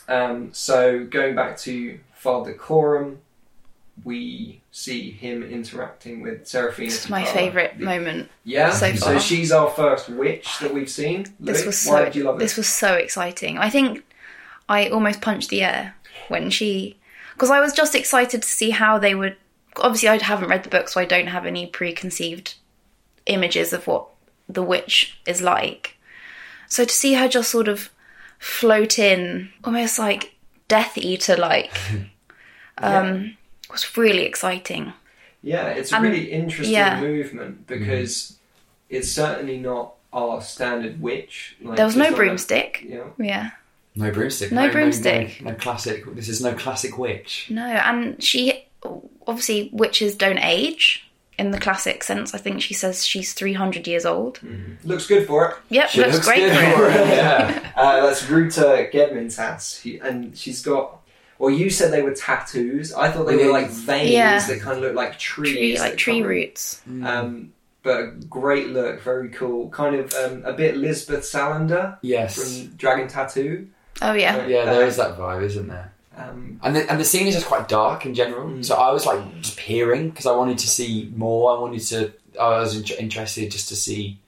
Um, 0.08 0.52
so 0.52 1.04
going 1.04 1.34
back 1.34 1.56
to 1.58 1.98
Father 2.14 2.52
Coram, 2.52 3.18
we 4.02 4.60
see 4.72 5.10
him 5.12 5.42
interacting 5.42 6.20
with 6.20 6.46
Serafina. 6.46 6.88
It's 6.88 7.08
my 7.08 7.24
favourite 7.24 7.78
moment. 7.78 8.28
Yeah, 8.44 8.70
so 8.70 8.94
so 8.94 9.18
she's 9.18 9.52
our 9.52 9.70
first 9.70 10.08
witch 10.08 10.58
that 10.60 10.74
we've 10.74 10.90
seen. 10.90 11.26
This 11.38 11.64
was 11.64 11.78
so 11.78 11.92
why 11.92 12.04
did 12.04 12.16
you 12.16 12.24
love 12.24 12.38
this 12.38 12.56
was 12.56 12.68
so 12.68 12.94
exciting. 12.94 13.58
I 13.58 13.70
think 13.70 14.04
I 14.68 14.88
almost 14.88 15.20
punched 15.20 15.50
the 15.50 15.62
air 15.62 15.94
when 16.28 16.50
she 16.50 16.96
because 17.34 17.50
I 17.50 17.60
was 17.60 17.72
just 17.72 17.94
excited 17.94 18.42
to 18.42 18.48
see 18.48 18.70
how 18.70 18.98
they 18.98 19.14
would. 19.14 19.36
Obviously, 19.76 20.08
I 20.08 20.22
haven't 20.22 20.48
read 20.48 20.64
the 20.64 20.70
book, 20.70 20.88
so 20.88 21.00
I 21.00 21.04
don't 21.04 21.26
have 21.28 21.46
any 21.46 21.66
preconceived 21.66 22.54
images 23.26 23.72
of 23.72 23.86
what 23.86 24.06
the 24.48 24.62
witch 24.62 25.18
is 25.26 25.42
like. 25.42 25.96
So 26.68 26.84
to 26.84 26.92
see 26.92 27.14
her 27.14 27.28
just 27.28 27.50
sort 27.50 27.68
of 27.68 27.90
float 28.38 28.98
in, 28.98 29.50
almost 29.64 29.98
like 29.98 30.34
Death 30.68 30.96
Eater 30.96 31.36
like, 31.36 31.76
um, 32.78 33.36
was 33.70 33.96
really 33.96 34.22
exciting. 34.24 34.92
Yeah, 35.42 35.66
it's 35.68 35.92
a 35.92 35.96
Um, 35.96 36.02
really 36.02 36.30
interesting 36.32 36.74
yeah. 36.74 37.00
movement 37.00 37.66
because 37.66 38.36
it's 38.88 39.10
certainly 39.10 39.58
not 39.58 39.94
our 40.12 40.40
standard 40.40 41.00
witch. 41.02 41.56
Like, 41.60 41.76
There 41.76 41.86
was 41.86 41.96
no 41.96 42.14
broomstick. 42.14 42.82
A, 42.84 42.88
yeah. 42.88 43.04
Yeah. 43.18 43.50
No 43.96 44.10
broomstick. 44.10 44.50
No 44.52 44.70
broomstick. 44.70 45.40
No, 45.42 45.50
no 45.50 45.56
classic. 45.56 46.04
This 46.14 46.28
is 46.28 46.40
no 46.40 46.54
classic 46.54 46.98
witch. 46.98 47.46
No, 47.50 47.64
and 47.66 48.22
she 48.22 48.64
obviously 49.26 49.70
witches 49.72 50.16
don't 50.16 50.38
age 50.38 51.08
in 51.38 51.50
the 51.50 51.58
classic 51.58 52.02
sense. 52.04 52.34
I 52.34 52.38
think 52.38 52.60
she 52.62 52.74
says 52.74 53.06
she's 53.06 53.34
three 53.34 53.52
hundred 53.52 53.86
years 53.86 54.04
old. 54.04 54.40
Looks 54.84 55.06
good 55.06 55.26
for 55.26 55.48
it. 55.50 55.56
Yep, 55.68 55.88
She 55.90 56.00
looks, 56.00 56.24
great 56.24 56.38
good 56.40 56.74
for 56.76 56.88
it. 56.88 57.08
Yeah. 57.08 57.60
Uh, 57.76 58.06
that's 58.06 58.28
Ruta 58.30 58.88
Gedmintas, 58.92 60.00
and 60.02 60.36
she's 60.38 60.62
got. 60.62 61.00
Well, 61.38 61.50
you 61.50 61.68
said 61.70 61.92
they 61.92 62.02
were 62.02 62.14
tattoos. 62.14 62.92
I 62.92 63.10
thought 63.10 63.24
they 63.26 63.36
were 63.36 63.50
like 63.52 63.68
veins 63.70 64.10
Yeah. 64.10 64.38
that 64.46 64.60
kind 64.60 64.76
of 64.78 64.82
look 64.84 64.94
like 64.94 65.18
trees, 65.18 65.52
Tree, 65.56 65.78
like 65.78 65.90
that 65.92 65.98
tree 65.98 66.20
come- 66.20 66.28
roots. 66.28 66.80
Um, 67.02 67.52
but 67.82 68.00
a 68.00 68.06
great 68.30 68.68
look, 68.68 69.02
very 69.02 69.28
cool. 69.30 69.68
Kind 69.68 69.96
of 69.96 70.12
um, 70.14 70.42
a 70.44 70.52
bit 70.52 70.76
Lisbeth 70.76 71.20
Salander 71.22 71.98
Yes. 72.02 72.36
from 72.36 72.76
Dragon 72.76 73.08
Tattoo. 73.08 73.68
Oh 74.02 74.12
yeah, 74.14 74.46
Yeah, 74.46 74.64
there 74.64 74.86
is 74.86 74.96
that 74.96 75.16
vibe, 75.18 75.42
isn't 75.42 75.68
there? 75.68 75.92
Um, 76.16 76.60
And 76.62 76.76
the, 76.76 76.88
and 76.90 76.98
the 77.00 77.04
scene 77.04 77.26
is 77.26 77.34
just 77.34 77.46
quite 77.46 77.68
dark 77.68 78.06
in 78.06 78.14
general. 78.14 78.48
Mm. 78.48 78.64
So 78.64 78.76
I 78.76 78.90
was 78.92 79.04
like 79.04 79.20
just 79.40 79.56
peering 79.56 80.10
because 80.10 80.26
I 80.26 80.32
wanted 80.36 80.58
to 80.58 80.68
see 80.68 81.12
more. 81.16 81.56
I 81.56 81.60
wanted 81.60 81.80
to. 81.88 82.12
I 82.40 82.48
was 82.60 82.76
in- 82.76 82.98
interested 82.98 83.50
just 83.50 83.68
to 83.68 83.76
see 83.76 84.18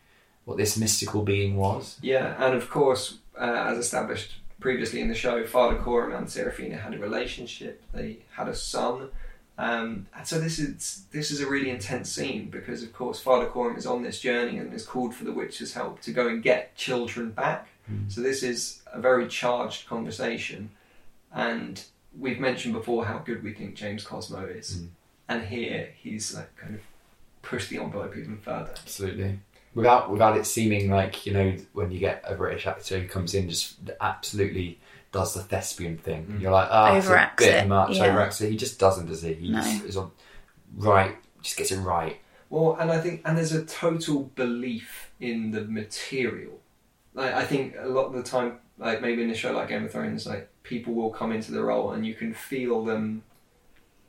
what 0.45 0.57
this 0.57 0.77
mystical 0.77 1.23
being 1.23 1.57
was. 1.57 1.97
yeah, 2.03 2.35
and 2.45 2.55
of 2.55 2.69
course, 2.71 3.15
uh, 3.41 3.65
as 3.69 3.79
established 3.79 4.33
previously 4.67 5.01
in 5.01 5.07
the 5.07 5.15
show, 5.15 5.47
Father 5.47 5.77
Coram 5.77 6.13
and 6.13 6.29
Serafina 6.29 6.77
had 6.77 6.93
a 6.93 6.99
relationship. 6.99 7.81
They 7.95 8.19
had 8.33 8.49
a 8.49 8.55
son. 8.57 9.11
Um, 9.59 10.09
and 10.17 10.27
so 10.27 10.41
this 10.41 10.59
is 10.59 11.05
this 11.13 11.31
is 11.31 11.41
a 11.41 11.47
really 11.47 11.71
intense 11.71 12.11
scene 12.11 12.51
because, 12.51 12.83
of 12.83 12.93
course, 12.93 13.21
Father 13.21 13.47
Coram 13.47 13.77
is 13.77 13.87
on 13.87 14.03
this 14.03 14.19
journey 14.19 14.59
and 14.59 14.75
is 14.75 14.85
called 14.85 15.15
for 15.15 15.23
the 15.23 15.33
witch's 15.33 15.75
help 15.75 16.01
to 16.01 16.11
go 16.11 16.27
and 16.27 16.43
get 16.43 16.75
children 16.75 17.31
back. 17.31 17.69
Mm. 17.89 18.11
So 18.11 18.21
this 18.23 18.43
is 18.43 18.83
a 18.93 19.01
very 19.01 19.29
charged 19.29 19.87
conversation, 19.87 20.71
and 21.33 21.85
we've 22.19 22.41
mentioned 22.41 22.75
before 22.75 23.07
how 23.07 23.19
good 23.19 23.45
we 23.45 23.53
think 23.53 23.77
James 23.77 24.03
Cosmo 24.03 24.45
is, 24.47 24.79
Mm. 24.79 24.89
and 25.29 25.47
here 25.47 25.91
he's 25.97 26.35
like 26.35 26.57
kind 26.57 26.75
of 26.75 26.81
pushed 27.43 27.71
the 27.71 27.79
envelope 27.79 28.17
even 28.17 28.37
further. 28.39 28.75
Absolutely. 28.83 29.39
Without 29.77 30.11
without 30.11 30.37
it 30.37 30.47
seeming 30.47 30.91
like 30.91 31.27
you 31.27 31.33
know 31.35 31.55
when 31.75 31.91
you 31.93 32.01
get 32.01 32.25
a 32.27 32.35
British 32.35 32.67
actor 32.67 32.99
who 32.99 33.07
comes 33.07 33.35
in 33.35 33.49
just 33.49 33.77
absolutely 34.01 34.81
does 35.13 35.35
the 35.35 35.43
thespian 35.43 35.97
thing. 35.99 36.27
Mm. 36.27 36.41
You're 36.41 36.51
like, 36.51 36.69
ah, 36.71 36.97
it's 36.97 37.07
a 37.07 37.31
bit 37.39 37.55
it, 37.55 37.69
much. 37.69 37.97
yeah. 37.97 38.09
Overacts 38.09 38.41
it. 38.41 38.51
He 38.51 38.57
just 38.57 38.79
doesn't, 38.79 39.07
does 39.07 39.23
he? 39.23 39.35
He 39.35 39.51
No. 39.51 39.61
just 39.61 39.85
is 39.85 39.97
on 39.97 40.11
right. 40.77 41.17
Just 41.43 41.57
gets 41.57 41.71
it 41.73 41.79
right. 41.79 42.19
Well, 42.51 42.77
and 42.81 42.91
I 42.91 43.01
think, 43.01 43.23
and 43.25 43.37
there's 43.37 43.53
a 43.53 43.65
total 43.65 44.25
belief 44.35 45.11
in 45.21 45.51
the 45.53 45.63
material. 45.63 46.59
Like, 47.15 47.35
I 47.35 47.45
think 47.45 47.75
a 47.79 47.89
lot 47.89 48.07
of 48.07 48.13
the 48.15 48.23
time, 48.23 48.59
like 48.79 49.01
maybe 49.01 49.23
in 49.23 49.31
a 49.31 49.35
show 49.35 49.53
like 49.53 49.69
Game 49.69 49.85
of 49.85 49.93
Thrones, 49.93 50.27
like 50.27 50.49
people 50.63 50.95
will 50.95 51.11
come 51.11 51.33
into 51.33 51.53
the 51.53 51.63
role 51.63 51.93
and 51.93 52.07
you 52.07 52.15
can 52.15 52.35
feel 52.35 52.85
them 52.85 53.23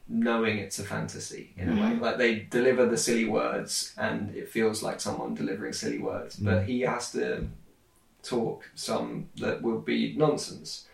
knowing 0.09 0.57
it's 0.57 0.79
a 0.79 0.83
fantasy 0.83 1.53
in 1.57 1.69
a 1.69 1.73
way. 1.73 1.89
Mhm. 1.91 2.01
Like 2.01 2.17
they 2.17 2.35
deliver 2.39 2.85
the 2.85 2.97
silly 2.97 3.25
words 3.25 3.93
and 3.97 4.35
it 4.35 4.49
feels 4.49 4.81
like 4.81 4.99
someone 5.01 5.35
delivering 5.35 5.73
silly 5.73 5.99
words, 5.99 6.35
but 6.37 6.63
Mm. 6.63 6.65
he 6.65 6.81
has 6.81 7.11
to 7.11 7.47
talk 8.23 8.69
some 8.75 9.29
that 9.37 9.61
will 9.61 9.79
be 9.79 10.13
nonsense. 10.15 10.85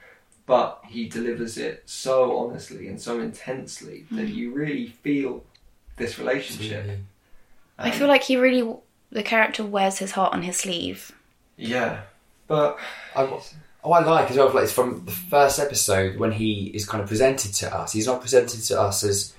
But 0.45 0.81
he 0.89 1.07
delivers 1.07 1.57
it 1.57 1.83
so 1.85 2.37
honestly 2.37 2.87
and 2.87 2.99
so 3.01 3.19
intensely 3.21 4.05
that 4.11 4.27
you 4.27 4.51
really 4.51 4.87
feel 4.87 5.45
this 5.95 6.19
relationship. 6.19 6.79
Absolutely. 6.79 7.05
I 7.79 7.91
Um, 7.91 7.97
feel 7.97 8.07
like 8.07 8.23
he 8.23 8.35
really 8.35 8.75
the 9.11 9.23
character 9.23 9.63
wears 9.63 9.99
his 9.99 10.11
heart 10.11 10.33
on 10.33 10.41
his 10.41 10.57
sleeve. 10.57 11.11
Yeah, 11.55 12.01
but 12.47 12.77
I, 13.15 13.23
oh, 13.83 13.91
I 13.91 14.03
like 14.03 14.31
as 14.31 14.37
well. 14.37 14.49
Like 14.53 14.63
it's 14.65 14.73
from 14.73 15.03
the 15.05 15.11
first 15.11 15.59
episode 15.59 16.17
when 16.17 16.31
he 16.31 16.71
is 16.73 16.85
kind 16.87 17.01
of 17.01 17.07
presented 17.09 17.53
to 17.55 17.75
us. 17.75 17.91
He's 17.91 18.07
not 18.07 18.21
presented 18.21 18.61
to 18.63 18.79
us 18.81 19.03
as, 19.03 19.33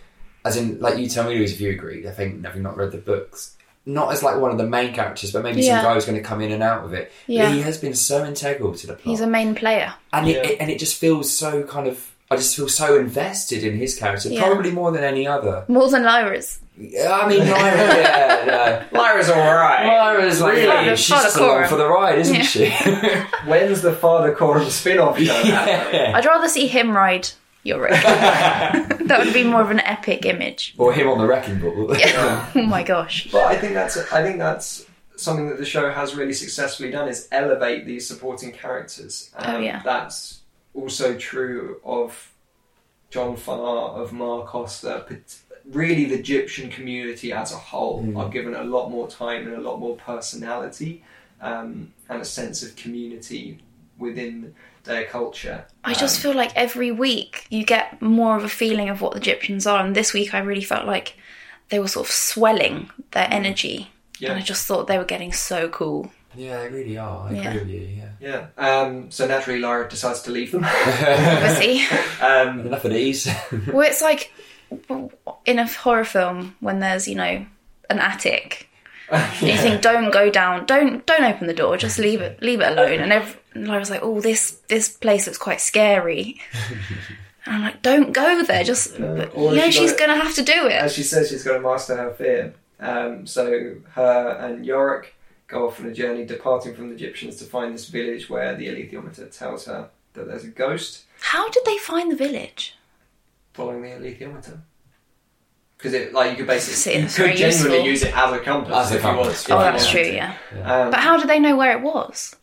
as 0.45 0.57
in 0.57 0.81
like 0.81 0.99
you 0.99 1.09
tell 1.09 1.25
me, 1.29 1.35
Louise, 1.37 1.53
if 1.53 1.61
you 1.61 1.71
agree. 1.71 2.07
I 2.07 2.11
think 2.13 2.45
having 2.45 2.63
not 2.63 2.77
read 2.77 2.93
the 2.93 2.99
books, 2.99 3.57
not 3.87 4.13
as 4.13 4.23
like 4.23 4.39
one 4.39 4.51
of 4.51 4.59
the 4.59 4.67
main 4.67 4.95
characters, 4.95 5.33
but 5.33 5.43
maybe 5.43 5.61
Yeah. 5.63 5.77
some 5.77 5.85
guy 5.85 5.95
who's 5.95 6.05
going 6.07 6.17
to 6.19 6.25
come 6.25 6.41
in 6.41 6.53
and 6.53 6.63
out 6.63 6.85
of 6.85 6.93
it. 6.95 7.13
Yeah, 7.27 7.53
He 7.53 7.61
has 7.63 7.79
been 7.79 7.95
so 7.95 8.25
integral 8.25 8.75
to 8.75 8.87
the 8.87 8.95
plot, 8.95 9.05
he's 9.11 9.21
a 9.21 9.27
main 9.27 9.55
player. 9.55 9.93
and 10.13 10.27
Yeah. 10.27 10.37
it, 10.37 10.51
it 10.53 10.61
and 10.61 10.71
it 10.71 10.79
just 10.79 10.97
feels 10.97 11.35
so 11.35 11.63
kind 11.65 11.87
of. 11.87 12.11
I 12.31 12.37
just 12.37 12.57
feel 12.57 12.69
so 12.69 12.99
invested 12.99 13.63
in 13.65 13.77
his 13.77 13.97
character, 13.99 14.29
Yeah. 14.31 14.45
probably 14.47 14.71
more 14.71 14.91
than 14.93 15.05
any 15.05 15.27
other. 15.27 15.65
More 15.69 15.91
than 15.91 16.03
Lyra's. 16.05 16.59
Yeah, 16.77 17.13
I 17.23 17.29
mean, 17.29 17.39
Lyra, 17.49 17.77
yeah, 17.77 18.87
no. 18.93 18.99
Lyra's 18.99 19.31
alright. 19.31 19.87
Lyra's 19.87 20.41
like, 20.41 20.55
Really? 20.55 20.65
yeah, 20.67 20.95
she's 20.97 21.09
Father 21.15 21.25
just 21.25 21.37
along 21.39 21.69
for 21.69 21.77
the 21.77 21.87
ride, 21.89 22.19
isn't 22.19 22.35
Yeah. 22.35 22.43
she? 22.43 22.69
When's 23.49 23.83
the 23.83 23.93
Father 23.93 24.35
Coram 24.35 24.69
spin-off 24.71 25.17
show? 25.19 25.23
yeah. 25.45 26.13
I'd 26.17 26.25
rather 26.25 26.49
see 26.49 26.67
him 26.67 26.91
ride 26.97 27.29
Iorek. 27.65 27.91
that 29.07 29.21
would 29.25 29.33
be 29.35 29.45
more 29.45 29.61
of 29.61 29.71
an 29.71 29.81
epic 29.81 30.25
image. 30.27 30.75
Or 30.79 30.93
him 30.93 31.09
on 31.09 31.19
the 31.19 31.27
wrecking 31.27 31.61
ball. 31.61 31.95
oh 31.95 32.63
my 32.67 32.83
gosh. 32.83 33.29
But 33.31 33.45
I 33.45 33.57
think 33.57 33.75
that's 33.75 33.97
I 34.13 34.23
think 34.23 34.39
that's 34.39 34.85
something 35.17 35.49
that 35.49 35.59
the 35.59 35.65
show 35.65 35.91
has 35.93 36.15
really 36.17 36.33
successfully 36.33 36.91
done 36.91 37.09
is 37.09 37.29
elevate 37.31 37.87
these 37.87 38.07
supporting 38.09 38.51
characters. 38.53 39.31
Um, 39.37 39.55
Oh, 39.55 39.59
yeah. 39.61 39.81
That's 39.85 40.41
also 40.75 41.17
true 41.17 41.81
of 41.85 42.33
John 43.11 43.37
Faa, 43.37 43.95
of 43.95 44.13
Ma 44.13 44.45
Costa, 44.45 45.07
really 45.71 46.05
the 46.05 46.23
Gyptian 46.23 46.71
community 46.71 47.33
as 47.33 47.53
a 47.53 47.57
whole 47.57 48.03
Mm. 48.03 48.19
are 48.19 48.29
given 48.29 48.55
a 48.55 48.65
lot 48.65 48.91
more 48.91 49.09
time 49.09 49.47
and 49.47 49.57
a 49.57 49.61
lot 49.61 49.79
more 49.81 49.97
personality 49.97 51.03
um, 51.41 51.93
and 52.09 52.21
a 52.21 52.25
sense 52.25 52.63
of 52.63 52.75
community 52.77 53.59
within 53.99 54.55
their 54.85 55.05
culture. 55.05 55.65
I 55.85 55.95
just 55.95 56.17
Um, 56.17 56.23
feel 56.23 56.37
like 56.37 56.53
every 56.57 56.91
week 56.91 57.47
you 57.51 57.65
get 57.65 58.03
more 58.03 58.37
of 58.37 58.45
a 58.45 58.49
feeling 58.49 58.89
of 58.91 59.01
what 59.01 59.15
the 59.15 59.21
Gyptians 59.21 59.71
are, 59.71 59.85
and 59.85 59.95
this 59.95 60.13
week 60.13 60.35
I 60.35 60.39
really 60.41 60.65
felt 60.65 60.87
like 60.87 61.15
they 61.71 61.79
were 61.79 61.89
sort 61.89 62.07
of 62.09 62.13
swelling 62.13 62.91
their 63.13 63.29
energy, 63.31 63.91
yeah. 64.19 64.31
and 64.31 64.39
I 64.39 64.43
just 64.43 64.67
thought 64.67 64.87
they 64.87 64.99
were 64.99 65.05
getting 65.05 65.33
so 65.33 65.69
cool. 65.69 66.13
Yeah, 66.37 66.61
they 66.61 66.69
really 66.69 66.97
are. 66.99 67.29
I 67.29 67.33
Yeah. 67.33 67.49
agree 67.51 67.61
with 67.61 67.69
you. 67.71 67.89
Yeah. 68.21 68.47
Yeah. 68.59 68.81
Um, 68.81 69.11
so 69.11 69.27
naturally, 69.27 69.61
Lyra 69.61 69.89
decides 69.89 70.23
to 70.23 70.31
leave 70.31 70.53
them. 70.53 70.65
Obviously, 71.19 71.81
um, 72.27 72.61
Enough 72.67 72.85
of 72.85 72.91
these. 72.93 73.29
well, 73.69 73.81
it's 73.87 74.03
like 74.03 74.33
in 75.45 75.59
a 75.59 75.67
horror 75.67 76.05
film 76.05 76.57
when 76.61 76.81
there's 76.81 77.07
you 77.09 77.15
know 77.15 77.47
an 77.91 77.99
attic. 77.99 78.69
And 79.11 79.43
you 79.43 79.57
think, 79.59 79.83
don't 79.83 80.11
go 80.11 80.31
down, 80.31 80.65
don't 80.65 81.05
don't 81.05 81.25
open 81.25 81.47
the 81.47 81.53
door, 81.55 81.77
just 81.77 81.99
leave 81.99 82.21
it 82.23 82.41
leave 82.43 82.61
it 82.61 82.73
alone. 82.73 83.01
And, 83.01 83.13
ev- 83.13 83.39
and 83.53 83.69
Lyra's 83.69 83.91
like, 83.91 84.01
oh, 84.03 84.21
this 84.21 84.53
this 84.69 84.89
place 84.89 85.27
looks 85.27 85.39
quite 85.39 85.61
scary. 85.61 86.41
And 87.47 87.57
I'm 87.57 87.63
like, 87.63 87.83
don't 87.83 88.13
go 88.13 88.43
there. 88.43 88.65
Just, 88.65 88.99
Yeah. 88.99 89.15
but, 89.17 89.37
you 89.37 89.57
know, 89.57 89.67
she 89.67 89.73
she's 89.73 89.91
got- 89.93 89.99
going 90.07 90.19
to 90.19 90.25
have 90.25 90.35
to 90.37 90.43
do 90.43 90.67
it. 90.67 90.73
As 90.73 90.95
she 90.95 91.03
says, 91.03 91.29
she's 91.29 91.45
going 91.45 91.61
to 91.61 91.69
master 91.69 91.95
her 91.95 92.11
fear. 92.15 92.55
Um, 92.81 93.27
so 93.27 93.75
her 93.93 94.39
and 94.41 94.65
Iorek 94.65 95.09
go 95.55 95.67
off 95.69 95.79
on 95.81 95.87
a 95.87 95.93
journey 95.95 96.25
departing 96.25 96.75
from 96.75 96.89
the 96.91 96.97
Gyptians 97.03 97.39
to 97.39 97.45
find 97.45 97.73
this 97.73 97.89
village 97.89 98.29
where 98.29 98.55
the 98.57 98.67
alethiometer 98.67 99.31
tells 99.37 99.67
her 99.67 99.89
that 100.15 100.27
there's 100.27 100.45
a 100.45 100.49
ghost 100.49 101.05
How 101.21 101.49
did 101.49 101.65
they 101.65 101.79
find 101.79 102.11
the 102.11 102.17
village? 102.17 102.75
following 103.53 103.83
the 103.83 103.89
alethiometer. 103.91 104.59
Because 105.79 105.93
it, 105.95 106.13
like, 106.13 106.31
you 106.33 106.37
could 106.39 106.47
basically, 106.49 106.75
See, 106.75 106.95
you 106.97 107.01
that's 107.03 107.17
could 107.17 107.27
very 107.27 107.37
genuinely 107.37 107.89
useful. 107.89 107.91
use 107.91 108.03
it 108.03 108.17
as 108.17 108.33
a 108.33 108.39
compass. 108.41 108.75
As 108.75 108.91
a 108.93 108.95
if 108.97 109.03
you 109.03 109.09
compass, 109.09 109.27
want- 109.27 109.35
if 109.39 109.49
yeah. 109.49 109.55
Oh, 109.55 109.59
that's 109.61 109.91
true, 109.91 110.03
to. 110.05 110.13
yeah. 110.15 110.37
Um, 110.65 110.91
But 110.91 111.01
how 111.01 111.17
did 111.19 111.29
they 111.29 111.39
know 111.39 111.57
where 111.57 111.73
it 111.77 111.83
was? 111.83 112.35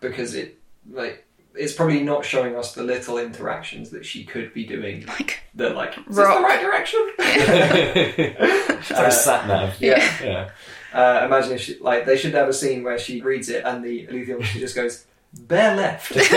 because 0.00 0.34
it, 0.34 0.58
like, 0.90 1.26
it's 1.54 1.72
probably 1.72 2.00
not 2.02 2.24
showing 2.24 2.56
us 2.56 2.74
the 2.74 2.82
little 2.82 3.16
interactions 3.18 3.88
that 3.90 4.04
she 4.06 4.24
could 4.24 4.52
be 4.54 4.64
doing. 4.64 5.04
Like, 5.14 5.40
That, 5.54 5.74
like, 5.74 5.96
is 5.98 6.16
this 6.16 6.16
the 6.16 6.40
right 6.48 6.60
direction? 6.60 7.00
Very 7.18 9.10
sat 9.26 9.46
nav. 9.48 9.80
yeah. 9.80 10.02
Yeah. 10.22 10.50
Uh, 10.94 11.22
imagine 11.24 11.52
if 11.52 11.60
she, 11.60 11.78
like, 11.80 12.06
they 12.06 12.16
should 12.16 12.34
have 12.34 12.48
a 12.48 12.52
scene 12.52 12.84
where 12.84 12.98
she 12.98 13.20
reads 13.20 13.48
it 13.48 13.64
and 13.64 13.84
the 13.84 14.06
alethiometer 14.06 14.60
just 14.60 14.76
goes, 14.76 15.06
bear 15.32 15.74
left. 15.76 16.12
and 16.12 16.20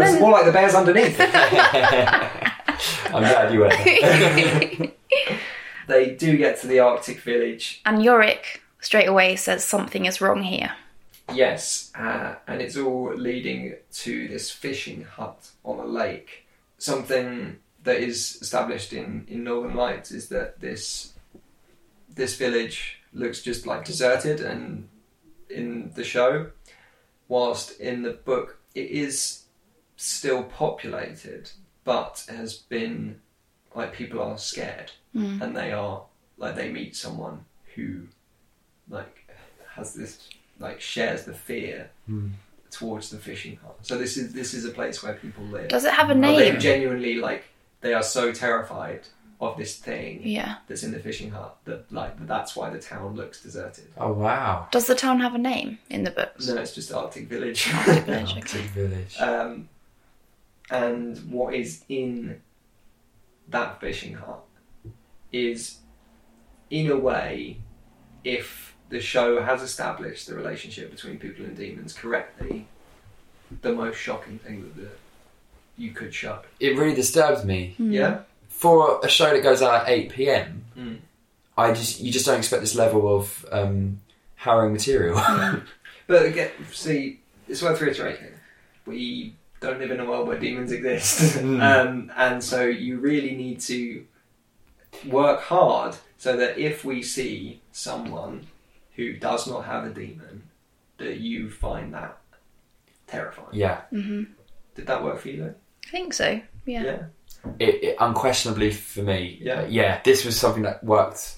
it's 0.00 0.20
more 0.20 0.32
like 0.32 0.46
the 0.46 0.52
bears 0.52 0.74
underneath. 0.74 1.16
I'm 3.14 3.22
glad 3.22 3.52
you 3.52 3.60
went 3.60 4.94
they 5.88 6.10
do 6.10 6.36
get 6.36 6.60
to 6.60 6.66
the 6.66 6.78
Arctic 6.78 7.20
village, 7.20 7.80
and 7.84 7.98
Iorek 7.98 8.60
straight 8.80 9.08
away 9.08 9.34
says 9.34 9.64
something 9.64 10.04
is 10.04 10.20
wrong 10.20 10.42
here. 10.42 10.72
yes, 11.32 11.90
uh, 11.96 12.36
and 12.46 12.60
it's 12.60 12.76
all 12.76 13.14
leading 13.14 13.74
to 13.92 14.28
this 14.28 14.50
fishing 14.50 15.04
hut 15.04 15.50
on 15.64 15.78
a 15.80 15.86
lake. 15.86 16.46
Something 16.76 17.58
that 17.82 17.96
is 17.96 18.38
established 18.40 18.92
in, 18.92 19.24
in 19.28 19.44
Northern 19.44 19.74
Lights 19.74 20.12
is 20.12 20.28
that 20.28 20.60
this 20.60 21.14
this 22.14 22.36
village 22.36 22.97
looks 23.18 23.42
just 23.42 23.66
like 23.66 23.84
deserted, 23.84 24.40
and 24.40 24.88
in 25.50 25.92
the 25.94 26.04
show, 26.04 26.50
whilst 27.28 27.78
in 27.80 28.02
the 28.02 28.12
book 28.12 28.58
it 28.74 28.90
is 28.90 29.44
still 29.96 30.44
populated, 30.44 31.50
but 31.84 32.24
has 32.28 32.54
been 32.54 33.20
like 33.74 33.92
people 33.92 34.20
are 34.22 34.38
scared 34.38 34.92
Mm. 35.14 35.40
and 35.42 35.56
they 35.56 35.72
are 35.72 36.02
like 36.36 36.54
they 36.54 36.70
meet 36.70 36.94
someone 36.94 37.44
who 37.74 38.02
like 38.90 39.26
has 39.74 39.94
this 39.94 40.28
like 40.60 40.80
shares 40.80 41.24
the 41.24 41.32
fear 41.32 41.90
Hmm. 42.06 42.28
towards 42.70 43.08
the 43.10 43.18
fishing 43.18 43.56
hut. 43.62 43.76
So 43.82 43.96
this 43.96 44.16
is 44.18 44.32
this 44.34 44.52
is 44.54 44.64
a 44.66 44.70
place 44.70 45.02
where 45.02 45.14
people 45.14 45.44
live. 45.44 45.68
Does 45.68 45.84
it 45.84 45.94
have 45.94 46.10
a 46.10 46.12
Or 46.12 46.20
they 46.20 46.50
name? 46.50 46.60
genuinely 46.60 47.14
like 47.16 47.44
they 47.80 47.94
are 47.94 48.02
so 48.02 48.32
terrified 48.32 49.00
of 49.40 49.56
this 49.56 49.76
thing 49.76 50.20
Yeah. 50.24 50.56
that's 50.66 50.82
in 50.82 50.90
the 50.90 50.98
fishing 50.98 51.30
hut 51.30 51.56
that 51.64 51.90
like 51.92 52.26
that's 52.26 52.56
why 52.56 52.70
the 52.70 52.78
town 52.80 53.14
looks 53.14 53.40
deserted. 53.42 53.86
Oh 53.96 54.12
wow. 54.12 54.66
Does 54.72 54.86
the 54.86 54.94
town 54.96 55.20
have 55.20 55.34
a 55.34 55.38
name 55.38 55.78
in 55.90 56.02
the 56.04 56.10
books? 56.10 56.48
No, 56.48 56.56
it's 56.56 56.74
just 56.74 56.92
Arctic 56.92 57.28
Village. 57.28 57.72
Arctic 57.72 58.04
Village, 58.04 58.32
Arctic 58.36 58.62
village. 58.62 59.16
um, 59.20 59.68
and 60.70 61.16
what 61.30 61.54
is 61.54 61.84
in 61.88 62.40
that 63.48 63.80
fishing 63.80 64.14
hut 64.14 64.40
is, 65.32 65.78
in 66.70 66.90
a 66.90 66.96
way, 66.96 67.58
if 68.24 68.74
the 68.90 69.00
show 69.00 69.40
has 69.42 69.62
established 69.62 70.26
the 70.26 70.34
relationship 70.34 70.90
between 70.90 71.18
people 71.18 71.44
and 71.44 71.56
daemons 71.56 71.92
correctly, 71.92 72.66
the 73.62 73.72
most 73.72 73.96
shocking 73.96 74.38
thing 74.40 74.62
that 74.62 74.76
the, 74.76 74.88
you 75.76 75.92
could 75.92 76.12
show. 76.12 76.40
It 76.60 76.76
really 76.76 76.94
disturbs 76.94 77.44
me. 77.44 77.74
Mm. 77.78 77.92
Yeah. 77.92 78.20
For 78.58 79.00
a 79.04 79.08
show 79.08 79.30
that 79.32 79.42
goes 79.42 79.62
out 79.62 79.82
at 79.82 79.88
8 79.88 80.10
p.m., 80.10 80.64
Mm. 80.76 80.98
I 81.56 81.72
just 81.72 82.00
you 82.00 82.12
just 82.12 82.24
don't 82.26 82.38
expect 82.38 82.60
this 82.62 82.76
level 82.76 83.16
of 83.16 83.44
um, 83.50 84.00
harrowing 84.36 84.72
material. 84.72 85.20
But 86.06 86.24
again, 86.24 86.50
see, 86.72 87.20
it's 87.48 87.60
worth 87.62 87.80
reiterating. 87.80 88.32
We 88.86 89.34
don't 89.60 89.78
live 89.78 89.90
in 89.90 90.00
a 90.00 90.06
world 90.06 90.26
where 90.28 90.38
daemons 90.38 90.72
exist. 90.72 91.36
Mm. 91.42 91.60
um, 91.88 92.12
and 92.16 92.42
so 92.42 92.62
you 92.64 92.98
really 92.98 93.34
need 93.34 93.60
to 93.62 94.04
work 95.06 95.40
hard 95.42 95.96
so 96.16 96.36
that 96.36 96.58
if 96.58 96.84
we 96.84 97.02
see 97.02 97.60
someone 97.72 98.46
who 98.96 99.12
does 99.14 99.46
not 99.46 99.64
have 99.66 99.84
a 99.84 99.90
daemon, 99.90 100.42
that 100.98 101.18
you 101.18 101.50
find 101.50 101.92
that 101.94 102.18
terrifying. 103.06 103.48
yeah, 103.52 103.82
hmm 103.90 104.24
Did 104.74 104.86
that 104.86 105.02
work 105.04 105.18
for 105.20 105.28
you 105.28 105.42
though? 105.42 105.54
I 105.86 105.90
think 105.90 106.12
so. 106.14 106.40
Yeah. 106.66 106.82
Yeah. 106.84 107.02
It, 107.58 107.82
it 107.82 107.96
unquestionably 108.00 108.70
for 108.72 109.02
me. 109.02 109.38
Yeah. 109.40 109.60
uh, 109.62 109.66
yeah, 109.66 110.00
this 110.04 110.24
was 110.24 110.38
something 110.38 110.62
that 110.64 110.82
worked 110.84 111.36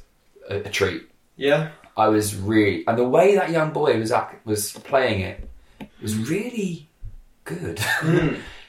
a, 0.48 0.56
a 0.56 0.68
treat. 0.70 1.02
Yeah. 1.36 1.70
I 1.96 2.08
was 2.08 2.34
really, 2.34 2.86
and 2.86 2.96
the 2.98 3.08
way 3.08 3.34
that 3.34 3.50
young 3.50 3.72
boy 3.72 3.98
was 3.98 4.10
act, 4.12 4.44
was 4.46 4.72
playing 4.72 5.20
it 5.20 5.48
was 6.02 6.16
really 6.16 6.88
good. 7.44 7.78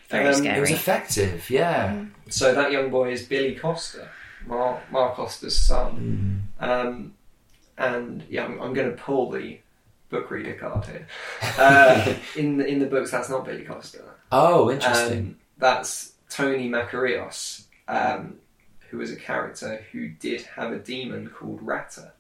Very 0.10 0.28
Um, 0.28 0.34
scary. 0.34 0.58
it 0.58 0.62
was 0.62 0.72
effective. 0.72 1.50
Yeah. 1.50 2.06
So 2.30 2.54
that 2.54 2.72
young 2.72 2.90
boy 2.90 3.12
is 3.14 3.24
Billy 3.26 3.56
Costa, 3.56 4.10
Ma, 4.46 4.78
Ma 4.92 5.14
Costa's 5.14 5.58
son. 5.58 6.48
Um, 6.60 7.14
and 7.78 8.24
yeah, 8.30 8.46
I'm, 8.46 8.62
I'm 8.62 8.74
going 8.74 8.90
to 8.92 8.98
pull 8.98 9.32
the 9.32 9.60
book 10.10 10.30
reader 10.30 10.54
card 10.56 10.86
here. 10.86 11.08
Uh, 11.58 12.14
in 12.36 12.58
the, 12.58 12.66
in 12.68 12.80
the 12.80 12.86
books, 12.88 13.12
that's 13.12 13.30
not 13.30 13.46
Billy 13.46 13.64
Costa. 13.64 14.02
Oh, 14.32 14.70
interesting. 14.70 15.20
Um, 15.20 15.36
that's 15.58 16.11
Tony 16.32 16.70
Makarios, 16.70 17.66
um, 17.88 18.38
who 18.90 18.98
was 18.98 19.12
a 19.12 19.16
character 19.16 19.84
who 19.92 20.08
did 20.08 20.42
have 20.56 20.72
a 20.72 20.80
daemon 20.80 21.30
called 21.30 21.60
Ratter. 21.62 22.14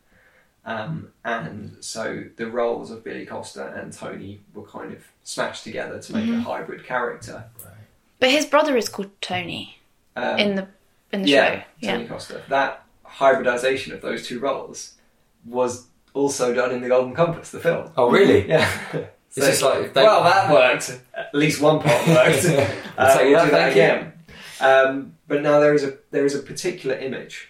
Um, 0.65 1.11
and 1.25 1.77
so 1.79 2.25
the 2.35 2.45
roles 2.45 2.91
of 2.91 3.03
Billy 3.03 3.25
Costa 3.25 3.73
and 3.75 3.91
Tony 3.91 4.41
were 4.53 4.61
kind 4.63 4.93
of 4.93 5.03
smashed 5.23 5.63
together 5.63 5.97
to 5.99 6.13
make 6.13 6.29
a 6.29 6.39
hybrid 6.41 6.85
character. 6.85 7.45
But 8.19 8.29
his 8.29 8.45
brother 8.45 8.77
is 8.77 8.87
called 8.87 9.09
Tony 9.21 9.77
Um, 10.15 10.37
in 10.37 10.55
the 10.55 10.67
in 11.11 11.23
the 11.23 11.29
yeah, 11.29 11.55
show. 11.61 11.63
Yeah. 11.79 11.91
Tony 11.95 12.07
Costa. 12.07 12.41
That 12.49 12.83
hybridization 13.03 13.93
of 13.93 14.01
those 14.01 14.27
two 14.27 14.39
roles 14.39 14.93
was 15.45 15.87
also 16.13 16.53
done 16.53 16.71
in 16.71 16.81
The 16.81 16.89
Golden 16.89 17.15
Compass, 17.15 17.49
the 17.51 17.59
film. 17.59 17.89
oh, 17.97 18.11
really? 18.11 18.47
Yeah. 18.47 18.69
It's 19.35 19.45
just 19.47 19.61
like 19.61 19.93
they- 19.93 20.03
well, 20.03 20.23
that 20.23 20.51
worked. 20.51 20.99
At 21.13 21.33
least 21.33 21.61
one 21.61 21.79
part 21.79 22.07
worked. 22.07 22.45
I'll 22.97 23.17
take 23.17 23.27
we'll 23.29 23.37
that, 23.39 23.45
do 23.45 23.51
that 23.51 23.71
again. 23.71 24.13
Um, 24.59 25.15
but 25.27 25.41
now 25.41 25.59
there 25.59 25.73
is 25.73 25.83
a 25.83 25.97
there 26.11 26.25
is 26.25 26.35
a 26.35 26.39
particular 26.39 26.95
image 26.97 27.49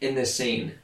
in 0.00 0.14
this 0.14 0.34
scene, 0.34 0.74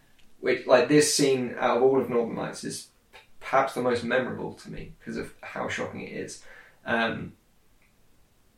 which 0.40 0.66
like 0.66 0.88
this 0.88 1.14
scene 1.14 1.54
out 1.58 1.78
of 1.78 1.82
all 1.82 2.00
of 2.00 2.10
Northern 2.10 2.36
Lights 2.36 2.64
is 2.64 2.88
p- 3.12 3.18
perhaps 3.40 3.74
the 3.74 3.80
most 3.82 4.04
memorable 4.04 4.52
to 4.54 4.70
me 4.70 4.92
because 4.98 5.16
of 5.16 5.32
how 5.40 5.68
shocking 5.68 6.02
it 6.02 6.12
is. 6.12 6.42
Um, 6.84 7.32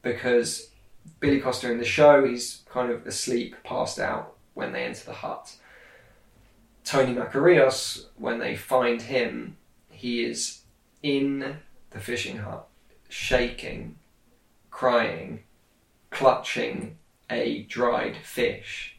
because 0.03 0.71
Billy 1.21 1.41
Costa 1.41 1.71
in 1.71 1.79
the 1.79 1.85
show, 1.85 2.27
he's 2.27 2.63
kind 2.69 2.91
of 2.91 3.07
asleep, 3.07 3.57
passed 3.65 3.99
out 3.99 4.35
when 4.55 4.73
they 4.73 4.85
enter 4.85 5.05
the 5.07 5.13
hut. 5.13 5.55
Tony 6.85 7.15
Makarios, 7.15 8.07
when 8.17 8.39
they 8.39 8.55
find 8.57 9.03
him, 9.03 9.57
he 9.91 10.25
is 10.25 10.61
in 11.07 11.57
the 11.91 12.01
fishing 12.01 12.39
hut, 12.39 12.67
shaking, 13.09 13.95
crying, 14.71 15.45
clutching 16.11 16.97
a 17.31 17.63
dried 17.63 18.17
fish, 18.25 18.99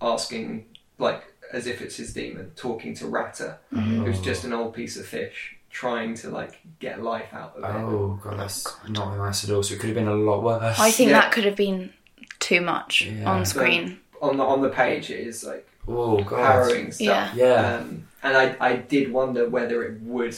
asking, 0.00 0.66
like, 0.98 1.22
as 1.52 1.66
if 1.68 1.80
it's 1.80 1.96
his 1.96 2.12
daemon, 2.12 2.50
talking 2.56 2.94
to 2.96 3.06
Ratter, 3.06 3.58
who's 3.70 4.20
just 4.20 4.44
an 4.44 4.52
old 4.52 4.74
piece 4.74 4.96
of 4.96 5.06
fish, 5.06 5.56
trying 5.70 6.14
to, 6.16 6.30
like, 6.30 6.60
get 6.80 7.00
life 7.02 7.32
out 7.32 7.54
of 7.56 7.62
it. 7.64 7.66
Oh 7.80 8.18
god, 8.22 8.38
that's 8.40 8.66
not 8.88 9.16
nice 9.16 9.44
at 9.44 9.50
all. 9.54 9.62
So 9.62 9.74
it 9.74 9.80
could 9.80 9.88
have 9.90 9.94
been 9.96 10.08
a 10.08 10.14
lot 10.14 10.42
worse. 10.42 10.78
I 10.80 10.90
think 10.90 11.10
Yeah. 11.10 11.20
that 11.20 11.32
could 11.32 11.44
have 11.44 11.56
been 11.56 11.92
too 12.40 12.60
much 12.60 13.02
Yeah. 13.02 13.30
on 13.30 13.44
screen. 13.44 14.00
On 14.20 14.36
the, 14.36 14.42
on 14.44 14.62
the 14.62 14.68
page, 14.70 15.10
it 15.10 15.20
is, 15.20 15.44
like, 15.44 15.68
Oh 15.86 16.22
god. 16.24 16.38
harrowing 16.38 16.90
stuff. 16.92 17.34
Yeah. 17.34 17.34
Yeah. 17.34 17.76
Um, 17.76 18.08
and 18.22 18.36
I, 18.36 18.56
I 18.60 18.76
did 18.76 19.12
wonder 19.12 19.48
whether 19.48 19.84
it 19.84 20.00
would 20.00 20.36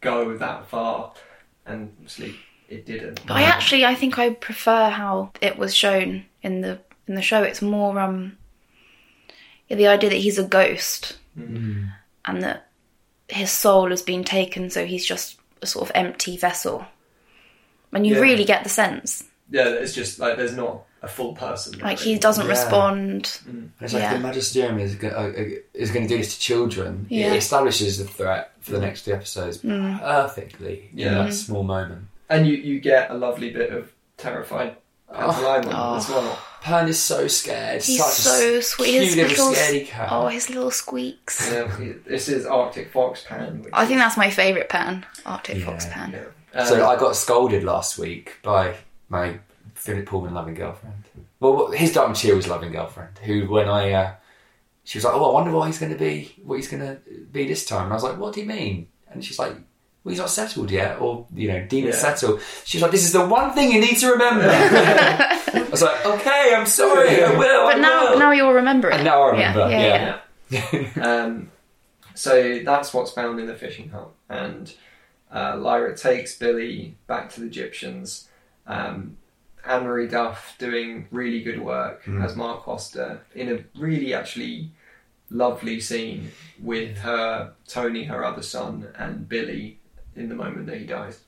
go 0.00 0.36
that 0.36 0.66
far, 0.68 1.12
and 1.64 1.92
obviously 1.96 2.34
it 2.68 2.86
didn't. 2.86 3.26
But 3.26 3.36
I 3.36 3.42
actually 3.42 3.84
I 3.84 3.94
think 3.94 4.18
I 4.18 4.30
prefer 4.30 4.88
how 4.90 5.30
it 5.40 5.56
was 5.58 5.74
shown 5.74 6.24
in 6.42 6.60
the 6.60 6.80
in 7.06 7.14
the 7.14 7.22
show. 7.22 7.42
It's 7.42 7.62
more 7.62 7.98
um 8.00 8.36
yeah, 9.68 9.76
the 9.76 9.88
idea 9.88 10.10
that 10.10 10.16
he's 10.16 10.38
a 10.38 10.44
ghost 10.46 11.18
Mm. 11.38 11.92
and 12.24 12.42
that 12.42 12.68
his 13.28 13.50
soul 13.50 13.90
has 13.90 14.00
been 14.00 14.24
taken, 14.24 14.70
so 14.70 14.86
he's 14.86 15.04
just 15.04 15.38
a 15.60 15.66
sort 15.66 15.86
of 15.90 15.92
empty 15.94 16.38
vessel. 16.38 16.86
And 17.92 18.06
you 18.06 18.14
Yeah. 18.14 18.20
really 18.20 18.44
get 18.46 18.62
the 18.64 18.70
sense, 18.70 19.24
Yeah, 19.50 19.68
it's 19.68 19.94
just 19.94 20.18
like 20.18 20.38
there's 20.38 20.56
not 20.56 20.85
a 21.02 21.08
full 21.08 21.34
person. 21.34 21.72
there 21.78 21.86
like 21.88 21.98
he 21.98 22.18
doesn't 22.18 22.44
Yeah. 22.46 22.50
respond. 22.50 23.38
And 23.46 23.70
It's 23.80 23.92
like 23.92 24.02
Yeah. 24.02 24.14
the 24.14 24.20
Magisterium 24.20 24.78
is 24.78 24.94
go- 24.94 25.08
uh, 25.08 25.40
uh, 25.40 25.44
is 25.74 25.90
going 25.90 26.06
to 26.08 26.14
do 26.14 26.18
this 26.18 26.34
to 26.34 26.40
children. 26.40 27.06
Yeah. 27.08 27.32
It 27.32 27.36
establishes 27.36 27.98
the 27.98 28.04
threat 28.04 28.52
for 28.60 28.72
the 28.72 28.80
next 28.80 29.04
two 29.04 29.12
episodes 29.12 29.58
Mm. 29.58 30.00
perfectly 30.00 30.90
Yeah. 30.94 31.08
in 31.08 31.14
that 31.26 31.34
small 31.34 31.62
moment. 31.62 32.06
And 32.28 32.46
you, 32.48 32.54
you 32.56 32.80
get 32.80 33.10
a 33.10 33.14
lovely 33.14 33.50
bit 33.50 33.70
of 33.72 33.92
terrified 34.16 34.76
pantomime 35.12 35.68
Oh. 35.72 35.96
as 35.96 36.08
well. 36.08 36.38
Pan 36.62 36.88
is 36.88 36.98
so 37.00 37.28
scared. 37.28 37.82
He's 37.82 37.98
Such 38.04 38.18
a 38.18 38.22
so 38.22 38.60
sweet. 38.60 38.86
Cute 38.90 39.04
His 39.04 39.16
little 39.16 39.50
little, 39.50 39.52
scaredy 39.54 39.86
cat. 39.86 40.08
oh, 40.10 40.26
his 40.26 40.48
little 40.50 40.72
squeaks. 40.72 41.48
Yeah, 41.52 41.70
this 42.06 42.28
is 42.28 42.44
Arctic 42.46 42.90
Fox 42.90 43.22
Pan. 43.28 43.62
Which 43.62 43.72
I 43.72 43.86
think 43.86 44.00
that's 44.00 44.16
my 44.16 44.30
favourite 44.30 44.68
pan, 44.68 45.06
Arctic 45.24 45.62
Fox 45.62 45.86
pan. 45.86 46.10
Yeah. 46.12 46.60
Um, 46.60 46.66
So 46.66 46.88
I 46.88 46.96
got 46.96 47.14
scolded 47.14 47.62
last 47.62 47.98
week 47.98 48.38
by 48.42 48.74
my 49.08 49.38
Philip 49.76 50.06
Pullman 50.06 50.34
loving 50.34 50.54
girlfriend. 50.54 51.04
Well, 51.40 51.70
his 51.70 51.92
Dark 51.92 52.08
was 52.10 52.48
loving 52.48 52.72
girlfriend, 52.72 53.18
who 53.18 53.46
when 53.48 53.68
I, 53.68 53.92
uh, 53.92 54.14
she 54.84 54.98
was 54.98 55.04
like, 55.04 55.14
"Oh, 55.14 55.30
I 55.30 55.34
wonder 55.34 55.52
what 55.52 55.66
he's 55.66 55.78
going 55.78 55.92
to 55.92 55.98
be, 55.98 56.34
what 56.42 56.56
he's 56.56 56.68
going 56.68 56.82
to 56.82 56.98
be 57.32 57.46
this 57.46 57.64
time." 57.66 57.84
And 57.84 57.92
I 57.92 57.96
was 57.96 58.02
like, 58.02 58.18
"What 58.18 58.34
do 58.34 58.40
you 58.40 58.46
mean?" 58.46 58.88
And 59.10 59.24
she's 59.24 59.38
like, 59.38 59.52
"Well, 59.52 60.10
he's 60.12 60.18
not 60.18 60.30
settled 60.30 60.70
yet, 60.70 61.00
or 61.00 61.26
you 61.34 61.48
know, 61.48 61.64
deemed 61.66 61.88
Yeah. 61.88 61.94
settled." 61.94 62.40
She's 62.64 62.80
like, 62.82 62.90
"This 62.90 63.04
is 63.04 63.12
the 63.12 63.26
one 63.26 63.52
thing 63.52 63.70
you 63.72 63.80
need 63.80 63.96
to 63.98 64.10
remember." 64.10 64.48
I 64.50 65.68
was 65.70 65.82
like, 65.82 66.04
"Okay, 66.06 66.54
I'm 66.56 66.66
sorry, 66.66 67.22
I 67.22 67.36
will." 67.36 67.66
But 67.66 67.76
I 67.76 67.80
now, 67.80 68.10
will." 68.12 68.18
now 68.18 68.30
you'll 68.32 68.52
remember 68.54 68.88
it. 68.90 68.94
And 68.94 69.04
now 69.04 69.22
I 69.22 69.30
remember, 69.32 69.68
Yeah, 69.70 69.80
yeah, 69.80 70.18
yeah. 70.48 70.90
yeah. 70.96 71.02
um, 71.24 71.50
so 72.14 72.60
that's 72.64 72.94
what's 72.94 73.10
found 73.12 73.40
in 73.40 73.46
the 73.46 73.54
fishing 73.54 73.90
hut, 73.90 74.08
and 74.30 74.72
uh, 75.32 75.56
Lyra 75.58 75.96
takes 75.96 76.34
Billy 76.38 76.96
back 77.06 77.30
to 77.34 77.40
the 77.40 77.48
Gyptians. 77.50 78.26
Um, 78.66 79.16
Anne 79.66 79.84
Marie 79.84 80.08
Duff 80.08 80.54
doing 80.58 81.06
really 81.10 81.42
good 81.42 81.60
work 81.60 82.04
Mm. 82.04 82.24
as 82.24 82.36
Ma 82.36 82.56
Costa 82.58 83.20
in 83.34 83.48
a 83.52 83.64
really 83.80 84.14
actually 84.14 84.70
lovely 85.30 85.80
scene 85.80 86.30
with 86.62 86.98
her 86.98 87.52
Tony, 87.66 88.04
her 88.04 88.24
other 88.24 88.42
son, 88.42 88.88
and 88.98 89.28
Billy 89.28 89.78
in 90.14 90.28
the 90.28 90.34
moment 90.34 90.66
that 90.66 90.78
he 90.78 90.86
dies. 90.86 91.20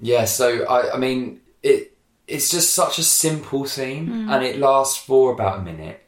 Yeah, 0.00 0.24
so 0.24 0.64
I, 0.66 0.94
I 0.94 0.98
mean, 0.98 1.40
it 1.62 1.96
it's 2.26 2.50
just 2.50 2.72
such 2.74 2.98
a 2.98 3.02
simple 3.02 3.66
scene, 3.66 4.28
and 4.30 4.44
it 4.44 4.58
lasts 4.58 4.96
for 4.96 5.32
about 5.32 5.58
a 5.58 5.62
minute. 5.62 5.98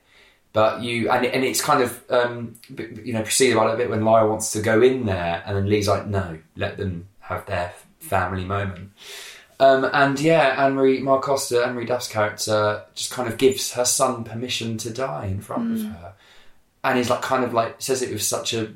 But 0.52 0.82
you 0.82 1.10
and 1.10 1.26
and 1.26 1.44
it's 1.44 1.60
kind 1.60 1.82
of 1.82 2.02
um, 2.10 2.54
you 3.04 3.12
know 3.12 3.22
preceded 3.22 3.56
by 3.56 3.72
a 3.72 3.76
bit 3.76 3.90
when 3.90 4.04
Lyra 4.04 4.28
wants 4.28 4.52
to 4.52 4.60
go 4.62 4.80
in 4.82 5.04
there, 5.06 5.42
and 5.44 5.56
then 5.56 5.68
Lee's 5.68 5.88
like, 5.88 6.06
no, 6.06 6.38
let 6.56 6.76
them 6.76 7.08
have 7.20 7.44
their 7.46 7.72
family 7.98 8.44
moment. 8.44 8.90
Um, 9.60 9.88
and 9.92 10.18
yeah, 10.18 10.54
Anne 10.64 10.74
Marie 10.74 11.00
Ma 11.00 11.20
Costa, 11.20 11.64
Anne 11.64 11.74
Marie 11.74 11.86
Duff's 11.86 12.08
character, 12.08 12.82
just 12.94 13.10
kind 13.12 13.28
of 13.28 13.38
gives 13.38 13.72
her 13.72 13.84
son 13.84 14.24
permission 14.24 14.76
to 14.78 14.90
die 14.90 15.26
in 15.26 15.40
front 15.40 15.72
of 15.72 15.82
her, 15.86 16.12
and 16.82 16.98
he's 16.98 17.08
like 17.10 17.22
kind 17.22 17.44
of 17.44 17.54
like 17.54 17.76
says 17.78 18.02
it 18.02 18.10
with 18.12 18.22
such 18.22 18.52
a, 18.52 18.72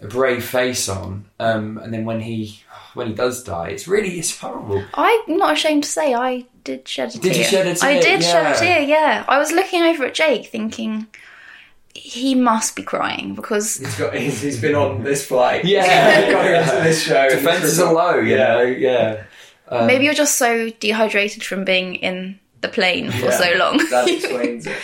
a 0.00 0.06
brave 0.06 0.44
face 0.44 0.88
on. 0.88 1.24
Um, 1.40 1.78
and 1.78 1.92
then 1.92 2.04
when 2.04 2.20
he 2.20 2.60
when 2.94 3.08
he 3.08 3.12
does 3.14 3.42
die, 3.42 3.70
it's 3.70 3.88
really 3.88 4.18
it's 4.18 4.38
horrible. 4.38 4.84
I'm 4.94 5.20
not 5.36 5.54
ashamed 5.54 5.82
to 5.84 5.90
say 5.90 6.14
I 6.14 6.46
did 6.62 6.86
shed 6.86 7.08
a 7.08 7.12
tear. 7.18 7.20
Did 7.22 7.36
you 7.36 7.44
shed 7.44 7.66
a 7.66 7.70
I 7.70 7.74
tear? 7.74 7.90
I 7.90 8.00
did 8.00 8.22
shed 8.22 8.54
a 8.54 8.58
tear, 8.58 8.80
yeah. 8.80 9.24
I 9.28 9.38
was 9.38 9.50
looking 9.50 9.82
over 9.82 10.04
at 10.04 10.14
Jake 10.14 10.46
thinking 10.46 11.08
he 11.96 12.34
must 12.34 12.74
be 12.76 12.82
crying 12.82 13.34
because 13.34 13.76
He's 13.76 13.96
got 13.96 14.14
he's, 14.14 14.40
he's 14.40 14.60
been 14.60 14.74
on 14.74 15.02
this 15.04 15.26
flight. 15.26 15.64
Yeah. 15.66 16.30
going 16.30 16.54
into 16.62 16.74
this 16.82 17.02
show. 17.02 17.28
Defenses 17.28 17.78
are 17.80 17.92
low, 17.92 18.18
you 18.18 18.34
Yeah. 18.36 18.54
know. 18.54 18.62
Yeah. 18.62 19.24
Um, 19.68 19.86
maybe 19.86 20.04
you're 20.04 20.14
just 20.14 20.36
so 20.36 20.70
dehydrated 20.70 21.42
from 21.44 21.64
being 21.64 21.94
in 21.96 22.38
the 22.60 22.68
plane 22.68 23.10
for 23.10 23.26
Yeah. 23.26 23.30
so 23.38 23.52
long. 23.56 23.76
that 23.90 24.08
explains 24.16 24.66
it. 24.66 24.76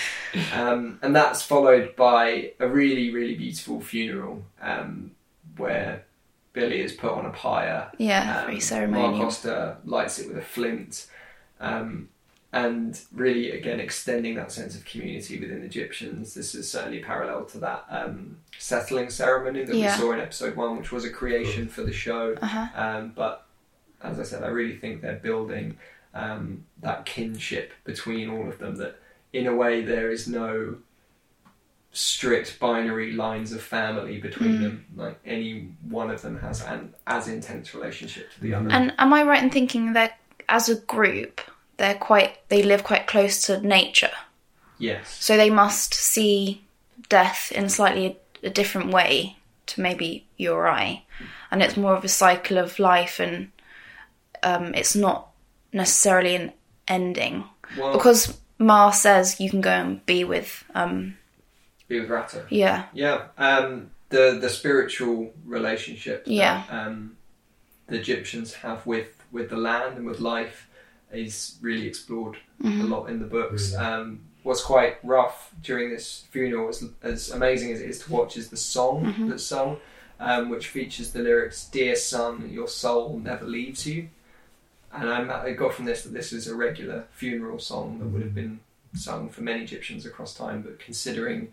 Um, 0.55 0.99
and 1.03 1.15
that's 1.15 1.43
followed 1.43 1.97
by 1.97 2.53
a 2.61 2.69
really, 2.69 3.11
really 3.13 3.35
beautiful 3.35 3.81
funeral 3.81 4.45
um, 4.63 5.11
where 5.57 6.05
Billy 6.53 6.81
is 6.81 6.93
put 6.93 7.13
on 7.13 7.27
a 7.27 7.31
pyre. 7.31 7.91
yeah, 7.99 8.39
Um, 8.39 8.43
very 8.47 8.55
Ma 8.55 8.61
ceremonial. 8.61 9.25
Costa 9.25 9.77
lights 9.85 10.19
it 10.19 10.29
with 10.29 10.37
a 10.39 10.43
flint. 10.43 11.07
Um, 11.61 12.09
and 12.53 13.01
really, 13.15 13.53
again, 13.53 13.79
extending 13.79 14.35
that 14.35 14.51
sense 14.51 14.75
of 14.75 14.85
community 14.85 15.39
within 15.39 15.69
Gyptians. 15.69 16.35
This 16.35 16.55
is 16.55 16.69
certainly 16.71 16.99
parallel 16.99 17.45
to 17.47 17.59
that 17.59 17.85
um, 17.91 18.39
settling 18.59 19.09
ceremony 19.11 19.65
that 19.65 19.77
Yeah. 19.77 19.95
we 19.95 20.01
saw 20.03 20.13
in 20.13 20.21
episode 20.21 20.57
one, 20.57 20.77
which 20.77 20.91
was 20.91 21.05
a 21.05 21.11
creation 21.11 21.69
for 21.69 21.83
the 21.83 21.93
show. 21.93 22.35
Uh-huh. 22.43 22.67
Um, 22.75 23.13
but 23.15 23.47
as 24.03 24.19
I 24.19 24.23
said, 24.25 24.43
I 24.43 24.49
really 24.49 24.77
think 24.77 25.03
they're 25.03 25.17
building 25.17 25.77
um, 26.15 26.65
that 26.83 27.05
kinship 27.07 27.73
between 27.85 28.31
all 28.31 28.49
of 28.49 28.59
them. 28.59 28.77
That 28.77 29.01
in 29.33 29.47
a 29.47 29.55
way 29.55 29.83
there 29.83 30.11
is 30.11 30.27
no 30.27 30.77
strict 31.93 32.59
binary 32.61 33.13
lines 33.13 33.53
of 33.53 33.61
family 33.63 34.19
between 34.19 34.59
Mm. 34.59 34.61
them. 34.63 34.87
Like 34.97 35.19
any 35.25 35.71
one 35.89 36.11
of 36.11 36.23
them 36.23 36.39
has 36.41 36.63
an 36.63 36.95
as 37.07 37.27
intense 37.29 37.75
relationship 37.75 38.33
to 38.35 38.41
the 38.41 38.55
other. 38.55 38.71
And 38.71 38.95
am 38.99 39.13
I 39.13 39.23
right 39.25 39.43
in 39.43 39.51
thinking 39.51 39.93
that 39.95 40.19
as 40.49 40.69
a 40.69 40.77
group 40.77 41.41
they're 41.79 41.95
quite 41.97 42.49
they 42.49 42.63
live 42.63 42.85
quite 42.85 43.07
close 43.07 43.43
to 43.43 43.61
nature? 43.61 44.13
yes. 44.79 45.17
So 45.21 45.37
they 45.37 45.51
must 45.51 45.93
see 45.95 46.63
death 47.09 47.51
in 47.53 47.69
slightly 47.69 48.19
a, 48.43 48.47
a 48.47 48.51
different 48.51 48.91
way 48.93 49.37
to 49.67 49.81
maybe 49.81 50.27
you 50.37 50.53
or 50.53 50.69
I. 50.69 51.03
And 51.51 51.63
it's 51.63 51.77
more 51.77 51.95
of 51.97 52.05
a 52.05 52.09
cycle 52.09 52.57
of 52.59 52.79
life 52.79 53.19
and 53.21 53.51
um, 54.43 54.75
it's 54.75 54.95
not 54.97 55.29
necessarily 55.73 56.35
an 56.37 56.53
ending. 56.89 57.45
Well, 57.79 57.93
Because 57.93 58.39
Ma 58.59 58.91
says 58.91 59.41
you 59.41 59.49
can 59.51 59.61
go 59.61 59.71
and 59.71 60.05
be 60.07 60.25
with 60.25 60.65
um 60.75 61.17
be 61.89 62.01
with 62.01 62.11
Ratter. 62.11 62.47
yeah. 62.51 62.87
Yeah. 62.93 63.29
Um, 63.39 63.91
the 64.11 64.39
the 64.41 64.49
spiritual 64.49 65.33
relationship 65.45 66.25
Yeah. 66.27 66.65
um, 66.71 67.17
the 67.87 67.99
Gyptians 67.99 68.53
have 68.55 68.85
with 68.87 69.09
with 69.33 69.51
the 69.51 69.57
land 69.57 69.97
and 69.97 70.07
with 70.07 70.21
life 70.21 70.69
is 71.13 71.57
really 71.61 71.87
explored 71.87 72.37
a 72.65 72.69
lot 72.69 73.07
in 73.11 73.19
the 73.19 73.27
books. 73.27 73.75
Um, 73.75 74.21
what's 74.45 74.63
quite 74.63 74.99
rough 75.05 75.51
during 75.63 75.91
this 75.91 76.25
funeral, 76.31 76.69
as, 76.69 76.85
as 77.03 77.31
amazing 77.31 77.73
as 77.73 77.81
it 77.81 77.91
is 77.91 77.99
to 78.01 78.13
watch, 78.13 78.37
is 78.37 78.49
the 78.49 78.57
song 78.57 79.15
that's 79.29 79.43
sung, 79.45 79.79
um, 80.21 80.49
which 80.51 80.69
features 80.69 81.11
the 81.13 81.21
lyrics 81.21 81.65
"Dear 81.67 81.97
son, 81.97 82.49
your 82.53 82.69
soul 82.69 83.19
never 83.19 83.45
leaves 83.45 83.87
you." 83.87 84.09
And 84.93 85.09
I'm, 85.09 85.31
I 85.31 85.53
got 85.53 85.75
from 85.75 85.85
this 85.85 86.03
that 86.03 86.13
this 86.13 86.33
is 86.33 86.49
a 86.49 86.55
regular 86.55 87.05
funeral 87.13 87.59
song 87.59 87.99
that 88.01 88.07
would 88.07 88.23
have 88.23 88.35
been 88.35 88.61
sung 88.95 89.29
for 89.29 89.43
many 89.43 89.65
Gyptians 89.67 90.05
across 90.05 90.35
time, 90.35 90.63
but 90.63 90.81
considering 90.81 91.53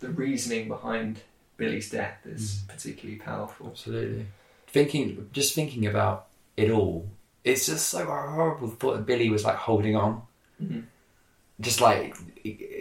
the 0.00 0.08
reasoning 0.08 0.68
behind 0.68 1.20
Billy's 1.58 1.90
death 1.90 2.18
is 2.24 2.62
particularly 2.68 3.18
powerful. 3.20 3.68
Absolutely. 3.68 4.26
Thinking, 4.68 5.28
just 5.32 5.54
thinking 5.54 5.86
about 5.86 6.26
it 6.56 6.70
all, 6.70 7.06
it's 7.44 7.66
just 7.66 7.88
so 7.90 8.04
horrible. 8.06 8.68
The 8.68 8.76
thought 8.76 8.96
that 8.96 9.06
Billy 9.06 9.28
was 9.28 9.44
like 9.44 9.56
holding 9.56 9.94
on, 9.96 10.22
Mhm. 10.62 10.84
just 11.60 11.80
like 11.80 12.14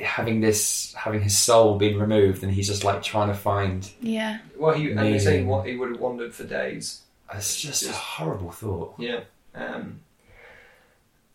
having 0.04 0.40
this, 0.42 0.94
having 0.94 1.22
his 1.22 1.38
soul 1.38 1.78
being 1.78 2.00
removed, 2.00 2.44
and 2.44 2.52
he's 2.54 2.68
just 2.68 2.84
like 2.86 3.04
trying 3.04 3.28
to 3.30 3.34
find. 3.36 3.90
Yeah. 4.00 4.40
Well, 4.58 4.74
he 4.74 4.90
and 4.92 5.00
they 5.00 5.20
say 5.20 5.32
Amazing. 5.40 5.48
what 5.48 5.66
he 5.68 5.76
would 5.76 5.90
have 5.92 6.00
wandered 6.00 6.34
for 6.34 6.44
days. 6.46 7.02
It's 7.34 7.60
just 7.60 7.84
a 7.88 7.92
horrible 7.92 8.52
thought. 8.52 8.96
Yeah. 9.00 9.22
Um, 9.58 10.00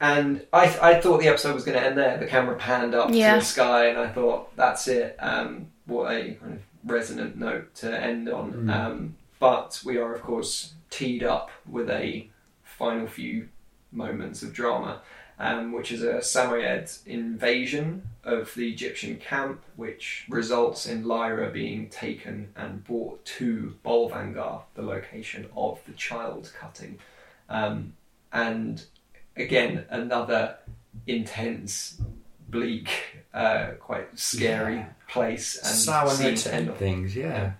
and 0.00 0.44
I, 0.52 0.64
I 0.82 1.00
thought 1.00 1.20
the 1.20 1.28
episode 1.28 1.54
was 1.54 1.64
going 1.64 1.78
to 1.78 1.84
end 1.86 1.96
there. 1.96 2.16
The 2.18 2.26
camera 2.26 2.56
panned 2.56 2.94
up 2.94 3.10
Yeah. 3.12 3.34
to 3.34 3.40
the 3.40 3.44
sky, 3.44 3.86
and 3.86 3.98
I 3.98 4.08
thought 4.08 4.54
that's 4.56 4.88
it. 4.88 5.16
Um, 5.20 5.66
what 5.86 6.10
a 6.12 6.34
kind 6.34 6.54
of 6.54 6.60
resonant 6.84 7.36
note 7.36 7.74
to 7.76 8.00
end 8.00 8.28
on. 8.28 8.52
Mm. 8.52 8.74
Um, 8.74 9.16
but 9.38 9.80
we 9.84 9.98
are, 9.98 10.12
of 10.14 10.22
course, 10.22 10.74
teed 10.90 11.22
up 11.22 11.50
with 11.68 11.88
a 11.88 12.28
final 12.64 13.06
few 13.06 13.48
moments 13.92 14.42
of 14.42 14.52
drama, 14.52 15.02
um, 15.38 15.72
which 15.72 15.92
is 15.92 16.02
a 16.02 16.20
Samoyed 16.20 16.90
invasion 17.06 18.02
of 18.24 18.52
the 18.56 18.74
Gyptian 18.74 19.20
camp, 19.20 19.62
which 19.76 20.26
results 20.28 20.86
in 20.86 21.04
Lyra 21.06 21.50
being 21.50 21.88
taken 21.88 22.48
and 22.56 22.82
brought 22.84 23.24
to 23.24 23.76
Bolvangar, 23.84 24.62
the 24.74 24.82
location 24.82 25.46
of 25.56 25.80
the 25.86 25.92
child 25.92 26.52
cutting. 26.58 26.98
Um, 27.48 27.92
and 28.32 28.82
again, 29.36 29.84
another 29.90 30.56
intense, 31.06 32.00
bleak, 32.48 32.88
uh, 33.34 33.72
quite 33.80 34.18
scary 34.18 34.76
Yeah. 34.76 34.86
place 35.08 35.56
and 35.56 35.74
Sour 35.74 36.18
notes 36.18 36.44
to 36.44 36.54
end 36.54 36.68
and 36.68 36.76
things, 36.78 37.16
yeah. 37.16 37.52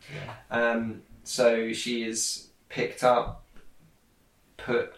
Um, 0.50 1.02
so 1.24 1.72
she 1.72 2.04
is 2.04 2.48
picked 2.68 3.02
up, 3.04 3.44
put 4.56 4.94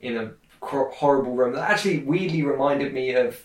in 0.00 0.16
a 0.16 0.30
horrible 0.60 1.34
room 1.34 1.54
that 1.54 1.70
actually 1.70 1.98
weirdly 2.00 2.42
reminded 2.42 2.92
me 2.92 3.14
of 3.14 3.40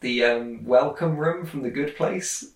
the 0.00 0.24
um, 0.24 0.64
welcome 0.64 1.16
room 1.16 1.44
from 1.46 1.62
The 1.62 1.70
Good 1.70 1.96
Place. 1.96 2.52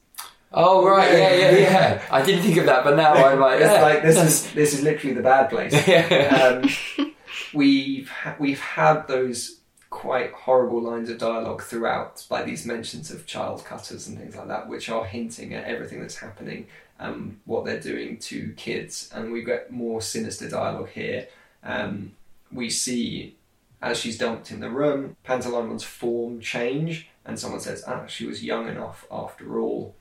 Oh 0.52 0.84
right, 0.86 1.12
yeah, 1.12 1.34
yeah, 1.34 1.50
yeah. 1.58 2.02
I 2.10 2.22
didn't 2.22 2.42
think 2.42 2.56
of 2.56 2.66
that, 2.66 2.82
but 2.82 2.96
now 2.96 3.12
I'm 3.14 3.38
like, 3.38 3.60
it's 3.60 3.70
yeah, 3.70 3.82
like 3.82 4.02
this 4.02 4.16
is 4.46 4.52
this 4.52 4.74
is 4.74 4.82
literally 4.82 5.14
the 5.14 5.22
bad 5.22 5.48
place. 5.48 5.72
um, 7.04 7.09
we've 7.52 8.08
ha- 8.08 8.36
we've 8.38 8.60
had 8.60 9.06
those 9.08 9.56
quite 9.90 10.32
horrible 10.32 10.80
lines 10.82 11.10
of 11.10 11.18
dialogue 11.18 11.62
throughout, 11.62 12.24
like 12.30 12.46
these 12.46 12.64
mentions 12.64 13.10
of 13.10 13.26
child 13.26 13.64
cutters 13.64 14.06
and 14.06 14.16
things 14.18 14.36
like 14.36 14.46
that, 14.48 14.68
which 14.68 14.88
are 14.88 15.04
hinting 15.04 15.52
at 15.54 15.64
everything 15.64 16.00
that's 16.00 16.16
happening, 16.18 16.66
and 16.98 17.38
what 17.44 17.64
they're 17.64 17.80
doing 17.80 18.16
to 18.18 18.52
kids, 18.56 19.10
and 19.14 19.32
we 19.32 19.42
get 19.42 19.70
more 19.72 20.00
sinister 20.00 20.48
dialogue 20.48 20.90
here. 20.90 21.26
Um, 21.64 22.12
we 22.52 22.70
see 22.70 23.36
as 23.82 23.98
she's 23.98 24.18
dumped 24.18 24.50
in 24.50 24.60
the 24.60 24.68
room, 24.70 25.16
Pantalaimon's 25.24 25.82
form 25.84 26.40
change, 26.40 27.08
and 27.24 27.38
someone 27.38 27.60
says, 27.60 27.82
"Ah, 27.86 28.06
she 28.06 28.26
was 28.26 28.44
young 28.44 28.68
enough 28.68 29.06
after 29.10 29.58
all," 29.58 29.94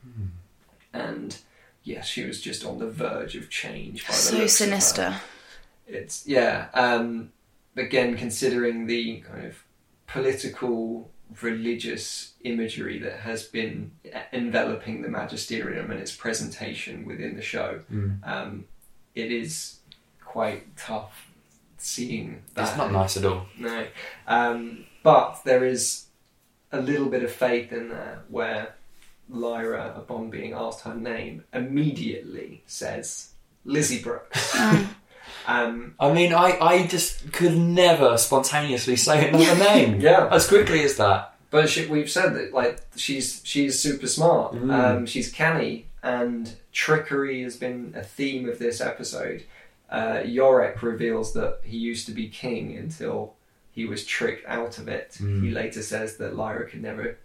and 0.93 1.37
yes, 1.83 2.05
she 2.07 2.25
was 2.25 2.41
just 2.41 2.65
on 2.65 2.77
the 2.79 2.89
verge 2.89 3.35
of 3.35 3.49
change. 3.49 4.05
By 4.05 4.13
the 4.13 4.17
So 4.19 4.37
looks 4.37 4.59
of 4.61 4.65
her. 4.67 4.71
sinister. 4.71 5.15
It's 5.87 6.27
yeah. 6.27 6.67
Um, 6.73 7.31
again, 7.75 8.17
considering 8.17 8.87
the 8.87 9.21
kind 9.21 9.45
of 9.45 9.63
political, 10.07 11.09
religious 11.41 12.33
imagery 12.43 12.99
that 12.99 13.19
has 13.19 13.43
been 13.43 13.91
enveloping 14.33 15.01
the 15.01 15.09
magisterium 15.09 15.91
and 15.91 15.99
its 15.99 16.15
presentation 16.15 17.05
within 17.05 17.35
the 17.35 17.41
show, 17.41 17.81
Mm. 17.91 18.27
um, 18.27 18.65
it 19.15 19.31
is 19.31 19.79
quite 20.23 20.75
tough 20.77 21.27
seeing 21.77 22.41
that. 22.53 22.67
It's 22.69 22.77
not 22.77 22.91
nice 22.91 23.17
at 23.17 23.25
all. 23.25 23.45
No, 23.57 23.87
um, 24.27 24.85
but 25.03 25.41
there 25.45 25.63
is 25.63 26.05
a 26.71 26.81
little 26.81 27.07
bit 27.09 27.23
of 27.23 27.31
faith 27.31 27.71
in 27.71 27.89
there 27.89 28.23
where 28.29 28.75
Lyra, 29.29 29.93
upon 29.95 30.29
being 30.29 30.53
asked 30.53 30.81
her 30.81 30.95
name, 30.95 31.43
immediately 31.53 32.63
says 32.65 33.33
Lizzie 33.65 34.01
Brooks. 34.01 34.55
Um, 35.49 35.95
I 35.99 36.13
mean, 36.13 36.31
I, 36.31 36.57
I 36.61 36.85
just 36.85 37.31
could 37.33 37.57
never 37.57 38.17
spontaneously 38.17 38.95
say 38.95 39.29
another 39.29 39.55
name. 39.63 39.99
Yeah. 39.99 40.29
As 40.31 40.47
quickly 40.47 40.83
as 40.83 40.97
that. 40.97 41.33
But 41.49 41.69
she, 41.69 41.87
we've 41.87 42.09
said 42.09 42.35
that 42.35 42.53
like 42.53 42.79
she's 42.95 43.41
she's 43.43 43.79
super 43.79 44.05
smart. 44.05 44.53
Mm. 44.53 44.71
Um, 44.71 45.05
she's 45.07 45.31
canny, 45.31 45.87
and 46.03 46.53
trickery 46.71 47.41
has 47.41 47.57
been 47.57 47.93
a 47.97 48.03
theme 48.03 48.47
of 48.47 48.59
this 48.59 48.79
episode. 48.79 49.43
Uh, 49.89 50.21
Iorek 50.23 50.83
reveals 50.83 51.33
that 51.33 51.61
he 51.63 51.77
used 51.77 52.05
to 52.05 52.11
be 52.11 52.29
king 52.29 52.77
until 52.77 53.33
he 53.71 53.85
was 53.85 54.05
tricked 54.05 54.45
out 54.47 54.77
of 54.77 54.87
it. 54.87 55.17
Mm. 55.19 55.43
He 55.43 55.49
later 55.49 55.81
says 55.81 56.17
that 56.17 56.35
Lyra 56.35 56.69
could 56.69 56.83
never 56.83 57.17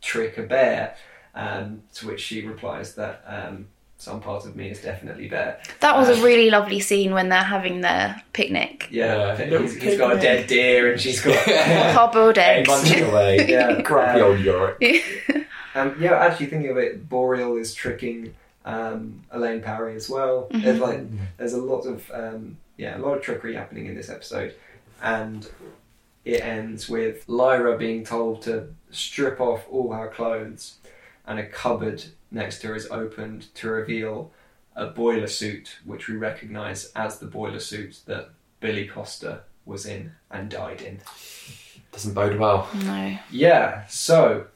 trick 0.00 0.36
a 0.36 0.42
bear, 0.42 0.96
um, 1.36 1.84
to 1.94 2.08
which 2.08 2.20
she 2.20 2.44
replies 2.44 2.96
that 2.96 3.22
um, 3.24 3.68
some 3.98 4.20
part 4.20 4.46
of 4.46 4.54
me 4.56 4.70
is 4.70 4.80
definitely 4.80 5.28
there. 5.28 5.60
That 5.80 5.96
was 5.96 6.08
Uh, 6.08 6.12
a 6.20 6.24
really 6.24 6.50
lovely 6.50 6.78
scene 6.80 7.12
when 7.12 7.28
they're 7.28 7.42
having 7.42 7.80
their 7.80 8.22
picnic. 8.32 8.86
Yeah, 8.90 9.36
Yeah. 9.38 9.58
he's, 9.60 9.74
he's 9.76 9.98
got 9.98 10.16
a 10.16 10.20
dead 10.20 10.46
deer, 10.46 10.92
and 10.92 11.00
she's 11.00 11.20
got 11.20 11.34
Hard-boiled 11.94 12.38
eggs. 12.50 12.68
Munching 12.68 13.04
away. 13.10 13.46
Yeah. 13.48 13.82
Grumpy 13.82 14.20
old 14.20 14.38
Iorek. 14.38 15.44
Um, 15.74 15.96
yeah, 16.00 16.14
actually 16.14 16.46
thinking 16.46 16.70
of 16.70 16.76
it, 16.78 17.08
Boreal 17.08 17.56
is 17.56 17.74
tricking 17.74 18.34
um, 18.64 19.20
Elaine 19.30 19.60
Parry 19.62 19.94
as 19.96 20.08
well. 20.08 20.48
There's 20.50 20.78
like 20.78 21.00
there's 21.36 21.52
a 21.52 21.60
lot 21.60 21.80
of 21.86 22.10
um, 22.12 22.56
yeah 22.76 22.96
a 22.96 23.00
lot 23.00 23.16
of 23.16 23.22
trickery 23.22 23.54
happening 23.54 23.86
in 23.86 23.94
this 23.94 24.08
episode, 24.10 24.54
and 25.02 25.48
it 26.24 26.40
ends 26.42 26.88
with 26.88 27.24
Lyra 27.28 27.76
being 27.78 28.04
told 28.04 28.42
to 28.42 28.68
strip 28.90 29.40
off 29.40 29.64
all 29.70 29.92
her 29.92 30.08
clothes, 30.08 30.76
and 31.28 31.38
a 31.38 31.46
cupboard 31.46 32.02
next 32.32 32.60
to 32.60 32.68
her 32.68 32.74
is 32.74 32.88
opened 32.90 33.54
to 33.54 33.68
reveal 33.70 34.32
a 34.74 34.86
boiler 34.86 35.26
suit, 35.26 35.78
which 35.84 36.08
we 36.08 36.16
recognise 36.16 36.90
as 36.96 37.18
the 37.18 37.26
boiler 37.26 37.60
suit 37.60 38.00
that 38.06 38.30
Billy 38.60 38.86
Costa 38.88 39.42
was 39.66 39.86
in 39.86 40.12
and 40.30 40.48
died 40.50 40.80
in. 40.80 41.00
Doesn't 41.92 42.14
bode 42.14 42.38
well. 42.38 42.68
No. 42.84 43.18
Yeah. 43.30 43.86
So, 43.88 44.46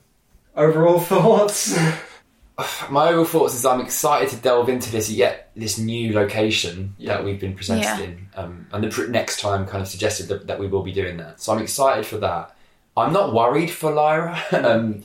overall 0.57 1.01
thoughts. 1.13 1.77
My 2.91 3.09
overall 3.09 3.25
thoughts 3.25 3.55
is 3.55 3.65
I'm 3.65 3.81
excited 3.81 4.29
to 4.31 4.37
delve 4.37 4.69
into 4.69 4.91
this 4.93 5.11
yet 5.11 5.51
this 5.57 5.79
new 5.79 6.13
location 6.15 6.95
Yeah. 6.99 7.15
that 7.17 7.25
we've 7.25 7.41
been 7.41 7.55
presented 7.55 7.83
Yeah. 7.85 8.01
in, 8.01 8.29
um, 8.37 8.67
and 8.73 8.85
the 8.85 8.89
pr- 8.89 9.07
next 9.11 9.41
time 9.41 9.67
kind 9.67 9.83
of 9.83 9.89
suggested 9.89 10.29
that, 10.29 10.47
that 10.47 10.59
we 10.61 10.67
will 10.69 10.83
be 10.83 10.93
doing 10.93 11.17
that. 11.19 11.41
So 11.41 11.53
I'm 11.53 11.63
excited 11.63 12.07
for 12.07 12.19
that. 12.19 12.55
I'm 12.97 13.13
not 13.13 13.35
worried 13.35 13.71
for 13.71 13.91
Lyra, 13.91 14.39
um, 14.53 15.03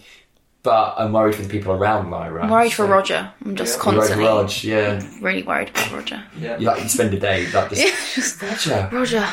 but 0.63 0.95
I'm 0.97 1.13
worried 1.13 1.35
for 1.35 1.43
the 1.43 1.49
people 1.49 1.71
around 1.71 2.11
Lyra. 2.11 2.43
I'm 2.43 2.49
worried 2.49 2.73
for 2.73 2.85
Roger. 2.85 3.31
I'm 3.45 3.55
just 3.55 3.77
Yeah. 3.77 3.91
You're 3.91 3.99
worried 3.99 4.09
for 4.09 4.15
constantly 4.15 4.25
Rog, 4.25 4.63
yeah. 4.63 5.19
really 5.21 5.43
worried 5.43 5.69
about 5.69 5.91
Roger. 5.91 6.23
yeah. 6.39 6.57
You 6.57 6.67
like 6.67 6.83
you 6.83 6.89
spend 6.89 7.13
a 7.13 7.19
day 7.19 7.49
like 7.51 7.69
just 8.15 8.41
Roger. 8.41 8.89
Roger. 8.91 9.25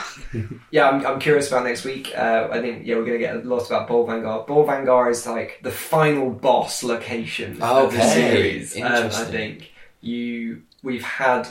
Yeah, 0.71 0.89
I'm, 0.91 1.05
I'm 1.07 1.19
curious 1.21 1.49
about 1.49 1.65
next 1.65 1.85
week. 1.85 2.13
Uh, 2.17 2.49
I 2.51 2.61
think 2.61 2.87
yeah, 2.87 2.97
we're 2.97 3.05
going 3.05 3.19
to 3.19 3.25
get 3.27 3.37
a 3.37 3.39
lot 3.41 3.67
about 3.67 3.89
Bolvangar. 3.89 4.47
Bolvangar 4.47 5.11
is 5.11 5.27
like 5.27 5.61
the 5.63 5.71
final 5.71 6.31
boss 6.31 6.83
location 6.83 7.61
of 7.63 7.93
the 7.93 7.99
Okay, 7.99 8.09
series. 8.15 8.77
Um, 8.81 9.07
I 9.07 9.09
think 9.25 9.73
you 10.01 10.63
we've 10.83 11.03
had 11.05 11.49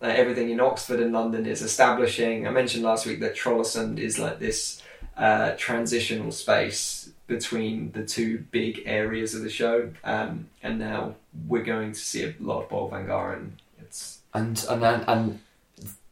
uh, 0.00 0.06
everything 0.06 0.50
in 0.50 0.60
Oxford 0.60 1.00
and 1.00 1.12
London 1.12 1.44
is 1.46 1.60
establishing. 1.62 2.46
I 2.46 2.50
mentioned 2.50 2.84
last 2.84 3.04
week 3.06 3.20
that 3.20 3.34
Trollesund 3.36 3.98
is 3.98 4.18
like 4.18 4.38
this 4.38 4.80
uh, 5.16 5.52
transitional 5.58 6.30
space 6.30 7.10
between 7.28 7.92
the 7.92 8.04
two 8.04 8.44
big 8.50 8.82
areas 8.86 9.34
of 9.34 9.42
the 9.42 9.50
show, 9.50 9.90
um, 10.02 10.48
and 10.62 10.80
now 10.80 11.14
we're 11.46 11.62
going 11.62 11.92
to 11.92 11.98
see 11.98 12.24
a 12.24 12.34
lot 12.40 12.64
of 12.64 12.68
Bolvangar, 12.70 13.36
and 13.36 13.56
it's 13.80 14.18
And 14.34 14.64
and 14.68 14.82
then 14.82 15.04
and 15.06 15.40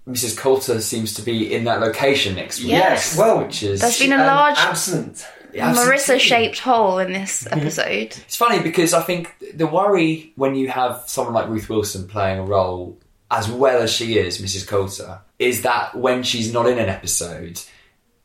Mrs. 0.09 0.37
Coulter 0.37 0.81
seems 0.81 1.14
to 1.14 1.23
be 1.23 1.53
in 1.53 1.64
that 1.64 1.81
location 1.81 2.37
next 2.37 2.61
week. 2.61 2.69
Yes. 2.69 3.19
well, 3.19 3.43
which 3.43 3.64
is 3.64 3.81
There's 3.81 3.99
been 3.99 4.12
a 4.12 4.19
large 4.19 4.57
absent. 4.57 5.27
Marisa 5.53 6.21
shaped 6.21 6.59
hole 6.59 6.99
in 6.99 7.12
this 7.12 7.47
episode. 7.51 8.14
It's 8.17 8.37
funny 8.37 8.62
because 8.62 8.93
I 8.95 9.03
think 9.03 9.35
the 9.55 9.67
worry 9.67 10.33
when 10.37 10.55
you 10.55 10.69
have 10.69 11.05
someone 11.07 11.35
like 11.35 11.49
Ruth 11.49 11.69
Wilson 11.69 12.07
playing 12.07 12.39
a 12.39 12.45
role 12.45 12.99
as 13.31 13.51
well 13.51 13.83
as 13.83 13.91
she 13.91 14.19
is, 14.19 14.41
Mrs. 14.41 14.67
Coulter, 14.67 15.21
is 15.39 15.62
that 15.62 15.97
when 15.97 16.23
she's 16.23 16.53
not 16.53 16.67
in 16.67 16.79
an 16.79 16.89
episode, 16.89 17.61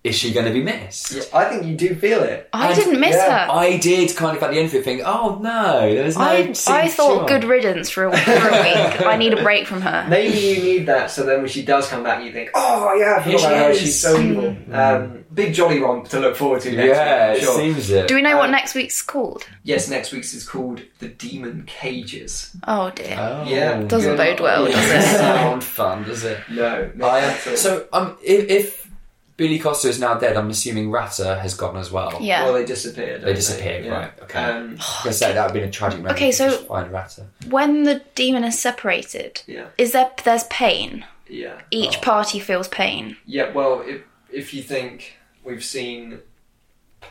is 0.04 0.16
she 0.16 0.34
going 0.34 0.48
to 0.48 0.52
be 0.52 0.64
missed? 0.64 1.12
Yeah, 1.12 1.22
I 1.34 1.46
think 1.46 1.66
you 1.66 1.76
do 1.76 1.94
feel 1.96 2.24
it. 2.24 2.50
I 2.54 2.68
And- 2.68 2.76
didn't 2.76 3.00
miss 3.00 3.16
yeah, 3.16 3.46
her. 3.46 3.52
I 3.52 3.78
did 3.78 4.16
kind 4.16 4.36
of 4.36 4.42
at 4.42 4.52
the 4.52 4.58
end 4.58 4.68
of 4.70 4.74
it 4.76 4.84
think, 4.84 5.02
oh 5.06 5.38
no, 5.42 5.94
there's 5.94 6.18
no. 6.18 6.24
I, 6.24 6.54
I 6.68 6.88
thought 6.88 7.28
chew 7.28 7.28
good 7.28 7.44
riddance 7.44 7.90
for 7.90 8.06
a, 8.06 8.18
for 8.18 8.32
a 8.32 8.52
week. 8.64 9.06
I 9.06 9.16
need 9.18 9.34
a 9.34 9.44
break 9.44 9.68
from 9.68 9.82
her. 9.82 10.06
Maybe 10.10 10.38
you 10.38 10.64
need 10.64 10.86
that, 10.88 11.12
so 11.12 11.24
then 11.26 11.42
when 11.42 11.50
she 11.50 11.64
does 11.64 11.88
come 11.88 12.04
back, 12.04 12.24
you 12.26 12.32
think, 12.32 12.50
"Oh 12.56 12.94
yeah, 12.96 13.18
I 13.20 13.24
forgot 13.24 13.42
about 13.52 13.68
her. 13.68 13.74
She's 13.76 14.00
so 14.00 14.20
evil." 14.20 14.56
Um, 14.74 15.18
big 15.34 15.54
jolly 15.54 15.80
romp 15.80 16.10
to 16.10 16.20
look 16.20 16.36
forward 16.36 16.62
to 16.62 16.72
next 16.74 16.88
Yeah, 16.90 17.32
week. 17.34 17.42
it 17.42 17.46
Sure. 17.46 17.56
seems 17.58 17.90
it. 17.90 18.08
Do 18.10 18.16
we 18.16 18.22
know 18.22 18.36
what 18.38 18.46
Um, 18.46 18.52
next 18.52 18.74
week's 18.76 19.02
called? 19.02 19.48
Yes, 19.64 19.88
next 19.90 20.12
week's 20.12 20.34
is 20.34 20.46
called 20.48 20.82
the 21.00 21.08
Daemon 21.08 21.64
Cages. 21.68 22.52
Oh 22.68 22.90
dear. 22.90 23.16
Oh. 23.20 23.46
Yeah, 23.48 23.82
Doesn't 23.84 24.18
good. 24.18 24.38
bode 24.38 24.40
well, 24.42 24.68
Yeah. 24.68 24.76
does 24.76 24.90
Doesn't 24.92 25.16
it? 25.16 25.18
sound 25.20 25.64
fun, 25.64 26.04
does 26.04 26.24
it? 26.26 26.40
No, 26.50 26.92
not 26.96 27.12
I, 27.12 27.22
at 27.22 27.58
so 27.58 27.88
um, 27.94 28.18
if, 28.24 28.50
if 28.50 28.81
Billy 29.42 29.58
Costa 29.58 29.90
is 29.90 30.00
now 30.00 30.14
dead, 30.14 30.38
I'm 30.38 30.52
assuming 30.52 30.92
Ratter 30.92 31.40
has 31.40 31.56
gone 31.56 31.76
as 31.76 31.90
well. 31.92 32.16
Yeah. 32.22 32.44
well, 32.44 32.54
they 32.54 32.64
disappeared. 32.64 33.22
They 33.22 33.26
don't 33.26 33.36
disappeared, 33.36 33.86
Yeah. 33.86 33.92
right, 33.92 34.12
okay. 34.22 34.40
Um, 34.44 34.68
I 34.70 34.74
was 34.74 34.98
going 35.04 35.12
to 35.12 35.14
say 35.14 35.34
that 35.34 35.46
would 35.48 35.54
be 35.60 35.62
a 35.62 35.72
tragic 35.72 35.98
moment. 35.98 36.16
Okay, 36.16 36.32
so- 36.32 36.46
you 36.46 36.52
just 36.52 36.68
find 36.68 36.92
Ratter. 36.92 37.26
when 37.50 37.82
the 37.82 38.04
daemon 38.14 38.44
is 38.44 38.60
separated, 38.60 39.42
yeah, 39.48 39.66
is 39.80 39.94
there 39.94 40.12
there's 40.24 40.44
pain? 40.44 41.06
yeah, 41.28 41.60
Each 41.72 41.98
Oh. 41.98 42.02
party 42.02 42.40
feels 42.40 42.68
pain. 42.68 43.18
yeah. 43.26 43.52
Well, 43.52 43.82
if 43.88 44.02
if 44.32 44.54
you 44.54 44.62
think 44.62 45.18
we've 45.44 45.64
seen 45.66 46.20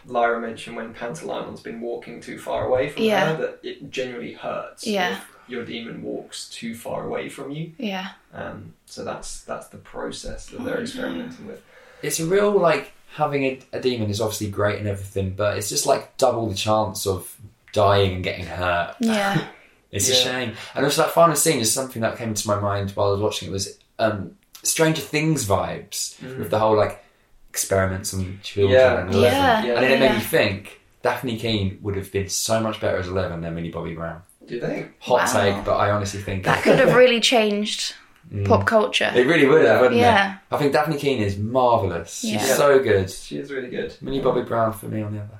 Lyra 0.07 0.41
mention 0.41 0.77
when 0.77 0.95
Pantalaimon's 0.95 1.63
been 1.63 1.81
walking 1.81 2.21
too 2.21 2.39
far 2.39 2.65
away 2.65 2.91
from 2.91 3.03
Yeah. 3.03 3.35
her, 3.35 3.37
that 3.43 3.59
it 3.65 3.91
genuinely 3.91 4.35
hurts. 4.35 4.87
Yeah. 4.87 5.17
if 5.17 5.25
your 5.49 5.65
daemon 5.65 6.01
walks 6.05 6.49
too 6.49 6.77
far 6.77 7.05
away 7.05 7.29
from 7.29 7.51
you. 7.51 7.73
Yeah. 7.77 8.11
Um, 8.33 8.75
so 8.87 9.03
that's 9.05 9.41
that's 9.41 9.67
the 9.67 9.79
process 9.79 10.47
that 10.47 10.61
Oh, 10.61 10.65
they're 10.65 10.81
experimenting 10.81 11.49
with. 11.49 11.61
It's 12.03 12.21
a 12.21 12.27
real 12.27 12.51
like 12.59 12.93
having 13.15 13.45
a, 13.45 13.61
a 13.73 13.81
daemon 13.81 14.11
is 14.11 14.21
obviously 14.21 14.49
great 14.51 14.79
and 14.79 14.87
everything, 14.89 15.31
but 15.37 15.57
it's 15.59 15.69
just 15.69 15.87
like 15.87 16.17
double 16.17 16.49
the 16.49 16.55
chance 16.55 17.07
of 17.07 17.35
dying 17.73 18.15
and 18.15 18.25
getting 18.25 18.47
hurt. 18.47 18.97
Yeah. 19.01 19.47
It's 19.93 20.09
a 20.09 20.15
shame. 20.15 20.55
And 20.77 20.85
also 20.85 21.03
that 21.03 21.11
final 21.11 21.35
scene 21.35 21.59
is 21.59 21.73
something 21.73 22.03
that 22.03 22.17
came 22.17 22.33
to 22.33 22.47
my 22.49 22.61
mind 22.61 22.93
while 22.93 23.09
I 23.09 23.11
was 23.11 23.21
watching 23.21 23.49
it 23.49 23.51
was 23.51 23.77
um, 23.99 24.37
Stranger 24.63 25.03
Things 25.03 25.45
vibes 25.47 26.15
Mm. 26.21 26.39
with 26.39 26.51
the 26.51 26.61
whole 26.61 26.77
like 26.77 27.05
experiments 27.49 28.15
on 28.15 28.39
children 28.45 28.79
Yeah. 28.81 29.01
and 29.01 29.13
Eleven. 29.13 29.33
Yeah. 29.39 29.65
Yeah. 29.65 29.75
And 29.75 29.83
then 29.83 29.91
it 29.93 29.99
made 29.99 30.07
Yeah. 30.07 30.15
me 30.19 30.21
think 30.21 30.81
Dafne 31.03 31.41
Keen 31.41 31.79
would 31.83 31.97
have 31.97 32.13
been 32.13 32.29
so 32.29 32.61
much 32.61 32.81
better 32.81 32.99
as 32.99 33.09
Eleven 33.09 33.41
than 33.41 33.53
Millie 33.55 33.71
Bobby 33.71 33.95
Brown. 33.95 34.23
Do 34.47 34.55
you 34.55 34.61
think? 34.61 34.93
Hot 35.01 35.27
Wow. 35.27 35.43
take, 35.43 35.65
but 35.65 35.75
I 35.77 35.91
honestly 35.91 36.21
think 36.23 36.45
That 36.45 36.63
could 36.63 36.79
have 36.79 36.95
really 36.95 37.19
changed 37.21 37.95
Mm. 38.33 38.47
pop 38.47 38.65
culture. 38.67 39.11
It 39.15 39.27
really 39.27 39.47
would 39.47 39.65
have, 39.65 39.81
wouldn't 39.81 39.99
Yeah. 40.01 40.35
it? 40.35 40.39
I 40.53 40.57
think 40.59 40.73
Dafne 40.73 40.99
Keen 40.99 41.21
is 41.21 41.37
marvellous. 41.37 42.21
She's 42.21 42.33
Yeah. 42.35 42.45
so 42.55 42.79
good. 42.79 43.11
She 43.11 43.39
is 43.39 43.51
really 43.51 43.69
good. 43.71 43.93
Millie 44.01 44.21
Bobby 44.21 44.43
Brown 44.43 44.73
for 44.73 44.87
me 44.87 45.03
on 45.03 45.13
the 45.15 45.19
other. 45.21 45.39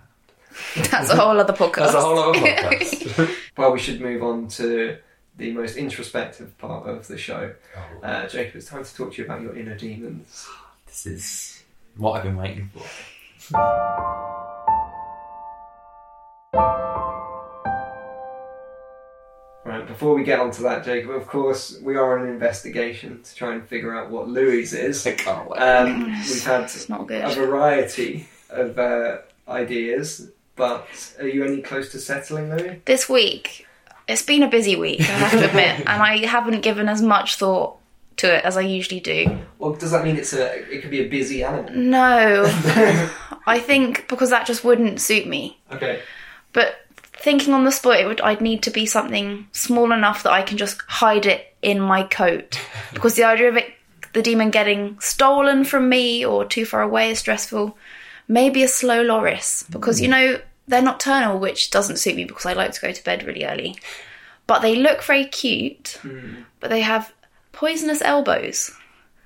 Hand. 0.75 0.87
That's 0.91 1.11
a 1.11 1.17
whole 1.17 1.39
other 1.39 1.53
podcast. 1.53 1.77
That's 1.77 1.95
a 1.95 2.01
whole 2.01 2.19
other 2.19 2.39
podcast. 2.41 3.37
Well, 3.57 3.73
we 3.73 3.79
should 3.79 4.01
move 4.01 4.23
on 4.23 4.49
to 4.49 4.97
the 5.37 5.53
most 5.53 5.77
introspective 5.77 6.57
part 6.59 6.89
of 6.89 7.07
the 7.07 7.17
show. 7.19 7.53
Oh, 7.77 8.07
Uh, 8.07 8.27
Jacob, 8.27 8.57
it's 8.57 8.67
time 8.67 8.83
to 8.85 8.95
talk 8.97 9.13
to 9.15 9.19
you 9.23 9.27
about 9.27 9.43
your 9.43 9.55
inner 9.57 9.77
daemons. 9.77 10.49
this 10.87 11.07
is 11.07 11.63
what 11.97 12.13
I've 12.17 12.23
been 12.25 12.37
waiting 12.37 12.71
for. 12.75 13.57
Right, 19.65 19.79
right, 19.79 19.87
before 19.87 20.15
we 20.15 20.25
get 20.25 20.41
onto 20.41 20.63
that, 20.63 20.85
Jacob, 20.85 21.11
of 21.11 21.27
course, 21.27 21.79
we 21.83 21.97
are 21.97 22.19
on 22.19 22.27
an 22.27 22.33
investigation 22.33 23.23
to 23.23 23.35
try 23.35 23.55
and 23.55 23.67
figure 23.67 23.95
out 23.95 24.11
what 24.11 24.29
Louis 24.29 24.73
is. 24.73 25.07
I 25.07 25.13
can't 25.13 25.49
wait. 25.49 25.59
Um, 25.61 26.07
we've 26.07 26.45
had 26.45 26.63
It's 26.63 26.89
not 26.89 27.11
a 27.11 27.35
variety 27.35 28.29
of 28.49 28.79
uh, 28.79 29.19
ideas, 29.49 30.31
but 30.57 30.87
are 31.19 31.29
you 31.29 31.45
any 31.45 31.61
close 31.61 31.93
to 31.93 31.99
settling, 31.99 32.51
Louis? 32.51 32.81
This 32.87 33.09
week, 33.09 33.67
it's 34.09 34.23
been 34.23 34.43
a 34.43 34.49
busy 34.49 34.77
week, 34.77 35.01
I 35.01 35.05
have 35.05 35.33
to 35.33 35.49
admit, 35.49 35.79
and 35.87 36.03
I 36.03 36.25
haven't 36.27 36.63
given 36.63 36.89
as 36.89 37.03
much 37.03 37.37
thought 37.37 37.77
to 38.17 38.37
it 38.37 38.45
as 38.45 38.57
I 38.57 38.63
usually 38.63 39.01
do. 39.01 39.39
Well, 39.59 39.75
does 39.75 39.91
that 39.91 40.05
mean 40.05 40.17
it's 40.17 40.33
a? 40.33 40.55
It 40.73 40.83
could 40.83 40.91
be 40.91 41.01
a 41.01 41.09
busy 41.09 41.43
animal. 41.43 41.73
No, 41.75 42.45
I 43.47 43.59
think 43.59 44.09
because 44.09 44.31
that 44.31 44.47
just 44.47 44.65
wouldn't 44.65 45.01
suit 45.01 45.27
me. 45.27 45.59
Okay. 45.73 46.01
But 46.53 46.77
thinking 47.21 47.53
on 47.55 47.65
the 47.65 47.71
spot, 47.71 48.01
it 48.01 48.07
would 48.07 48.21
I'd 48.21 48.41
need 48.41 48.63
to 48.65 48.71
be 48.71 48.87
something 48.87 49.47
small 49.53 49.93
enough 49.93 50.23
that 50.23 50.33
I 50.33 50.43
can 50.43 50.57
just 50.57 50.81
hide 50.89 51.27
it 51.27 51.55
in 51.63 51.81
my 51.81 52.03
coat. 52.03 52.61
Because 52.93 53.15
the 53.15 53.25
idea 53.25 53.49
of 53.49 53.57
it, 53.57 53.73
the 54.15 54.23
daemon 54.23 54.51
getting 54.51 54.99
stolen 54.99 55.65
from 55.65 55.89
me 55.89 56.27
or 56.27 56.45
too 56.45 56.65
far 56.65 56.83
away 56.83 57.11
is 57.11 57.21
stressful. 57.21 57.79
Maybe 58.27 58.65
a 58.65 58.69
slow 58.69 59.03
loris 59.03 59.65
because 59.71 60.01
you 60.01 60.09
mm. 60.09 60.11
know 60.11 60.41
they're 60.67 60.83
nocturnal, 60.83 61.39
which 61.39 61.71
doesn't 61.71 61.99
suit 61.99 62.17
me 62.17 62.25
because 62.25 62.47
I 62.47 62.55
like 62.55 62.73
to 62.73 62.81
go 62.81 62.93
to 62.93 63.05
bed 63.05 63.23
really 63.23 63.45
early. 63.45 63.77
But 64.47 64.61
they 64.63 64.75
look 64.75 65.03
very 65.05 65.27
cute, 65.27 65.99
mm. 66.03 66.45
but 66.59 66.71
they 66.71 66.81
have 66.81 67.13
poisonous 67.53 68.03
elbows. 68.03 68.73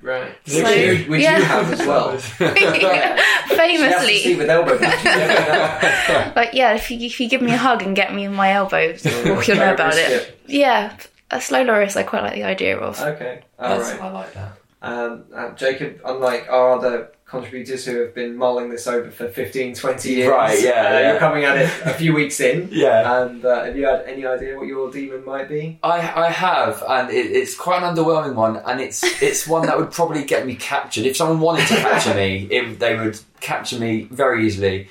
Right. 0.05 0.37
So, 0.45 0.63
which 0.63 1.09
which 1.09 1.23
yeah. 1.23 1.39
you 1.39 1.45
have 1.45 1.73
as 1.73 1.79
well. 1.87 2.13
You 2.13 2.21
have 2.51 3.49
Famously, 3.49 4.37
with 4.37 4.51
elbow 4.51 4.77
patches. 4.77 5.05
yeah, 6.53 6.75
if 6.75 6.91
you, 6.91 6.99
if 6.99 7.19
you 7.19 7.27
give 7.27 7.41
me 7.41 7.53
a 7.53 7.57
hug 7.57 7.83
and 7.83 7.97
get 7.97 8.15
me 8.15 8.25
in 8.25 8.35
my 8.35 8.53
elbows, 8.53 9.03
you'll 9.03 9.57
know 9.57 9.73
about 9.73 9.95
it. 9.97 10.39
Yeah, 10.47 10.95
a 11.31 11.41
slow 11.41 11.63
loris 11.63 11.97
I 11.97 12.03
quite 12.03 12.23
like 12.23 12.35
the 12.35 12.43
idea 12.43 12.77
of. 12.77 13.01
Okay. 13.01 13.45
All 13.59 13.69
That's- 13.71 13.93
right. 13.93 14.03
I 14.03 14.11
like 14.11 14.35
that. 14.35 14.53
Um, 14.83 15.25
uh, 15.35 15.55
Jacob, 15.55 16.03
unlike 16.05 16.49
our 16.51 16.73
other 16.73 17.13
contributors 17.35 17.85
who 17.85 18.01
have 18.01 18.15
been 18.15 18.37
mulling 18.37 18.71
this 18.71 18.87
over 18.87 19.11
for 19.11 19.29
15, 19.29 19.75
20 19.75 20.09
years, 20.09 20.31
Right, 20.31 20.63
yeah, 20.63 20.71
uh, 20.71 20.73
yeah. 20.73 21.11
you're 21.11 21.19
coming 21.19 21.45
at 21.45 21.57
it 21.59 21.71
a 21.85 21.95
few 21.95 22.15
weeks 22.15 22.41
in. 22.41 22.69
Yeah. 22.73 23.23
And 23.25 23.45
uh, 23.45 23.65
have 23.65 23.77
you 23.77 23.87
had 23.87 24.03
any 24.07 24.27
idea 24.27 24.57
what 24.57 24.67
your 24.67 24.91
daemon 24.91 25.25
might 25.25 25.49
be? 25.49 25.79
I, 25.83 25.99
I 26.27 26.31
have, 26.31 26.83
and 26.89 27.11
it, 27.11 27.27
it's 27.27 27.55
quite 27.55 27.83
an 27.83 27.95
underwhelming 27.95 28.35
one, 28.35 28.57
and 28.57 28.81
it's 28.81 29.03
it's 29.23 29.47
one 29.47 29.67
that 29.67 29.79
would 29.79 29.91
probably 29.91 30.25
get 30.25 30.47
me 30.47 30.55
captured. 30.57 31.05
If 31.07 31.17
someone 31.17 31.41
wanted 31.41 31.67
to 31.69 31.77
capture 31.77 32.15
me, 32.15 32.43
it, 32.51 32.79
they 32.79 32.97
would 32.97 33.19
capture 33.41 33.79
me 33.79 34.09
very 34.11 34.47
easily. 34.47 34.89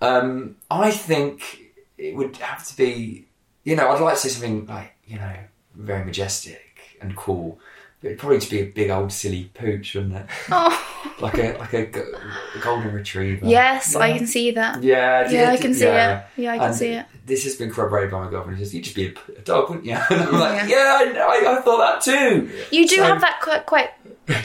Um, 0.00 0.56
I 0.70 0.90
think 0.90 1.60
it 1.98 2.16
would 2.16 2.36
have 2.38 2.66
to 2.68 2.76
be, 2.76 3.26
you 3.64 3.76
know, 3.76 3.90
I'd 3.90 4.00
like 4.00 4.14
to 4.14 4.20
say 4.20 4.28
something 4.30 4.66
like, 4.66 4.92
you 5.06 5.16
know, 5.18 5.36
very 5.74 6.04
majestic 6.04 6.96
and 7.00 7.14
cool. 7.16 7.58
It'd 8.02 8.18
probably 8.18 8.38
just 8.38 8.50
be 8.50 8.60
a 8.60 8.64
big 8.64 8.88
old 8.90 9.12
silly 9.12 9.50
pooch, 9.52 9.94
wouldn't 9.94 10.14
it? 10.16 10.26
Oh, 10.50 10.86
Like 11.20 11.36
a 11.36 11.56
like 11.58 11.72
a, 11.74 11.84
go- 11.84 12.12
golden 12.62 12.92
retriever. 12.94 13.44
yes, 13.46 13.94
I 13.94 14.16
can 14.16 14.26
see 14.26 14.52
that. 14.52 14.82
Yeah, 14.82 15.28
Yeah, 15.30 15.50
I 15.50 15.58
can 15.58 15.74
see 15.74 15.84
yeah. 15.84 16.20
it. 16.36 16.40
Yeah, 16.40 16.52
I 16.54 16.56
can 16.58 16.66
And 16.68 16.74
see 16.74 16.88
it. 16.92 17.04
This 17.26 17.44
has 17.44 17.56
been 17.56 17.70
corroborated 17.70 18.10
by 18.10 18.24
my 18.24 18.30
girlfriend. 18.30 18.58
She 18.58 18.64
says, 18.64 18.74
"You'd 18.74 18.84
just 18.84 18.96
be 18.96 19.14
a, 19.36 19.40
dog, 19.42 19.68
wouldn't 19.68 19.84
you?" 19.86 19.92
And 20.10 20.22
I'm 20.22 20.32
like, 20.40 20.66
"Yeah, 20.68 20.96
I, 20.98 21.12
I, 21.46 21.58
I 21.58 21.60
thought 21.60 21.78
that 21.78 22.02
too." 22.02 22.50
You 22.70 22.88
do 22.88 22.96
So- 22.96 23.02
have 23.04 23.20
that 23.20 23.40
quite, 23.42 23.66
quite 23.66 23.90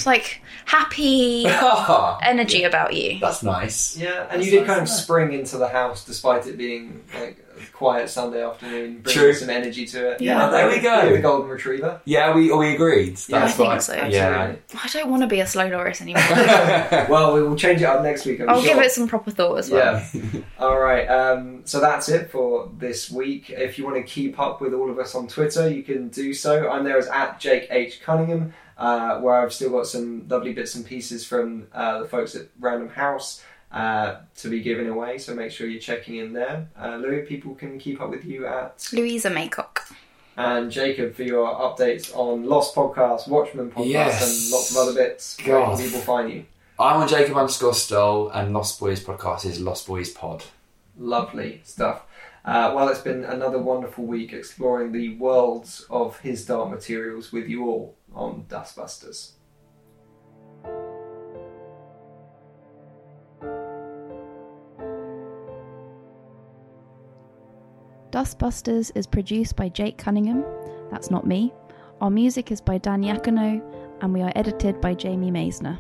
like 0.06 0.42
happy 0.66 1.46
energy 2.22 2.64
about 2.64 2.94
you. 2.94 3.20
That's 3.20 3.44
nice. 3.44 3.98
Yeah, 3.98 4.24
and 4.30 4.42
That's 4.42 4.46
you 4.46 4.52
did 4.52 4.60
nice, 4.62 4.68
kind 4.68 4.80
of 4.82 4.84
isn't 4.86 4.98
it? 5.00 5.02
spring 5.04 5.34
into 5.34 5.58
the 5.58 5.68
house 5.68 6.06
despite 6.06 6.48
it 6.48 6.58
being 6.58 7.04
like 7.14 7.38
a 7.58 7.66
quiet 7.72 8.10
Sunday 8.10 8.44
afternoon, 8.44 9.00
bringing 9.02 9.22
True. 9.22 9.34
some 9.34 9.50
energy 9.50 9.86
to 9.86 10.12
it. 10.12 10.22
Yeah, 10.22 10.50
there 10.50 10.68
we 10.68 10.80
go. 10.80 11.10
The 11.14 11.20
golden 11.22 11.50
retriever. 11.50 12.02
Yeah, 12.06 12.34
we 12.36 12.52
we 12.52 12.74
agreed. 12.76 13.20
Yeah, 13.28 13.40
That's 13.40 13.54
I 13.54 13.58
think 13.58 13.70
fine. 13.70 13.82
so. 13.82 13.94
Yeah. 14.08 14.56
I 14.84 14.88
don't 14.90 15.10
want 15.10 15.22
to 15.24 15.28
be 15.28 15.40
a 15.40 15.48
slow 15.48 15.68
loris 15.68 16.02
anymore. 16.02 16.24
Well, 17.10 17.34
we 17.36 17.44
will 17.44 17.56
change 17.56 17.82
it 17.82 17.86
up 17.86 18.02
next 18.04 18.26
week. 18.26 18.42
I'm 18.42 18.50
I'll 18.50 18.62
sure. 18.62 18.74
give 18.76 18.84
it 18.84 18.92
some 18.92 19.08
proper 19.08 19.32
thought 19.32 19.56
as 19.58 19.70
well. 19.70 20.04
Yeah. 20.14 20.22
All 20.60 20.80
right. 20.80 21.06
Um, 21.06 21.62
so 21.66 21.80
that's 21.80 22.10
it 22.10 22.30
for 22.32 22.70
this 22.78 23.10
week. 23.12 23.50
If 23.52 23.78
you 23.78 23.86
want 23.86 23.98
to 23.98 24.04
keep 24.04 24.40
up 24.40 24.60
with 24.60 24.74
all 24.74 24.90
of 24.90 24.98
us 25.00 25.14
on 25.16 25.28
Twitter, 25.28 25.70
you 25.70 25.84
can 25.84 26.10
do 26.10 26.34
so. 26.34 26.70
I'm 26.70 26.84
there 26.84 26.98
as 26.98 27.08
at 27.08 27.40
Jake 27.40 27.68
H 27.70 28.02
Cunningham, 28.02 28.54
uh, 28.78 29.20
where 29.20 29.36
I've 29.36 29.54
still 29.54 29.70
got 29.72 29.88
some 29.88 30.28
lovely 30.28 30.54
bits 30.54 30.76
and 30.76 30.86
pieces 30.86 31.26
from 31.26 31.68
uh, 31.74 32.00
the 32.00 32.08
folks 32.08 32.36
at 32.36 32.48
Random 32.60 32.90
House 32.90 33.44
uh, 33.72 34.18
to 34.38 34.50
be 34.50 34.62
given 34.62 34.88
away. 34.88 35.18
So 35.18 35.34
make 35.34 35.52
sure 35.52 35.68
you're 35.68 35.82
checking 35.82 36.16
in 36.18 36.34
there. 36.34 36.68
Uh, 36.80 36.98
Louis, 36.98 37.22
people 37.24 37.56
can 37.56 37.78
keep 37.80 38.02
up 38.02 38.10
with 38.10 38.26
you 38.26 38.46
at 38.48 38.88
Louisa 38.94 39.30
Maycock. 39.30 39.92
and 40.38 40.70
Jacob 40.72 41.16
for 41.16 41.24
your 41.24 41.48
updates 41.48 42.16
on 42.16 42.46
Lost 42.46 42.76
Podcast, 42.76 43.28
Watchmen 43.28 43.72
Podcast, 43.72 43.86
Yes. 43.88 44.22
and 44.44 44.52
lots 44.54 44.72
of 44.72 44.78
other 44.78 44.94
bits. 44.94 45.38
Where 45.46 45.60
God. 45.60 45.78
can 45.78 45.86
people 45.86 46.02
find 46.02 46.32
you? 46.32 46.46
I'm 46.78 47.02
on 47.02 47.08
Jacob 47.08 47.38
underscore 47.38 47.74
Stoll, 47.74 48.30
and 48.32 48.52
Lost 48.54 48.82
Boys 48.82 49.02
podcast 49.02 49.46
is 49.46 49.62
Lost 49.62 49.88
Boys 49.88 50.10
Pod. 50.12 50.44
Lovely 50.98 51.62
stuff. 51.64 52.04
Uh, 52.44 52.72
well, 52.76 52.90
it's 52.90 53.00
been 53.02 53.24
another 53.24 53.58
wonderful 53.58 54.06
week 54.06 54.32
exploring 54.34 54.92
the 54.92 55.16
worlds 55.16 55.86
of 55.90 56.20
his 56.20 56.46
dark 56.46 56.70
materials 56.70 57.32
with 57.32 57.48
you 57.48 57.66
all 57.66 57.96
on 58.16 58.46
Dustbusters. 58.48 59.34
Dustbusters 68.12 68.92
is 68.96 69.06
produced 69.06 69.58
by 69.58 69.68
Jake 69.68 69.98
Cunningham. 69.98 70.46
That's 70.90 71.12
not 71.12 71.28
me. 71.28 71.52
Our 72.00 72.10
music 72.10 72.52
is 72.52 72.62
by 72.62 72.78
Dan 72.78 73.04
Yacono, 73.04 73.62
and 74.02 74.14
we 74.14 74.22
are 74.22 74.32
edited 74.36 74.80
by 74.80 74.94
Jamie 74.94 75.32
Maisner. 75.32 75.78